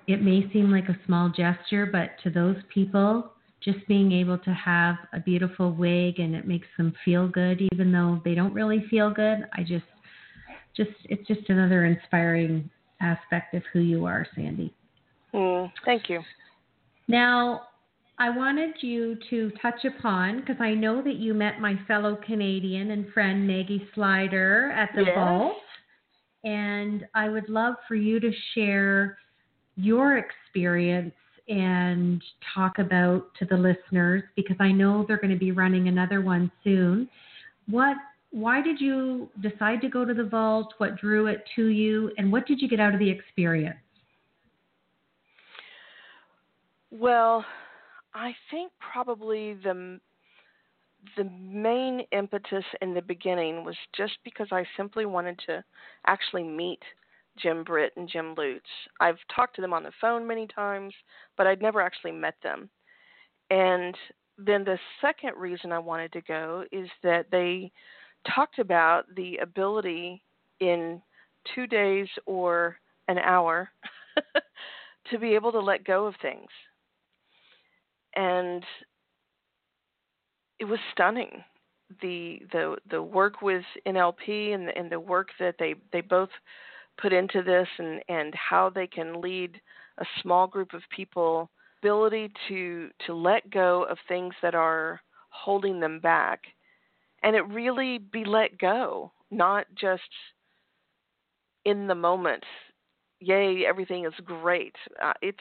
it 0.07 0.21
may 0.21 0.49
seem 0.51 0.71
like 0.71 0.89
a 0.89 0.99
small 1.05 1.29
gesture 1.29 1.85
but 1.85 2.21
to 2.23 2.29
those 2.29 2.57
people 2.73 3.31
just 3.61 3.85
being 3.87 4.11
able 4.11 4.37
to 4.39 4.51
have 4.51 4.95
a 5.13 5.19
beautiful 5.19 5.71
wig 5.71 6.19
and 6.19 6.35
it 6.35 6.45
makes 6.45 6.67
them 6.77 6.93
feel 7.05 7.27
good 7.27 7.61
even 7.71 7.91
though 7.91 8.21
they 8.25 8.35
don't 8.35 8.53
really 8.53 8.85
feel 8.89 9.09
good 9.09 9.47
i 9.53 9.61
just 9.61 9.85
just 10.75 10.91
it's 11.05 11.25
just 11.27 11.49
another 11.49 11.85
inspiring 11.85 12.69
aspect 12.99 13.53
of 13.53 13.61
who 13.73 13.79
you 13.79 14.05
are 14.05 14.25
sandi. 14.33 14.73
Mm, 15.33 15.71
thank 15.85 16.09
you 16.09 16.21
now 17.07 17.61
i 18.19 18.29
wanted 18.29 18.71
you 18.81 19.17
to 19.29 19.51
touch 19.61 19.85
upon 19.85 20.39
because 20.39 20.57
i 20.59 20.73
know 20.73 21.01
that 21.01 21.15
you 21.15 21.33
met 21.33 21.59
my 21.59 21.75
fellow 21.87 22.17
canadian 22.25 22.91
and 22.91 23.11
friend 23.13 23.47
maggie 23.47 23.87
slider 23.93 24.71
at 24.71 24.89
the 24.95 25.03
yes. 25.03 25.15
vault 25.15 25.53
and 26.43 27.05
i 27.13 27.27
would 27.29 27.49
love 27.49 27.75
for 27.87 27.95
you 27.95 28.19
to 28.19 28.31
share 28.53 29.17
your 29.75 30.17
experience 30.17 31.13
and 31.49 32.23
talk 32.53 32.79
about 32.79 33.27
to 33.37 33.45
the 33.45 33.55
listeners 33.55 34.23
because 34.35 34.55
I 34.59 34.71
know 34.71 35.05
they're 35.07 35.17
going 35.17 35.33
to 35.33 35.39
be 35.39 35.51
running 35.51 35.87
another 35.87 36.21
one 36.21 36.51
soon. 36.63 37.09
What 37.69 37.97
why 38.31 38.63
did 38.63 38.81
you 38.81 39.29
decide 39.41 39.79
to 39.81 39.89
go 39.89 40.05
to 40.05 40.13
the 40.13 40.23
vault? 40.23 40.73
What 40.79 40.97
drew 40.99 41.27
it 41.27 41.43
to 41.55 41.67
you 41.67 42.11
and 42.17 42.31
what 42.31 42.47
did 42.47 42.61
you 42.61 42.67
get 42.67 42.79
out 42.79 42.93
of 42.93 42.99
the 42.99 43.09
experience? 43.09 43.77
Well, 46.99 47.43
I 48.13 48.35
think 48.51 48.71
probably 48.79 49.55
the 49.55 49.99
the 51.17 51.23
main 51.23 52.01
impetus 52.11 52.63
in 52.81 52.93
the 52.93 53.01
beginning 53.01 53.65
was 53.65 53.75
just 53.97 54.13
because 54.23 54.47
I 54.51 54.63
simply 54.77 55.05
wanted 55.05 55.39
to 55.47 55.63
actually 56.05 56.43
meet 56.43 56.79
Jim 57.35 57.63
Britt 57.63 57.93
and 57.97 58.07
Jim 58.07 58.35
Lutz. 58.37 58.61
I've 59.01 59.17
talked 59.35 59.55
to 59.55 59.61
them 59.61 59.73
on 59.73 59.81
the 59.81 59.91
phone 59.99 60.25
many 60.25 60.45
times, 60.45 60.93
but 61.35 61.47
I'd 61.47 61.63
never 61.63 61.81
actually 61.81 62.11
met 62.11 62.35
them. 62.43 62.69
And 63.49 63.97
then 64.37 64.63
the 64.63 64.77
second 65.01 65.33
reason 65.35 65.71
I 65.71 65.79
wanted 65.79 66.13
to 66.13 66.21
go 66.21 66.63
is 66.71 66.87
that 67.01 67.25
they 67.31 67.71
talked 68.33 68.59
about 68.59 69.13
the 69.15 69.37
ability 69.37 70.23
in 70.59 71.01
two 71.55 71.65
days 71.65 72.07
or 72.27 72.77
an 73.07 73.17
hour 73.17 73.71
to 75.11 75.17
be 75.17 75.33
able 75.33 75.51
to 75.51 75.59
let 75.59 75.83
go 75.83 76.05
of 76.05 76.13
things. 76.21 76.49
And 78.15 78.63
it 80.59 80.65
was 80.65 80.79
stunning. 80.91 81.43
The 82.01 82.39
the 82.51 82.77
the 82.89 83.01
work 83.01 83.41
with 83.41 83.63
NLP 83.87 84.53
and 84.53 84.67
the, 84.67 84.77
and 84.77 84.91
the 84.91 84.99
work 84.99 85.29
that 85.39 85.55
they 85.59 85.75
they 85.91 86.01
both 86.01 86.29
put 86.99 87.13
into 87.13 87.43
this 87.43 87.67
and 87.77 88.01
and 88.09 88.33
how 88.33 88.69
they 88.69 88.87
can 88.87 89.21
lead 89.21 89.59
a 89.99 90.05
small 90.21 90.47
group 90.47 90.73
of 90.73 90.81
people 90.95 91.49
ability 91.81 92.31
to 92.47 92.89
to 93.05 93.13
let 93.13 93.49
go 93.49 93.83
of 93.83 93.97
things 94.07 94.33
that 94.41 94.55
are 94.55 95.01
holding 95.29 95.79
them 95.79 95.99
back 95.99 96.41
and 97.23 97.35
it 97.35 97.41
really 97.49 97.97
be 97.97 98.23
let 98.23 98.57
go 98.57 99.11
not 99.31 99.65
just 99.79 100.01
in 101.65 101.87
the 101.87 101.95
moment 101.95 102.43
yay 103.19 103.65
everything 103.67 104.05
is 104.05 104.13
great 104.23 104.75
uh, 105.03 105.13
it's 105.21 105.37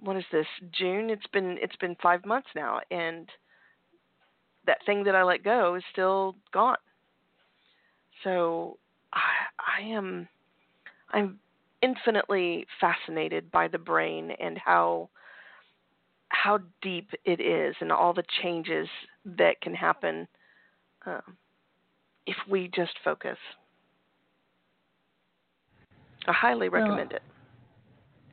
what 0.00 0.16
is 0.16 0.24
this 0.32 0.46
june 0.72 1.10
it's 1.10 1.26
been 1.32 1.56
it's 1.60 1.76
been 1.76 1.96
5 2.02 2.24
months 2.24 2.48
now 2.54 2.80
and 2.90 3.28
that 4.66 4.78
thing 4.86 5.04
that 5.04 5.14
I 5.14 5.22
let 5.22 5.44
go 5.44 5.74
is 5.74 5.82
still 5.92 6.36
gone 6.52 6.76
so 8.22 8.78
I 9.12 9.78
I 9.78 9.82
am 9.82 10.28
I'm 11.10 11.38
infinitely 11.82 12.66
fascinated 12.80 13.50
by 13.50 13.68
the 13.68 13.78
brain 13.78 14.32
and 14.40 14.58
how 14.58 15.10
how 16.28 16.58
deep 16.82 17.10
it 17.24 17.40
is 17.40 17.76
and 17.80 17.92
all 17.92 18.12
the 18.12 18.24
changes 18.42 18.88
that 19.24 19.60
can 19.60 19.74
happen 19.74 20.26
um, 21.06 21.36
if 22.26 22.36
we 22.48 22.70
just 22.74 22.92
focus. 23.04 23.38
I 26.26 26.32
highly 26.32 26.68
recommend 26.68 27.10
well, 27.10 27.16
it. 27.16 27.22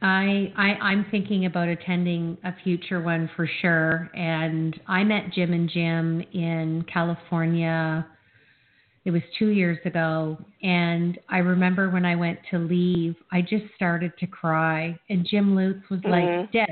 I, 0.01 0.51
I 0.57 0.67
I'm 0.81 1.05
thinking 1.11 1.45
about 1.45 1.67
attending 1.67 2.37
a 2.43 2.53
future 2.63 3.01
one 3.01 3.29
for 3.35 3.47
sure. 3.61 4.09
And 4.15 4.79
I 4.87 5.03
met 5.03 5.31
Jim 5.33 5.53
and 5.53 5.69
Jim 5.69 6.21
in 6.33 6.85
California 6.91 8.05
it 9.03 9.11
was 9.11 9.21
two 9.39 9.47
years 9.47 9.79
ago. 9.85 10.37
And 10.61 11.19
I 11.29 11.39
remember 11.39 11.89
when 11.89 12.05
I 12.05 12.15
went 12.15 12.39
to 12.51 12.59
leave, 12.59 13.15
I 13.31 13.41
just 13.41 13.65
started 13.75 14.11
to 14.19 14.27
cry. 14.27 14.97
And 15.09 15.25
Jim 15.25 15.55
Lutz 15.55 15.89
was 15.89 15.99
mm-hmm. 16.01 16.41
like, 16.41 16.51
Deb, 16.51 16.67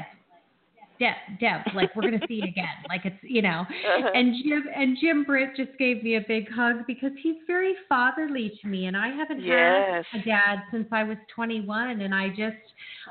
Deb, 0.99 1.39
Deb, 1.39 1.61
like 1.75 1.95
we're 1.95 2.03
gonna 2.03 2.19
see 2.27 2.39
it 2.43 2.49
again. 2.49 2.65
Like 2.89 3.05
it's 3.05 3.17
you 3.21 3.41
know. 3.41 3.61
Uh-huh. 3.69 4.09
And 4.13 4.33
Jim 4.43 4.63
and 4.75 4.97
Jim 4.99 5.23
Britt 5.23 5.55
just 5.55 5.77
gave 5.77 6.03
me 6.03 6.15
a 6.15 6.21
big 6.27 6.49
hug 6.51 6.87
because 6.87 7.11
he's 7.21 7.35
very 7.45 7.73
fatherly 7.87 8.51
to 8.61 8.67
me 8.67 8.87
and 8.87 8.97
I 8.97 9.09
haven't 9.09 9.43
yes. 9.43 10.05
had 10.11 10.21
a 10.21 10.25
dad 10.25 10.59
since 10.71 10.87
I 10.91 11.03
was 11.03 11.17
twenty 11.33 11.61
one 11.61 12.01
and 12.01 12.13
I 12.15 12.29
just 12.29 12.57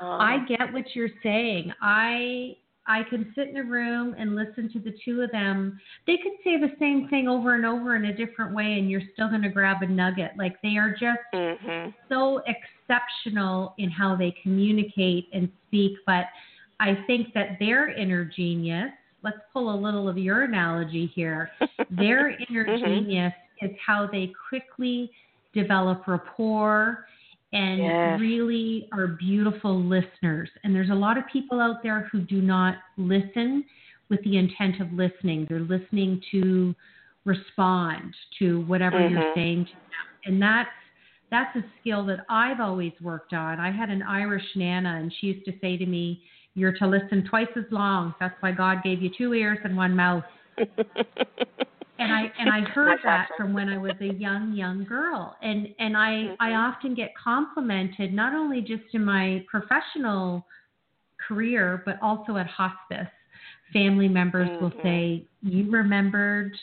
uh, 0.01 0.05
I 0.05 0.45
get 0.47 0.73
what 0.73 0.83
you're 0.95 1.09
saying. 1.23 1.71
I 1.81 2.55
I 2.89 3.03
can 3.03 3.31
sit 3.35 3.49
in 3.49 3.57
a 3.57 3.63
room 3.63 4.15
and 4.17 4.35
listen 4.35 4.69
to 4.73 4.79
the 4.79 4.93
two 5.05 5.21
of 5.21 5.31
them. 5.31 5.79
They 6.07 6.17
could 6.17 6.33
say 6.43 6.59
the 6.59 6.73
same 6.79 7.07
thing 7.07 7.27
over 7.27 7.53
and 7.53 7.63
over 7.63 7.95
in 7.95 8.05
a 8.05 8.13
different 8.13 8.53
way, 8.53 8.79
and 8.79 8.89
you're 8.89 9.03
still 9.13 9.29
going 9.29 9.43
to 9.43 9.49
grab 9.49 9.83
a 9.83 9.87
nugget. 9.87 10.31
Like 10.37 10.59
they 10.63 10.75
are 10.77 10.91
just 10.91 11.19
mm-hmm. 11.33 11.91
so 12.09 12.41
exceptional 12.47 13.75
in 13.77 13.91
how 13.91 14.15
they 14.15 14.33
communicate 14.41 15.27
and 15.31 15.49
speak. 15.67 15.97
But 16.07 16.25
I 16.79 16.97
think 17.07 17.33
that 17.33 17.57
their 17.59 17.89
inner 17.89 18.25
genius, 18.25 18.91
let's 19.23 19.37
pull 19.51 19.73
a 19.73 19.77
little 19.77 20.07
of 20.07 20.17
your 20.17 20.43
analogy 20.43 21.11
here, 21.13 21.51
their 21.89 22.29
inner 22.29 22.65
mm-hmm. 22.65 22.85
genius 22.85 23.33
is 23.61 23.71
how 23.85 24.07
they 24.11 24.31
quickly 24.49 25.11
develop 25.53 26.07
rapport 26.07 27.05
and 27.51 27.79
yes. 27.79 28.19
really 28.19 28.87
are 28.91 29.07
beautiful 29.07 29.81
listeners. 29.83 30.49
And 30.63 30.73
there's 30.73 30.91
a 30.91 30.95
lot 30.95 31.17
of 31.17 31.23
people 31.31 31.59
out 31.59 31.81
there 31.81 32.07
who 32.11 32.21
do 32.21 32.41
not 32.41 32.75
listen 32.97 33.65
with 34.09 34.23
the 34.23 34.37
intent 34.37 34.79
of 34.79 34.91
listening. 34.93 35.47
They're 35.49 35.59
listening 35.59 36.21
to 36.31 36.75
respond 37.25 38.13
to 38.39 38.61
whatever 38.61 38.97
mm-hmm. 38.97 39.15
you're 39.15 39.33
saying 39.35 39.65
to 39.65 39.71
them. 39.71 39.81
And 40.25 40.41
that's 40.41 40.69
that's 41.31 41.55
a 41.55 41.63
skill 41.79 42.03
that 42.07 42.25
I've 42.27 42.59
always 42.59 42.91
worked 43.01 43.33
on. 43.33 43.59
I 43.59 43.71
had 43.71 43.89
an 43.89 44.01
Irish 44.01 44.45
nana 44.55 44.97
and 44.99 45.13
she 45.19 45.27
used 45.27 45.45
to 45.45 45.53
say 45.61 45.77
to 45.77 45.85
me, 45.85 46.23
You're 46.55 46.73
to 46.73 46.87
listen 46.87 47.25
twice 47.29 47.47
as 47.55 47.65
long. 47.71 48.13
That's 48.19 48.35
why 48.41 48.51
God 48.51 48.83
gave 48.83 49.01
you 49.01 49.09
two 49.17 49.33
ears 49.33 49.59
and 49.63 49.77
one 49.77 49.95
mouth. 49.95 50.23
and 51.99 52.13
I 52.13 52.31
and 52.39 52.49
I 52.49 52.61
heard 52.61 52.99
that 53.03 53.29
from 53.37 53.53
when 53.53 53.69
I 53.69 53.77
was 53.77 53.93
a 54.01 54.13
young 54.13 54.53
young 54.53 54.85
girl, 54.85 55.35
and 55.41 55.67
and 55.79 55.95
I 55.95 56.09
mm-hmm. 56.09 56.33
I 56.39 56.55
often 56.55 56.95
get 56.95 57.11
complimented 57.21 58.13
not 58.13 58.33
only 58.33 58.61
just 58.61 58.83
in 58.93 59.03
my 59.03 59.45
professional 59.49 60.45
career 61.27 61.83
but 61.85 61.97
also 62.01 62.37
at 62.37 62.47
hospice. 62.47 63.07
Family 63.73 64.07
members 64.07 64.49
mm-hmm. 64.49 64.63
will 64.63 64.73
say, 64.81 65.25
"You 65.41 65.69
remembered 65.69 66.53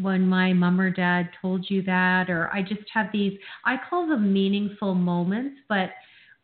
when 0.00 0.26
my 0.26 0.52
mom 0.52 0.80
or 0.80 0.90
dad 0.90 1.30
told 1.40 1.66
you 1.68 1.82
that," 1.82 2.30
or 2.30 2.50
I 2.52 2.62
just 2.62 2.88
have 2.92 3.06
these. 3.12 3.38
I 3.64 3.76
call 3.88 4.08
them 4.08 4.32
meaningful 4.32 4.94
moments, 4.94 5.60
but 5.68 5.90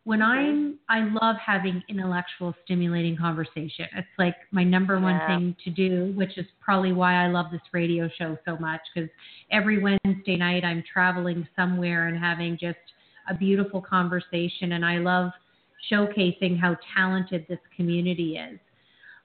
when. 0.05 0.21
I'm, 0.21 0.79
I 0.87 1.01
love 1.01 1.35
having 1.43 1.83
intellectual, 1.89 2.55
stimulating 2.63 3.17
conversation. 3.17 3.87
It's 3.95 4.07
like 4.17 4.35
my 4.51 4.63
number 4.63 4.99
one 4.99 5.15
yeah. 5.15 5.27
thing 5.27 5.55
to 5.65 5.69
do, 5.69 6.13
which 6.15 6.37
is 6.37 6.45
probably 6.61 6.93
why 6.93 7.23
I 7.23 7.27
love 7.27 7.47
this 7.51 7.61
radio 7.73 8.09
show 8.17 8.37
so 8.45 8.57
much. 8.57 8.81
Because 8.93 9.09
every 9.51 9.81
Wednesday 9.81 10.37
night 10.37 10.63
I'm 10.63 10.83
traveling 10.91 11.47
somewhere 11.55 12.07
and 12.07 12.17
having 12.17 12.57
just 12.59 12.77
a 13.29 13.33
beautiful 13.33 13.81
conversation, 13.81 14.73
and 14.73 14.85
I 14.85 14.97
love 14.97 15.31
showcasing 15.91 16.59
how 16.59 16.77
talented 16.95 17.45
this 17.49 17.59
community 17.75 18.37
is. 18.37 18.59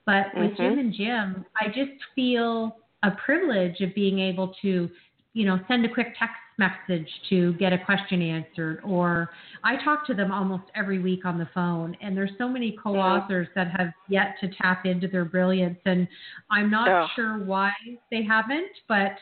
But 0.06 0.26
with 0.34 0.52
mm-hmm. 0.52 0.62
Jim 0.62 0.78
and 0.78 0.92
Jim, 0.92 1.44
I 1.60 1.68
just 1.68 1.92
feel 2.14 2.76
a 3.02 3.10
privilege 3.12 3.80
of 3.80 3.94
being 3.94 4.18
able 4.18 4.54
to, 4.62 4.88
you 5.32 5.46
know, 5.46 5.58
send 5.68 5.84
a 5.84 5.88
quick 5.88 6.08
text 6.18 6.36
message 6.60 7.08
to 7.30 7.54
get 7.54 7.72
a 7.72 7.78
question 7.78 8.20
answered 8.20 8.80
or 8.84 9.30
I 9.64 9.82
talk 9.82 10.06
to 10.08 10.14
them 10.14 10.30
almost 10.30 10.64
every 10.76 10.98
week 10.98 11.24
on 11.24 11.38
the 11.38 11.48
phone 11.54 11.96
and 12.02 12.16
there's 12.16 12.32
so 12.36 12.48
many 12.48 12.72
mm. 12.72 12.82
co-authors 12.82 13.48
that 13.54 13.68
have 13.76 13.88
yet 14.08 14.36
to 14.42 14.50
tap 14.60 14.84
into 14.84 15.08
their 15.08 15.24
brilliance 15.24 15.78
and 15.86 16.06
I'm 16.50 16.70
not 16.70 16.88
oh. 16.88 17.06
sure 17.16 17.38
why 17.44 17.72
they 18.10 18.22
haven't 18.22 18.72
but 18.88 19.12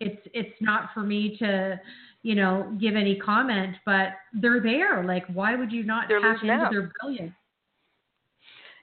it's 0.00 0.20
it's 0.34 0.60
not 0.60 0.90
for 0.92 1.02
me 1.02 1.36
to 1.38 1.80
you 2.22 2.34
know 2.34 2.76
give 2.80 2.96
any 2.96 3.16
comment 3.16 3.76
but 3.86 4.08
they're 4.42 4.60
there 4.60 5.04
like 5.04 5.24
why 5.32 5.54
would 5.54 5.70
you 5.70 5.84
not 5.84 6.08
they're 6.08 6.20
tap 6.20 6.42
into 6.42 6.52
out. 6.52 6.72
their 6.72 6.90
brilliance 7.00 7.34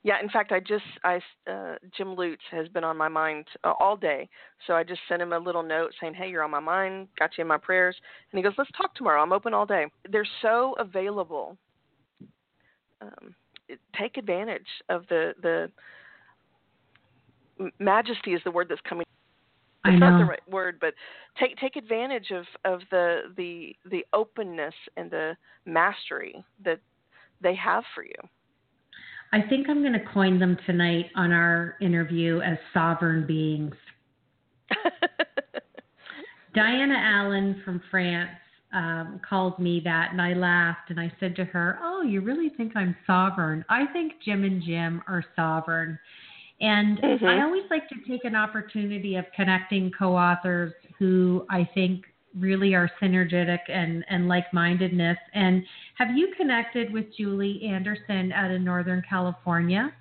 yeah, 0.06 0.22
in 0.22 0.30
fact, 0.30 0.52
I 0.52 0.60
just 0.60 0.84
I 1.04 1.20
uh, 1.52 1.78
Jim 1.98 2.14
Lutz 2.14 2.44
has 2.52 2.68
been 2.68 2.84
on 2.84 2.96
my 2.96 3.08
mind 3.08 3.46
uh, 3.64 3.74
all 3.80 3.98
day, 3.98 4.30
so 4.68 4.74
I 4.74 4.84
just 4.84 5.02
sent 5.10 5.20
him 5.20 5.34
a 5.34 5.40
little 5.40 5.64
note 5.64 5.94
saying, 6.00 6.14
"Hey, 6.14 6.30
you're 6.30 6.44
on 6.44 6.52
my 6.52 6.60
mind, 6.60 7.08
got 7.18 7.32
you 7.36 7.42
in 7.42 7.48
my 7.48 7.58
prayers," 7.58 7.96
and 8.32 8.38
he 8.38 8.44
goes, 8.44 8.54
"Let's 8.56 8.70
talk 8.78 8.94
tomorrow. 8.94 9.24
I'm 9.24 9.34
open 9.34 9.56
all 9.56 9.66
day." 9.66 9.88
They're 10.08 10.28
so 10.44 10.76
available. 10.78 11.58
Um, 13.02 13.34
take 13.98 14.18
advantage 14.18 14.68
of 14.90 15.08
the 15.10 15.34
the 15.42 15.72
majesty 17.80 18.36
is 18.36 18.42
the 18.44 18.52
word 18.52 18.68
that's 18.70 18.82
coming. 18.88 19.06
It's 19.86 20.00
not 20.00 20.20
the 20.20 20.26
right 20.26 20.48
word, 20.48 20.78
but 20.80 20.94
take 21.40 21.58
take 21.58 21.78
advantage 21.78 22.30
of 22.30 22.46
of 22.64 22.82
the 22.92 23.22
the 23.38 23.76
the 23.90 24.06
openness 24.14 24.76
and 24.98 25.10
the 25.10 25.36
mastery 25.66 26.46
that 26.64 26.80
they 27.42 27.56
have 27.56 27.84
for 27.96 28.04
you. 28.04 28.30
I 29.36 29.42
think 29.50 29.70
I'm 29.70 29.82
going 29.82 29.92
to 29.92 30.06
coin 30.14 30.40
them 30.40 30.58
tonight 30.66 31.08
on 31.14 31.34
our 31.34 31.76
interview 31.82 32.40
as 32.40 32.58
sovereign 32.74 33.28
beings. 33.28 33.76
Diana 36.56 36.96
Allen 36.98 37.62
from 37.66 37.82
France 37.92 38.30
um, 38.74 39.20
called 39.28 39.60
me 39.60 39.82
that, 39.84 40.14
and 40.14 40.22
I 40.22 40.36
laughed 40.36 40.90
and 40.90 40.98
I 40.98 41.12
said 41.20 41.36
to 41.36 41.44
her, 41.44 41.78
Oh, 41.84 42.02
you 42.02 42.22
really 42.22 42.48
think 42.56 42.78
I'm 42.78 42.96
sovereign? 43.06 43.66
I 43.68 43.88
think 43.92 44.14
Jim 44.24 44.46
and 44.46 44.64
Jim 44.64 45.04
are 45.06 45.26
sovereign. 45.36 46.00
And 46.62 46.98
mm-hmm. 47.00 47.26
I 47.26 47.44
always 47.44 47.64
like 47.70 47.90
to 47.90 47.96
take 48.08 48.24
an 48.24 48.38
opportunity 48.38 49.18
of 49.18 49.26
connecting 49.36 49.92
co 50.00 50.16
authors 50.16 50.72
who 50.98 51.46
I 51.50 51.70
think 51.74 52.06
really 52.38 52.74
are 52.74 52.90
synergetic 53.02 53.60
and, 53.70 54.06
and 54.10 54.28
like 54.28 54.52
mindedness. 54.54 55.18
And 55.34 55.64
have 55.98 56.16
you 56.16 56.34
connected 56.38 56.92
with 56.92 57.06
Julie 57.18 57.62
Anderson 57.66 58.32
out 58.32 58.52
in 58.52 58.64
Northern 58.64 59.02
California? 59.08 59.94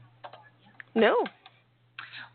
No. 0.94 1.16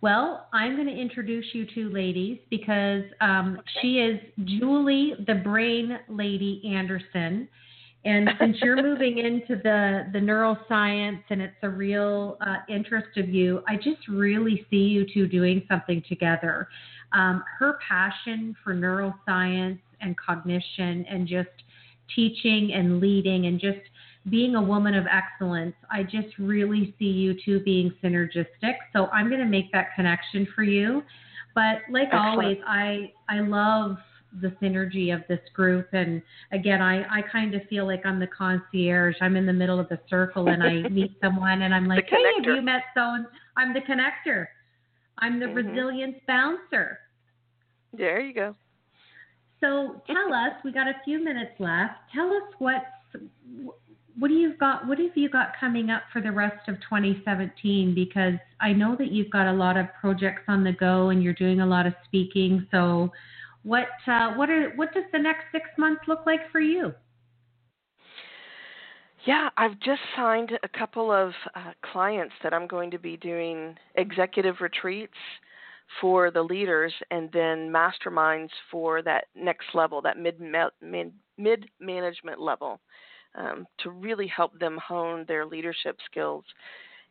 Well, 0.01 0.47
I'm 0.53 0.75
going 0.75 0.87
to 0.87 0.93
introduce 0.93 1.45
you 1.53 1.65
two 1.75 1.89
ladies 1.89 2.39
because 2.49 3.03
um, 3.19 3.57
okay. 3.59 3.69
she 3.81 3.87
is 3.99 4.19
Julie, 4.45 5.13
the 5.27 5.35
Brain 5.35 5.99
Lady 6.07 6.61
Anderson. 6.73 7.49
And 8.05 8.29
since 8.39 8.57
you're 8.61 8.81
moving 8.81 9.17
into 9.17 9.61
the, 9.61 10.05
the 10.13 10.19
neuroscience 10.19 11.21
and 11.29 11.41
it's 11.41 11.55
a 11.63 11.69
real 11.69 12.37
uh, 12.39 12.57
interest 12.69 13.17
of 13.17 13.27
you, 13.27 13.61
I 13.67 13.75
just 13.75 14.07
really 14.07 14.65
see 14.69 14.77
you 14.77 15.05
two 15.13 15.27
doing 15.27 15.63
something 15.69 16.01
together. 16.07 16.69
Um, 17.11 17.43
her 17.57 17.77
passion 17.85 18.55
for 18.63 18.73
neuroscience 18.73 19.79
and 20.01 20.15
cognition 20.17 21.05
and 21.09 21.27
just 21.27 21.49
teaching 22.15 22.73
and 22.73 22.99
leading 22.99 23.45
and 23.45 23.59
just 23.59 23.79
being 24.29 24.55
a 24.55 24.61
woman 24.61 24.93
of 24.95 25.05
excellence, 25.07 25.75
I 25.91 26.03
just 26.03 26.37
really 26.37 26.93
see 26.99 27.05
you 27.05 27.35
two 27.45 27.61
being 27.61 27.91
synergistic. 28.03 28.75
So 28.93 29.07
I'm 29.07 29.29
going 29.29 29.39
to 29.39 29.47
make 29.47 29.71
that 29.71 29.95
connection 29.95 30.47
for 30.55 30.63
you. 30.63 31.03
But 31.55 31.79
like 31.89 32.07
Excellent. 32.07 32.29
always, 32.29 32.57
I 32.67 33.11
I 33.27 33.39
love 33.39 33.97
the 34.41 34.49
synergy 34.61 35.13
of 35.13 35.23
this 35.27 35.39
group 35.55 35.87
and 35.91 36.21
again 36.51 36.83
I, 36.83 37.01
I 37.01 37.23
kind 37.31 37.55
of 37.55 37.63
feel 37.67 37.87
like 37.87 38.05
I'm 38.05 38.19
the 38.19 38.27
concierge. 38.27 39.15
I'm 39.21 39.35
in 39.35 39.47
the 39.47 39.53
middle 39.53 39.79
of 39.79 39.89
the 39.89 39.99
circle 40.07 40.49
and 40.49 40.61
I 40.61 40.87
meet 40.89 41.17
someone 41.21 41.63
and 41.63 41.73
I'm 41.73 41.87
like, 41.87 42.05
Hey, 42.07 42.23
have 42.37 42.55
you 42.55 42.61
met 42.61 42.83
so 42.95 43.01
I'm 43.57 43.73
the 43.73 43.81
connector. 43.81 44.45
I'm 45.17 45.39
the 45.39 45.47
mm-hmm. 45.47 45.67
resilience 45.67 46.17
bouncer. 46.27 46.99
There 47.91 48.21
you 48.21 48.33
go. 48.33 48.55
So 49.61 50.01
tell 50.07 50.33
us, 50.33 50.53
we 50.63 50.71
got 50.71 50.87
a 50.87 50.93
few 51.03 51.23
minutes 51.23 51.51
left. 51.59 51.95
Tell 52.13 52.27
us 52.27 52.53
what 52.59 52.83
what 54.17 54.27
do 54.27 54.33
you 54.33 54.53
got 54.57 54.85
what 54.87 54.99
have 54.99 55.15
you 55.15 55.29
got 55.29 55.53
coming 55.59 55.89
up 55.89 56.03
for 56.11 56.21
the 56.21 56.31
rest 56.31 56.67
of 56.67 56.75
2017 56.81 57.95
because 57.95 58.33
I 58.59 58.73
know 58.73 58.95
that 58.97 59.11
you've 59.11 59.31
got 59.31 59.47
a 59.47 59.53
lot 59.53 59.77
of 59.77 59.87
projects 59.99 60.43
on 60.47 60.63
the 60.63 60.73
go 60.73 61.09
and 61.09 61.23
you're 61.23 61.33
doing 61.33 61.61
a 61.61 61.65
lot 61.65 61.87
of 61.87 61.93
speaking. 62.05 62.67
So 62.69 63.11
what 63.63 63.87
uh, 64.07 64.33
what 64.33 64.49
are 64.49 64.71
what 64.75 64.93
does 64.93 65.05
the 65.11 65.19
next 65.19 65.45
6 65.51 65.65
months 65.77 66.01
look 66.07 66.25
like 66.25 66.51
for 66.51 66.59
you? 66.59 66.93
Yeah, 69.25 69.49
I've 69.57 69.79
just 69.79 70.01
signed 70.15 70.51
a 70.63 70.77
couple 70.77 71.11
of 71.11 71.33
uh, 71.53 71.73
clients 71.91 72.33
that 72.41 72.53
I'm 72.53 72.67
going 72.67 72.91
to 72.91 72.99
be 72.99 73.17
doing 73.17 73.75
executive 73.95 74.55
retreats 74.61 75.13
for 76.01 76.31
the 76.31 76.41
leaders 76.41 76.93
and 77.11 77.29
then 77.31 77.71
masterminds 77.71 78.49
for 78.71 79.01
that 79.01 79.25
next 79.35 79.67
level, 79.73 80.01
that 80.01 80.17
mid 80.17 80.39
mid 80.39 81.69
management 81.79 82.39
level, 82.39 82.79
um, 83.35 83.65
to 83.79 83.89
really 83.89 84.27
help 84.27 84.57
them 84.59 84.77
hone 84.85 85.25
their 85.27 85.45
leadership 85.45 85.97
skills. 86.09 86.43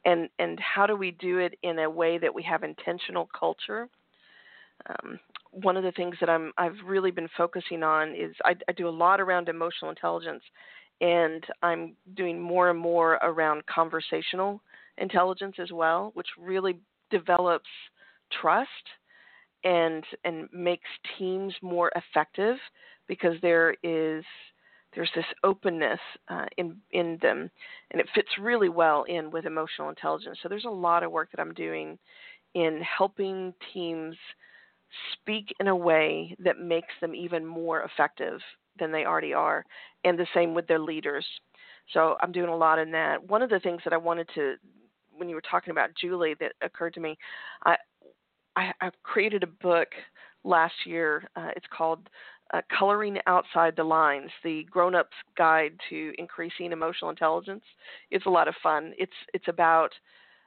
And 0.05 0.29
and 0.39 0.59
how 0.61 0.87
do 0.87 0.97
we 0.97 1.11
do 1.13 1.39
it 1.39 1.59
in 1.63 1.81
a 1.81 1.91
way 1.91 2.19
that 2.19 2.35
we 2.35 2.43
have 2.45 2.63
intentional 2.63 3.29
culture? 3.39 3.89
Um, 4.89 5.19
one 5.51 5.77
of 5.77 5.83
the 5.83 5.93
things 5.93 6.15
that 6.21 6.31
I'm 6.31 6.53
I've 6.57 6.77
really 6.87 7.11
been 7.11 7.29
focusing 7.37 7.83
on 7.83 8.15
is 8.15 8.35
I, 8.45 8.55
I 8.69 8.73
do 8.73 8.89
a 8.89 8.91
lot 8.91 9.21
around 9.21 9.49
emotional 9.49 9.91
intelligence, 9.91 10.43
and 11.01 11.45
I'm 11.63 11.95
doing 12.15 12.41
more 12.41 12.71
and 12.71 12.79
more 12.79 13.15
around 13.15 13.67
conversational 13.67 14.61
intelligence 14.99 15.57
as 15.59 15.73
well, 15.73 16.13
which 16.15 16.29
really 16.39 16.79
develops 17.11 17.69
trust 18.41 18.69
and 19.65 20.05
and 20.25 20.49
makes 20.53 20.89
teams 21.19 21.55
more 21.63 21.91
effective 21.97 22.57
because 23.09 23.35
there 23.43 23.75
is 23.83 24.25
there's 24.95 25.11
this 25.15 25.25
openness 25.45 26.01
uh, 26.29 26.47
in 26.57 26.77
in 26.93 27.19
them, 27.21 27.51
and 27.91 28.01
it 28.01 28.09
fits 28.15 28.29
really 28.41 28.69
well 28.69 29.05
in 29.05 29.31
with 29.31 29.47
emotional 29.47 29.91
intelligence. 29.91 30.39
So 30.43 30.49
there's 30.49 30.65
a 30.65 30.71
lot 30.71 31.03
of 31.03 31.13
work 31.13 31.31
that 31.31 31.41
I'm 31.41 31.55
doing 31.55 31.99
in 32.55 32.81
helping 32.83 33.53
teams 33.75 34.17
speak 35.13 35.55
in 35.61 35.69
a 35.69 35.77
way 35.77 36.35
that 36.43 36.59
makes 36.59 36.95
them 37.01 37.15
even 37.15 37.45
more 37.45 37.83
effective 37.83 38.41
than 38.79 38.91
they 38.91 39.05
already 39.05 39.35
are, 39.35 39.65
and 40.05 40.19
the 40.19 40.27
same 40.35 40.55
with 40.55 40.67
their 40.67 40.79
leaders. 40.79 41.27
So 41.93 42.17
I'm 42.21 42.33
doing 42.33 42.49
a 42.49 42.57
lot 42.57 42.79
in 42.79 42.91
that. 42.93 43.23
One 43.29 43.43
of 43.43 43.51
the 43.51 43.61
things 43.61 43.81
that 43.85 43.93
I 43.93 43.97
wanted 43.97 44.29
to, 44.35 44.55
when 45.17 45.29
you 45.29 45.35
were 45.35 45.43
talking 45.43 45.71
about 45.71 45.91
Julie, 46.01 46.35
that 46.41 46.53
occurred 46.63 46.95
to 46.95 47.01
me, 47.01 47.17
I, 47.65 47.77
I 48.59 48.73
have 48.81 48.95
created 49.05 49.45
a 49.45 49.47
book 49.47 49.89
last 50.43 50.75
year. 50.85 51.29
Uh, 51.37 51.51
it's 51.55 51.67
called 51.77 52.11
uh, 52.53 52.61
Coloring 52.77 53.19
Outside 53.29 53.77
the 53.77 53.85
Lines: 53.85 54.31
The 54.43 54.65
Grown 54.65 54.97
Up's 54.97 55.15
Guide 55.37 55.79
to 55.91 56.13
Increasing 56.19 56.73
Emotional 56.73 57.11
Intelligence. 57.11 57.63
It's 58.11 58.27
a 58.27 58.31
lot 58.31 58.49
of 58.49 58.55
fun. 58.61 58.95
It's 58.99 59.13
it's 59.33 59.47
about 59.47 59.91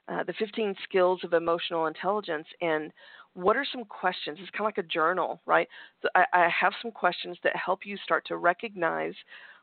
uh, 0.10 0.24
the 0.24 0.34
15 0.34 0.76
skills 0.84 1.22
of 1.24 1.32
emotional 1.32 1.88
intelligence 1.88 2.48
and 2.60 2.92
what 3.34 3.56
are 3.56 3.66
some 3.72 3.86
questions? 3.86 4.40
It's 4.42 4.50
kind 4.50 4.62
of 4.62 4.76
like 4.76 4.86
a 4.86 4.90
journal, 4.90 5.40
right? 5.46 5.70
So 6.02 6.10
I, 6.14 6.26
I 6.34 6.50
have 6.50 6.74
some 6.82 6.92
questions 6.92 7.38
that 7.46 7.56
help 7.56 7.86
you 7.86 7.96
start 8.04 8.26
to 8.28 8.36
recognize 8.36 9.14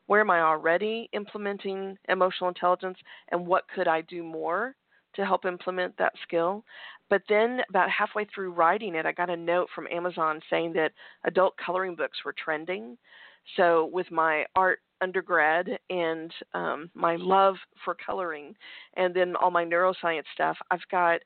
where 0.07 0.23
am 0.23 0.31
I 0.31 0.41
already 0.41 1.11
implementing 1.13 1.99
emotional 2.09 2.49
intelligence 2.49 2.97
and 3.31 3.47
what 3.47 3.65
could 3.75 3.87
I 3.87 4.01
do 4.01 4.23
more 4.23 4.75
to 5.15 5.25
help 5.25 5.45
implement 5.45 5.97
that 5.99 6.13
skill. 6.23 6.65
But 7.11 7.23
then, 7.29 7.61
about 7.71 7.91
halfway 7.91 8.27
through 8.27 8.53
writing 8.53 8.95
it, 8.95 9.07
I 9.07 9.13
got 9.13 9.31
a 9.31 9.37
note 9.37 9.69
from 9.75 9.89
Amazon 9.91 10.41
saying 10.51 10.75
that 10.75 10.93
adult 11.25 11.55
coloring 11.65 11.95
books 11.95 12.19
were 12.25 12.35
trending. 12.43 12.99
So, 13.57 13.89
with 13.93 14.11
my 14.11 14.45
art 14.55 14.81
undergrad 15.01 15.79
and 15.91 16.33
um, 16.55 16.91
my 16.95 17.17
love 17.17 17.57
for 17.85 17.97
coloring, 18.05 18.55
and 18.95 19.15
then 19.15 19.37
all 19.37 19.51
my 19.51 19.65
neuroscience 19.65 20.25
stuff, 20.35 20.57
I've 20.71 20.87
got 20.91 21.21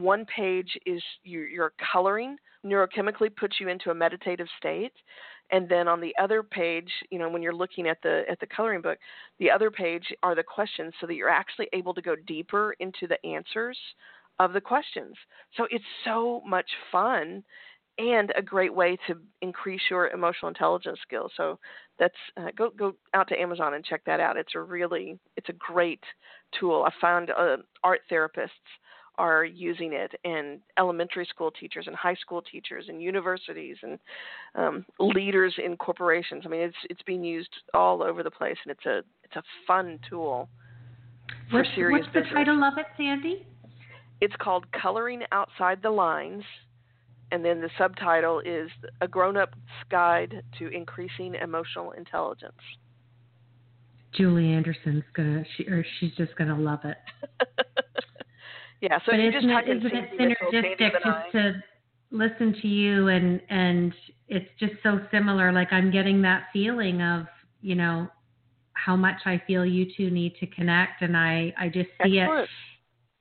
one 0.00 0.24
page 0.26 0.78
is 0.86 1.02
your, 1.24 1.48
your 1.48 1.72
coloring 1.92 2.36
neurochemically 2.64 3.34
puts 3.34 3.60
you 3.60 3.68
into 3.68 3.90
a 3.90 3.94
meditative 3.94 4.48
state. 4.58 4.92
And 5.52 5.68
then 5.68 5.86
on 5.86 6.00
the 6.00 6.14
other 6.20 6.42
page 6.42 6.90
you 7.10 7.20
know 7.20 7.28
when 7.28 7.40
you're 7.40 7.54
looking 7.54 7.86
at 7.86 7.98
the 8.02 8.24
at 8.28 8.40
the 8.40 8.46
coloring 8.48 8.80
book 8.80 8.98
the 9.38 9.48
other 9.48 9.70
page 9.70 10.12
are 10.24 10.34
the 10.34 10.42
questions 10.42 10.92
so 11.00 11.06
that 11.06 11.14
you're 11.14 11.28
actually 11.28 11.68
able 11.72 11.94
to 11.94 12.02
go 12.02 12.16
deeper 12.26 12.74
into 12.80 13.06
the 13.06 13.24
answers 13.24 13.78
of 14.38 14.52
the 14.52 14.60
questions. 14.60 15.14
So 15.56 15.66
it's 15.70 15.84
so 16.04 16.42
much 16.46 16.66
fun 16.92 17.42
and 17.98 18.30
a 18.36 18.42
great 18.42 18.74
way 18.74 18.98
to 19.06 19.16
increase 19.40 19.80
your 19.88 20.08
emotional 20.08 20.48
intelligence 20.48 20.98
skills. 21.02 21.32
So 21.36 21.58
that's 21.98 22.14
uh, 22.36 22.48
go 22.56 22.70
go 22.70 22.94
out 23.14 23.28
to 23.28 23.40
amazon 23.40 23.74
and 23.74 23.84
check 23.84 24.02
that 24.04 24.20
out. 24.20 24.36
It's 24.36 24.54
a 24.54 24.60
really 24.60 25.18
it's 25.36 25.48
a 25.48 25.54
great 25.54 26.02
tool. 26.58 26.86
I 26.86 26.90
found 27.00 27.30
uh, 27.30 27.56
art 27.82 28.00
therapists 28.10 28.48
are 29.18 29.44
using 29.44 29.92
it, 29.92 30.12
and 30.24 30.60
elementary 30.78 31.26
school 31.26 31.50
teachers, 31.50 31.86
and 31.86 31.96
high 31.96 32.14
school 32.14 32.42
teachers, 32.42 32.86
and 32.88 33.02
universities, 33.02 33.76
and 33.82 33.98
um, 34.54 34.84
leaders 34.98 35.54
in 35.62 35.76
corporations. 35.76 36.42
I 36.44 36.48
mean, 36.48 36.60
it's 36.60 36.76
it's 36.90 37.02
being 37.02 37.24
used 37.24 37.50
all 37.74 38.02
over 38.02 38.22
the 38.22 38.30
place, 38.30 38.56
and 38.64 38.72
it's 38.72 38.86
a 38.86 38.98
it's 39.24 39.36
a 39.36 39.42
fun 39.66 39.98
tool 40.08 40.48
for 41.50 41.58
what's, 41.58 41.68
serious 41.74 42.04
what's 42.04 42.14
the 42.14 42.20
business. 42.20 42.34
title 42.34 42.64
of 42.64 42.78
it, 42.78 42.86
Sandi? 42.96 43.46
It's 44.20 44.34
called 44.40 44.64
Coloring 44.72 45.22
Outside 45.32 45.80
the 45.82 45.90
Lines, 45.90 46.44
and 47.32 47.44
then 47.44 47.60
the 47.60 47.70
subtitle 47.76 48.40
is 48.40 48.70
A 49.00 49.08
Grown 49.08 49.36
Up's 49.36 49.58
Guide 49.90 50.42
to 50.58 50.68
Increasing 50.68 51.34
Emotional 51.34 51.92
Intelligence. 51.92 52.54
Julie 54.14 54.52
Anderson's 54.52 55.04
gonna 55.14 55.44
she 55.56 55.64
or 55.64 55.84
she's 56.00 56.12
just 56.16 56.34
gonna 56.36 56.58
love 56.58 56.80
it. 56.84 56.96
Yeah, 58.80 58.98
so 58.98 59.12
but 59.12 59.16
you 59.16 59.28
isn't 59.28 59.48
just 59.48 59.68
it, 59.68 59.76
isn't 59.76 59.96
it 59.96 60.38
synergistic 60.52 60.92
just 60.92 61.32
to 61.32 61.54
listen 62.10 62.54
to 62.60 62.68
you 62.68 63.08
and 63.08 63.40
and 63.48 63.94
it's 64.28 64.48
just 64.58 64.74
so 64.82 65.00
similar. 65.10 65.52
Like 65.52 65.72
I'm 65.72 65.90
getting 65.90 66.22
that 66.22 66.44
feeling 66.52 67.02
of 67.02 67.26
you 67.62 67.74
know 67.74 68.08
how 68.74 68.96
much 68.96 69.16
I 69.24 69.40
feel 69.46 69.64
you 69.64 69.86
two 69.96 70.10
need 70.10 70.36
to 70.40 70.46
connect, 70.46 71.02
and 71.02 71.16
I 71.16 71.54
I 71.58 71.68
just 71.68 71.88
see 72.02 72.18
Excellent. 72.18 72.44
it 72.44 72.48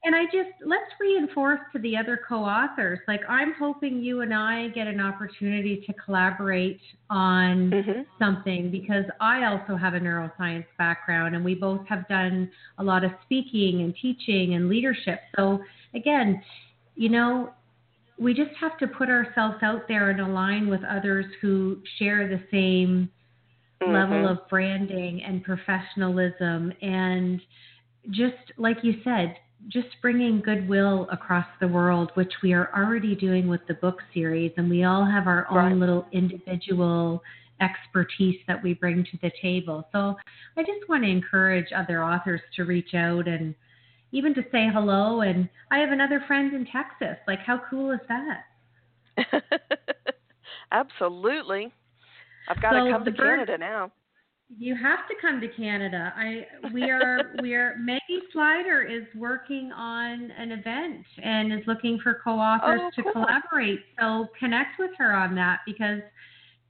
and 0.05 0.15
I 0.15 0.25
just 0.25 0.51
let's 0.63 0.91
reinforce 0.99 1.59
to 1.73 1.79
the 1.79 1.97
other 1.97 2.19
co-authors. 2.29 2.99
Like 3.07 3.21
I'm 3.27 3.53
hoping 3.57 4.03
you 4.03 4.21
and 4.21 4.33
I 4.33 4.67
get 4.69 4.85
an 4.85 5.01
opportunity 5.01 5.83
to 5.87 5.93
collaborate 5.93 6.79
on 7.09 7.71
mm-hmm. 7.71 8.01
something 8.19 8.69
because 8.69 9.05
I 9.19 9.45
also 9.45 9.75
have 9.75 9.95
a 9.95 9.99
neuroscience 9.99 10.67
background 10.77 11.35
and 11.35 11.43
we 11.43 11.55
both 11.55 11.87
have 11.87 12.07
done 12.07 12.51
a 12.77 12.83
lot 12.83 13.03
of 13.03 13.11
speaking 13.23 13.81
and 13.81 13.95
teaching 13.99 14.53
and 14.53 14.69
leadership. 14.69 15.21
So 15.35 15.59
again, 15.95 16.41
you 16.95 17.09
know, 17.09 17.51
we 18.19 18.35
just 18.35 18.51
have 18.61 18.77
to 18.77 18.87
put 18.87 19.09
ourselves 19.09 19.57
out 19.63 19.87
there 19.87 20.11
and 20.11 20.21
align 20.21 20.69
with 20.69 20.81
others 20.83 21.25
who 21.41 21.79
share 21.97 22.27
the 22.27 22.43
same 22.51 23.09
mm-hmm. 23.81 23.91
level 23.91 24.27
of 24.27 24.47
branding 24.49 25.23
and 25.23 25.43
professionalism 25.43 26.71
and 26.83 27.41
just 28.11 28.35
like 28.57 28.77
you 28.83 28.93
said, 29.03 29.35
just 29.67 29.87
bringing 30.01 30.41
goodwill 30.41 31.07
across 31.11 31.45
the 31.59 31.67
world, 31.67 32.11
which 32.13 32.31
we 32.43 32.53
are 32.53 32.69
already 32.75 33.15
doing 33.15 33.47
with 33.47 33.61
the 33.67 33.73
book 33.75 33.99
series, 34.13 34.51
and 34.57 34.69
we 34.69 34.83
all 34.83 35.05
have 35.05 35.27
our 35.27 35.47
own 35.49 35.57
right. 35.57 35.75
little 35.75 36.05
individual 36.11 37.21
expertise 37.61 38.39
that 38.47 38.61
we 38.61 38.73
bring 38.73 39.03
to 39.03 39.17
the 39.21 39.31
table. 39.41 39.87
So 39.91 40.15
I 40.57 40.61
just 40.61 40.87
want 40.89 41.03
to 41.03 41.09
encourage 41.09 41.67
other 41.75 42.03
authors 42.03 42.41
to 42.55 42.65
reach 42.65 42.93
out 42.93 43.27
and 43.27 43.55
even 44.11 44.33
to 44.35 44.41
say 44.51 44.67
hello. 44.71 45.21
And 45.21 45.49
I 45.71 45.79
have 45.79 45.91
another 45.91 46.23
friend 46.27 46.53
in 46.53 46.65
Texas. 46.65 47.17
Like, 47.27 47.39
how 47.39 47.61
cool 47.69 47.91
is 47.91 47.99
that? 48.07 49.41
Absolutely. 50.71 51.71
I've 52.49 52.61
got 52.61 52.73
so 52.73 52.85
to 52.85 52.91
come 52.91 53.05
to 53.05 53.11
Canada 53.11 53.57
now. 53.57 53.91
You 54.49 54.75
have 54.75 54.99
to 55.07 55.15
come 55.21 55.41
to 55.41 55.47
Canada. 55.47 56.13
I 56.15 56.45
we 56.73 56.89
are 56.89 57.33
we 57.41 57.55
are 57.55 57.75
Maggie 57.79 58.21
Slider 58.31 58.83
is 58.83 59.03
working 59.15 59.71
on 59.71 60.31
an 60.31 60.51
event 60.51 61.05
and 61.23 61.51
is 61.51 61.61
looking 61.67 61.99
for 62.03 62.19
co-authors 62.23 62.81
oh, 62.83 62.89
to 62.95 63.03
cool. 63.03 63.11
collaborate. 63.11 63.79
So 63.99 64.27
connect 64.39 64.79
with 64.79 64.91
her 64.97 65.15
on 65.15 65.35
that 65.35 65.59
because 65.65 66.01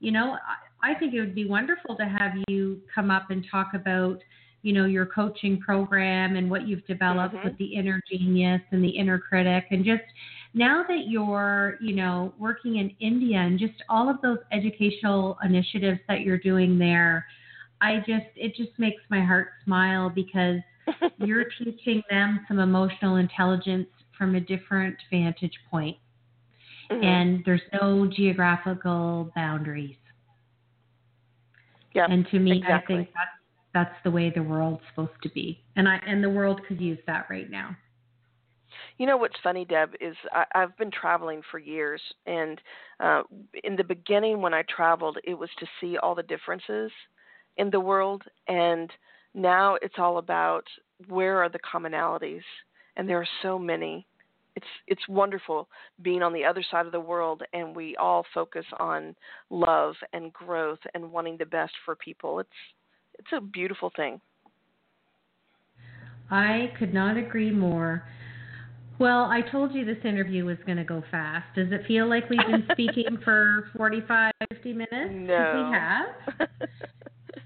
you 0.00 0.10
know 0.10 0.36
I, 0.82 0.92
I 0.92 0.98
think 0.98 1.14
it 1.14 1.20
would 1.20 1.34
be 1.34 1.46
wonderful 1.46 1.96
to 1.96 2.04
have 2.04 2.32
you 2.48 2.80
come 2.94 3.10
up 3.10 3.30
and 3.30 3.44
talk 3.50 3.74
about 3.74 4.20
you 4.66 4.72
know, 4.72 4.84
your 4.84 5.06
coaching 5.06 5.60
program 5.60 6.34
and 6.34 6.50
what 6.50 6.66
you've 6.66 6.84
developed 6.86 7.36
Mm-hmm. 7.36 7.46
with 7.46 7.58
the 7.58 7.66
inner 7.66 8.02
genius 8.10 8.60
and 8.72 8.82
the 8.82 8.88
inner 8.88 9.16
critic 9.16 9.66
and 9.70 9.84
just 9.84 10.02
now 10.54 10.84
that 10.88 11.04
you're, 11.06 11.76
you 11.80 11.94
know, 11.94 12.34
working 12.36 12.78
in 12.78 12.90
India 12.98 13.38
and 13.38 13.60
just 13.60 13.74
all 13.88 14.08
of 14.08 14.20
those 14.22 14.38
educational 14.50 15.38
initiatives 15.44 16.00
that 16.08 16.22
you're 16.22 16.38
doing 16.38 16.78
there, 16.80 17.26
I 17.80 17.98
just 17.98 18.26
it 18.36 18.54
just 18.56 18.78
makes 18.78 19.02
my 19.10 19.22
heart 19.22 19.48
smile 19.64 20.10
because 20.10 20.60
you're 21.18 21.44
teaching 21.58 22.02
them 22.10 22.44
some 22.48 22.58
emotional 22.58 23.16
intelligence 23.16 23.88
from 24.16 24.34
a 24.34 24.40
different 24.40 24.96
vantage 25.10 25.58
point 25.70 25.96
Mhm. 26.90 27.02
and 27.04 27.42
there's 27.44 27.62
no 27.80 28.06
geographical 28.06 29.30
boundaries. 29.34 29.96
yeah, 31.94 32.06
And 32.08 32.26
to 32.30 32.38
me, 32.38 32.58
exactly. 32.58 32.94
I 32.94 32.98
think 32.98 33.08
that's 33.14 33.30
that's 33.74 34.02
the 34.04 34.10
way 34.10 34.30
the 34.30 34.42
world's 34.42 34.82
supposed 34.90 35.20
to 35.22 35.28
be, 35.30 35.60
and 35.76 35.88
I 35.88 35.96
and 36.06 36.22
the 36.22 36.30
world 36.30 36.60
could 36.66 36.80
use 36.80 36.98
that 37.06 37.26
right 37.28 37.50
now. 37.50 37.76
You 38.98 39.06
know 39.06 39.16
what's 39.16 39.38
funny, 39.42 39.64
Deb, 39.64 39.94
is 40.00 40.16
I, 40.32 40.44
I've 40.54 40.76
been 40.76 40.90
traveling 40.90 41.42
for 41.50 41.58
years, 41.58 42.00
and 42.26 42.60
uh, 43.00 43.22
in 43.64 43.76
the 43.76 43.84
beginning 43.84 44.40
when 44.40 44.54
I 44.54 44.62
traveled, 44.62 45.18
it 45.24 45.34
was 45.34 45.50
to 45.58 45.66
see 45.80 45.98
all 45.98 46.14
the 46.14 46.22
differences 46.22 46.90
in 47.56 47.70
the 47.70 47.80
world, 47.80 48.22
and 48.48 48.90
now 49.34 49.76
it's 49.82 49.94
all 49.98 50.18
about 50.18 50.64
where 51.08 51.42
are 51.42 51.48
the 51.48 51.58
commonalities, 51.60 52.42
and 52.96 53.08
there 53.08 53.20
are 53.20 53.28
so 53.42 53.58
many. 53.58 54.06
It's 54.54 54.66
it's 54.86 55.08
wonderful 55.08 55.68
being 56.02 56.22
on 56.22 56.32
the 56.32 56.44
other 56.44 56.64
side 56.70 56.86
of 56.86 56.92
the 56.92 57.00
world, 57.00 57.42
and 57.52 57.76
we 57.76 57.94
all 57.96 58.24
focus 58.32 58.64
on 58.78 59.14
love 59.50 59.94
and 60.12 60.32
growth 60.32 60.78
and 60.94 61.12
wanting 61.12 61.36
the 61.36 61.46
best 61.46 61.72
for 61.84 61.94
people. 61.96 62.40
It's 62.40 62.48
it's 63.18 63.28
a 63.36 63.40
beautiful 63.40 63.92
thing. 63.96 64.20
I 66.30 66.72
could 66.78 66.92
not 66.92 67.16
agree 67.16 67.50
more. 67.50 68.04
Well, 68.98 69.24
I 69.24 69.42
told 69.42 69.74
you 69.74 69.84
this 69.84 70.02
interview 70.04 70.46
was 70.46 70.56
going 70.64 70.78
to 70.78 70.84
go 70.84 71.04
fast. 71.10 71.44
Does 71.54 71.70
it 71.70 71.86
feel 71.86 72.08
like 72.08 72.30
we've 72.30 72.38
been 72.46 72.66
speaking 72.72 73.18
for 73.22 73.70
45, 73.76 74.32
50 74.54 74.72
minutes? 74.72 75.10
No. 75.12 75.68
We 75.68 75.76
have. 75.76 76.48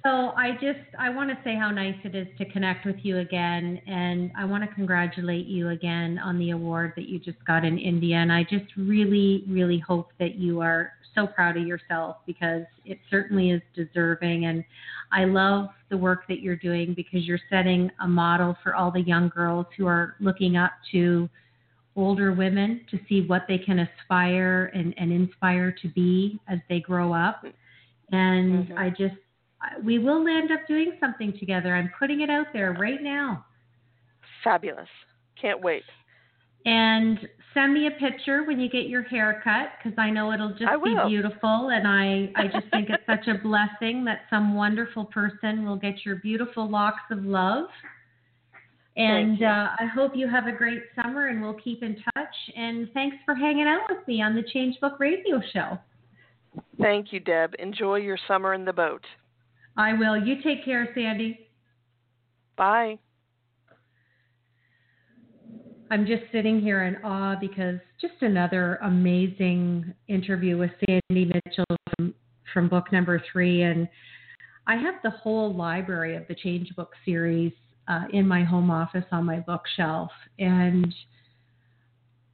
So 0.03 0.33
I 0.35 0.53
just 0.53 0.81
I 0.99 1.11
want 1.11 1.29
to 1.31 1.39
say 1.45 1.55
how 1.57 1.71
nice 1.71 1.97
it 2.05 2.15
is 2.15 2.27
to 2.39 2.45
connect 2.47 2.87
with 2.87 2.97
you 3.03 3.19
again, 3.19 3.81
and 3.87 4.33
I 4.37 4.47
want 4.47 4.67
to 4.67 4.75
congratulate 4.75 5.47
you 5.47 5.71
again 5.71 6.19
on 6.19 6.39
the 6.39 6.51
award 6.51 6.95
that 6.97 7.07
you 7.07 7.19
just 7.19 7.43
got 7.45 7.65
in 7.65 7.79
India. 7.79 8.17
And 8.17 8.33
I 8.33 8.45
just 8.45 8.65
really, 8.77 9.45
really 9.47 9.79
hope 9.79 10.13
that 10.19 10.37
you 10.37 10.61
are 10.61 10.93
so 11.15 11.27
proud 11.27 11.57
of 11.59 11.67
yourself 11.67 12.17
because 12.27 12.63
it 12.87 12.99
certainly 13.11 13.51
is 13.51 13.61
deserving. 13.75 14.47
And 14.47 14.65
I 15.13 15.25
love 15.25 15.69
the 15.91 15.97
work 15.99 16.27
that 16.29 16.41
you're 16.41 16.57
doing 16.57 16.95
because 16.95 17.27
you're 17.27 17.41
setting 17.51 17.91
a 18.01 18.07
model 18.07 18.57
for 18.63 18.75
all 18.75 18.91
the 18.91 19.03
young 19.03 19.29
girls 19.29 19.67
who 19.77 19.87
are 19.87 20.15
looking 20.21 20.57
up 20.57 20.73
to 20.93 21.29
older 21.97 22.33
women 22.33 22.83
to 22.91 22.99
see 23.09 23.27
what 23.27 23.43
they 23.49 23.59
can 23.59 23.81
aspire 23.81 24.71
and, 24.73 24.95
and 24.97 25.13
inspire 25.13 25.73
to 25.83 25.89
be 25.89 26.39
as 26.49 26.59
they 26.69 26.81
grow 26.81 27.13
up. 27.13 27.45
And 28.13 28.69
Mhm. 28.69 28.79
I 28.79 28.91
just, 28.91 29.17
we 29.85 29.99
will 29.99 30.27
end 30.27 30.51
up 30.51 30.61
doing 30.67 30.93
something 31.01 31.35
together. 31.39 31.75
I'm 31.75 31.91
putting 31.99 32.21
it 32.21 32.31
out 32.31 32.47
there 32.53 32.73
right 32.73 33.03
now. 33.03 33.45
Fabulous. 34.43 34.89
Can't 35.41 35.63
wait. 35.63 35.83
And 36.67 37.19
send 37.55 37.73
me 37.73 37.87
a 37.87 37.91
picture 37.93 38.45
when 38.45 38.61
you 38.61 38.69
get 38.69 38.87
your 38.87 39.03
hair 39.03 39.41
cut 39.43 39.71
because 39.83 39.99
I 39.99 40.11
know 40.11 40.33
it'll 40.33 40.51
just 40.51 40.71
be 40.85 40.95
beautiful. 41.09 41.71
And 41.71 41.87
I, 41.87 42.31
I 42.37 42.47
just 42.47 42.71
think 42.71 42.91
it's 42.91 43.05
such 43.07 43.29
a 43.29 43.39
blessing 43.43 44.05
that 44.05 44.21
some 44.29 44.55
wonderful 44.55 45.07
person 45.07 45.65
will 45.65 45.77
get 45.77 46.05
your 46.05 46.17
beautiful 46.17 46.69
locks 46.69 47.03
of 47.11 47.25
love. 47.25 47.67
And 48.97 49.43
uh, 49.43 49.69
I 49.79 49.87
hope 49.95 50.13
you 50.15 50.29
have 50.29 50.47
a 50.47 50.53
great 50.53 50.83
summer 50.95 51.29
and 51.29 51.41
we'll 51.41 51.55
keep 51.55 51.83
in 51.83 51.97
touch. 52.15 52.35
And 52.57 52.91
thanks 52.93 53.17
for 53.25 53.35
hanging 53.35 53.67
out 53.67 53.83
with 53.89 54.07
me 54.07 54.21
on 54.21 54.35
the 54.35 54.43
Change 54.53 54.79
Book 54.81 54.99
Radio 54.99 55.41
Show. 55.53 55.79
Thank 56.81 57.13
you, 57.13 57.21
Deb. 57.21 57.55
Enjoy 57.59 57.97
your 57.97 58.19
summer 58.27 58.53
in 58.53 58.65
the 58.65 58.73
boat. 58.73 59.05
I 59.77 59.93
will. 59.95 60.17
You 60.17 60.43
take 60.43 60.65
care, 60.65 60.89
Sandi. 60.95 61.49
Bye. 62.57 62.99
I'm 65.91 66.07
just 66.07 66.23
sitting 66.31 66.61
here 66.61 66.85
in 66.85 66.97
awe 67.03 67.35
because 67.41 67.81
just 68.01 68.15
another 68.21 68.79
amazing 68.83 69.93
interview 70.07 70.57
with 70.57 70.71
Sandi 70.87 71.33
Mitchell 71.33 71.65
from, 71.97 72.15
from 72.53 72.69
book 72.69 72.93
number 72.93 73.21
three. 73.33 73.63
And 73.63 73.89
I 74.67 74.77
have 74.77 74.95
the 75.03 75.11
whole 75.11 75.53
library 75.53 76.15
of 76.15 76.29
the 76.29 76.35
Change 76.37 76.75
Book 76.77 76.93
series 77.05 77.53
uh, 77.89 78.05
in 78.13 78.27
my 78.27 78.45
home 78.45 78.71
office 78.71 79.05
on 79.11 79.25
my 79.25 79.41
bookshelf. 79.41 80.11
And 80.39 80.95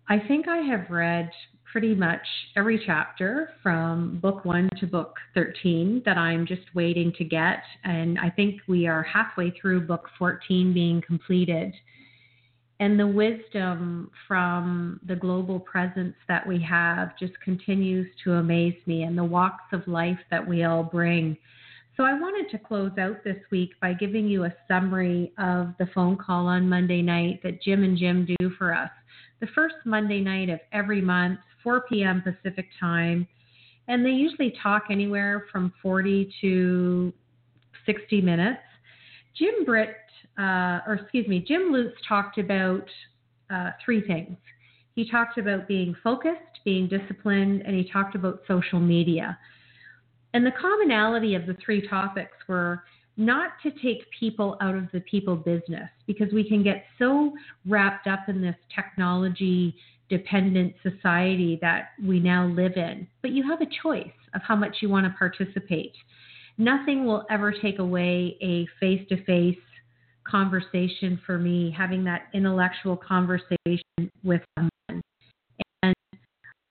I 0.09 0.19
think 0.29 0.49
I 0.49 0.59
have 0.59 0.91
read 0.91 1.31
pretty 1.77 1.95
much 1.95 2.27
every 2.57 2.83
chapter 2.87 3.51
from 3.63 4.19
book 4.23 4.47
one 4.47 4.67
to 4.81 4.87
book 4.87 5.17
13 5.35 6.01
that 6.07 6.17
I'm 6.17 6.47
just 6.47 6.63
waiting 6.75 7.13
to 7.19 7.23
get. 7.23 7.59
And 7.85 8.19
I 8.19 8.31
think 8.31 8.63
we 8.67 8.87
are 8.87 9.03
halfway 9.03 9.51
through 9.61 9.83
book 9.83 10.09
14 10.19 10.73
being 10.73 11.03
completed 11.07 11.75
and 12.81 12.99
the 12.99 13.07
wisdom 13.07 14.11
from 14.27 15.01
the 15.07 15.17
global 15.17 15.61
presence 15.61 16.15
that 16.29 16.47
we 16.47 16.59
have 16.63 17.11
just 17.19 17.39
continues 17.45 18.07
to 18.25 18.33
amaze 18.33 18.79
me 18.87 19.03
and 19.03 19.19
the 19.19 19.25
walks 19.25 19.65
of 19.75 19.87
life 19.87 20.19
that 20.31 20.49
we 20.49 20.65
all 20.65 20.83
bring. 20.83 21.37
So 21.99 22.05
I 22.05 22.19
wanted 22.19 22.51
to 22.53 22.59
close 22.59 22.93
out 22.99 23.23
this 23.23 23.43
week 23.51 23.73
by 23.83 23.93
giving 23.93 24.27
you 24.27 24.45
a 24.45 24.55
summary 24.67 25.31
of 25.37 25.75
the 25.79 25.89
phone 25.95 26.17
call 26.17 26.47
on 26.47 26.71
Monday 26.71 27.03
night 27.03 27.41
that 27.43 27.61
Jim 27.61 27.85
and 27.85 27.99
Jim 27.99 28.27
do 28.39 28.51
for 28.57 28.73
us. 28.73 28.89
The 29.41 29.47
first 29.55 29.77
Monday 29.85 30.21
night 30.21 30.49
of 30.49 30.61
every 30.73 31.01
month, 31.01 31.41
4 31.63 31.83
p.m. 31.89 32.23
Pacific 32.23 32.67
time, 32.81 33.27
and 33.89 34.05
they 34.05 34.11
usually 34.11 34.55
talk 34.63 34.85
anywhere 34.91 35.47
from 35.53 35.73
40 35.83 36.33
to 36.41 37.13
60 37.87 38.21
minutes. 38.21 38.61
Jim 39.37 39.65
Britt 39.65 39.97
uh, 40.39 40.81
or 40.87 40.99
excuse 41.01 41.27
me, 41.27 41.45
Jim 41.47 41.73
Lutz 41.73 41.97
talked 42.07 42.39
about 42.39 42.87
uh, 43.51 43.71
three 43.85 44.03
things. 44.07 44.37
He 44.95 45.11
talked 45.11 45.39
about 45.39 45.69
being 45.69 45.97
focused, 46.03 46.61
being 46.65 46.89
disciplined, 46.89 47.63
and 47.63 47.75
he 47.75 47.91
talked 47.91 48.15
about 48.15 48.41
social 48.47 48.81
media. 48.81 49.39
And 50.35 50.45
the 50.45 50.53
commonality 50.53 51.35
of 51.35 51.47
the 51.47 51.57
three 51.65 51.87
topics 51.89 52.37
were 52.49 52.83
not 53.17 53.53
to 53.63 53.71
take 53.71 54.05
people 54.19 54.57
out 54.61 54.75
of 54.75 54.85
the 54.93 55.01
people 55.01 55.37
business 55.37 55.89
because 56.07 56.33
we 56.33 56.47
can 56.47 56.63
get 56.63 56.85
so 56.99 57.33
wrapped 57.67 58.07
up 58.07 58.29
in 58.29 58.41
this 58.43 58.57
technology 58.75 59.75
dependent 60.09 60.75
society 60.83 61.59
that 61.61 61.91
we 62.03 62.21
now 62.21 62.47
live 62.47 62.77
in. 62.77 63.07
But 63.23 63.33
you 63.33 63.43
have 63.49 63.61
a 63.61 63.67
choice 63.83 64.07
of 64.35 64.43
how 64.43 64.55
much 64.55 64.77
you 64.81 64.89
want 64.89 65.07
to 65.07 65.19
participate. 65.19 65.93
Nothing 66.59 67.05
will 67.05 67.25
ever 67.31 67.53
take 67.53 67.79
away 67.79 68.37
a 68.41 68.67
face 68.81 69.07
to 69.09 69.23
face 69.25 69.59
conversation 70.25 71.21
for 71.25 71.39
me, 71.39 71.75
having 71.77 72.05
that 72.05 72.29
intellectual 72.35 72.97
conversation 72.97 74.11
with 74.25 74.43
someone. 74.57 75.03
And 75.83 75.95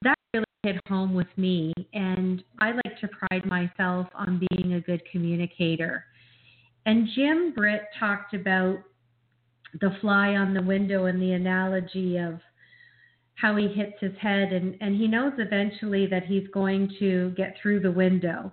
that 0.03 0.15
really 0.33 0.45
hit 0.63 0.75
home 0.87 1.13
with 1.13 1.27
me. 1.37 1.73
And 1.93 2.43
I 2.59 2.71
like 2.71 2.99
to 3.01 3.07
pride 3.07 3.45
myself 3.45 4.07
on 4.13 4.45
being 4.49 4.73
a 4.73 4.81
good 4.81 5.01
communicator. 5.11 6.05
And 6.85 7.07
Jim 7.15 7.51
Britt 7.53 7.83
talked 7.99 8.33
about 8.33 8.77
the 9.81 9.95
fly 10.01 10.35
on 10.35 10.53
the 10.53 10.61
window 10.61 11.05
and 11.05 11.21
the 11.21 11.33
analogy 11.33 12.17
of 12.17 12.39
how 13.35 13.55
he 13.55 13.67
hits 13.67 13.95
his 13.99 14.15
head 14.19 14.53
and, 14.53 14.77
and 14.79 14.95
he 14.95 15.07
knows 15.07 15.33
eventually 15.37 16.07
that 16.07 16.25
he's 16.25 16.47
going 16.53 16.89
to 16.99 17.33
get 17.35 17.55
through 17.61 17.81
the 17.81 17.91
window. 17.91 18.51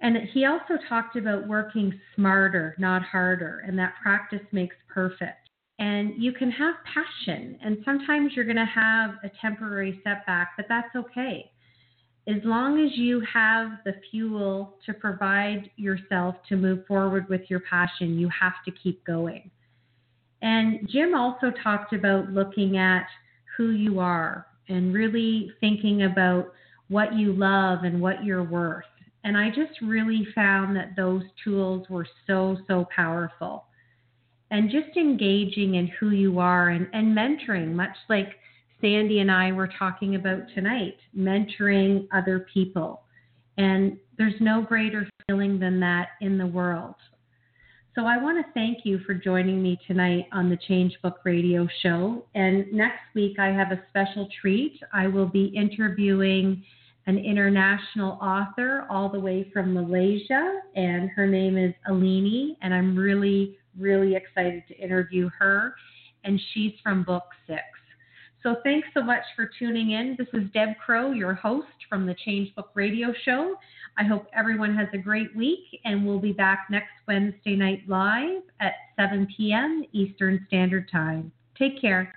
And 0.00 0.16
he 0.32 0.44
also 0.44 0.74
talked 0.88 1.16
about 1.16 1.48
working 1.48 1.98
smarter, 2.14 2.74
not 2.78 3.02
harder, 3.02 3.62
and 3.66 3.78
that 3.78 3.94
practice 4.02 4.42
makes 4.52 4.76
perfect. 4.92 5.48
And 5.78 6.22
you 6.22 6.32
can 6.32 6.50
have 6.50 6.74
passion, 6.84 7.58
and 7.62 7.78
sometimes 7.84 8.32
you're 8.34 8.44
going 8.44 8.56
to 8.56 8.64
have 8.64 9.16
a 9.22 9.30
temporary 9.40 10.00
setback, 10.04 10.52
but 10.56 10.66
that's 10.68 10.94
okay. 10.96 11.50
As 12.28 12.42
long 12.44 12.84
as 12.84 12.96
you 12.96 13.22
have 13.32 13.70
the 13.84 13.94
fuel 14.10 14.74
to 14.84 14.92
provide 14.92 15.70
yourself 15.76 16.34
to 16.48 16.56
move 16.56 16.84
forward 16.86 17.28
with 17.28 17.42
your 17.48 17.60
passion, 17.60 18.18
you 18.18 18.28
have 18.28 18.54
to 18.64 18.72
keep 18.72 19.04
going. 19.04 19.48
And 20.42 20.88
Jim 20.88 21.14
also 21.14 21.52
talked 21.62 21.92
about 21.92 22.30
looking 22.30 22.78
at 22.78 23.06
who 23.56 23.70
you 23.70 24.00
are 24.00 24.46
and 24.68 24.92
really 24.92 25.52
thinking 25.60 26.02
about 26.02 26.52
what 26.88 27.14
you 27.14 27.32
love 27.32 27.84
and 27.84 28.00
what 28.00 28.24
you're 28.24 28.42
worth. 28.42 28.84
And 29.24 29.36
I 29.36 29.48
just 29.48 29.80
really 29.80 30.26
found 30.34 30.76
that 30.76 30.94
those 30.96 31.22
tools 31.42 31.88
were 31.88 32.06
so, 32.26 32.58
so 32.68 32.86
powerful. 32.94 33.64
And 34.50 34.70
just 34.70 34.96
engaging 34.96 35.76
in 35.76 35.88
who 35.98 36.10
you 36.10 36.38
are 36.38 36.68
and, 36.68 36.88
and 36.92 37.16
mentoring, 37.16 37.72
much 37.72 37.96
like 38.08 38.34
Sandi 38.80 39.20
and 39.20 39.30
I 39.30 39.52
were 39.52 39.68
talking 39.78 40.16
about 40.16 40.42
tonight, 40.54 40.96
mentoring 41.16 42.06
other 42.12 42.46
people. 42.52 43.02
And 43.58 43.96
there's 44.18 44.34
no 44.40 44.62
greater 44.62 45.08
feeling 45.26 45.58
than 45.58 45.80
that 45.80 46.08
in 46.20 46.36
the 46.38 46.46
world. 46.46 46.94
So 47.94 48.04
I 48.04 48.18
want 48.18 48.44
to 48.44 48.52
thank 48.52 48.84
you 48.84 48.98
for 49.06 49.14
joining 49.14 49.62
me 49.62 49.78
tonight 49.86 50.26
on 50.30 50.50
the 50.50 50.58
Change 50.68 50.94
Book 51.02 51.16
Radio 51.24 51.66
Show. 51.82 52.26
And 52.34 52.70
next 52.70 53.00
week, 53.14 53.38
I 53.38 53.46
have 53.46 53.72
a 53.72 53.82
special 53.88 54.28
treat. 54.38 54.78
I 54.92 55.06
will 55.06 55.24
be 55.26 55.46
interviewing 55.46 56.62
an 57.06 57.16
international 57.16 58.18
author 58.20 58.86
all 58.90 59.08
the 59.08 59.18
way 59.18 59.48
from 59.50 59.72
Malaysia, 59.72 60.60
and 60.74 61.08
her 61.10 61.26
name 61.26 61.56
is 61.56 61.72
Alini. 61.88 62.56
And 62.60 62.74
I'm 62.74 62.94
really, 62.94 63.56
really 63.78 64.14
excited 64.14 64.64
to 64.68 64.76
interview 64.76 65.30
her. 65.38 65.74
And 66.24 66.38
she's 66.52 66.72
from 66.82 67.02
Book 67.02 67.24
Six. 67.46 67.62
So 68.46 68.54
thanks 68.62 68.86
so 68.94 69.02
much 69.02 69.24
for 69.34 69.50
tuning 69.58 69.90
in. 69.90 70.14
This 70.16 70.28
is 70.32 70.48
Deb 70.54 70.78
Crowe, 70.78 71.10
your 71.10 71.34
host 71.34 71.66
from 71.88 72.06
the 72.06 72.14
Change 72.24 72.54
Book 72.54 72.70
Radio 72.74 73.12
Show. 73.24 73.56
I 73.98 74.04
hope 74.04 74.28
everyone 74.32 74.72
has 74.76 74.86
a 74.94 74.98
great 74.98 75.34
week, 75.34 75.64
and 75.84 76.06
we'll 76.06 76.20
be 76.20 76.30
back 76.30 76.68
next 76.70 76.92
Wednesday 77.08 77.56
night 77.56 77.82
live 77.88 78.42
at 78.60 78.74
7 78.94 79.26
p.m. 79.36 79.82
Eastern 79.90 80.46
Standard 80.46 80.88
Time. 80.92 81.32
Take 81.58 81.80
care. 81.80 82.14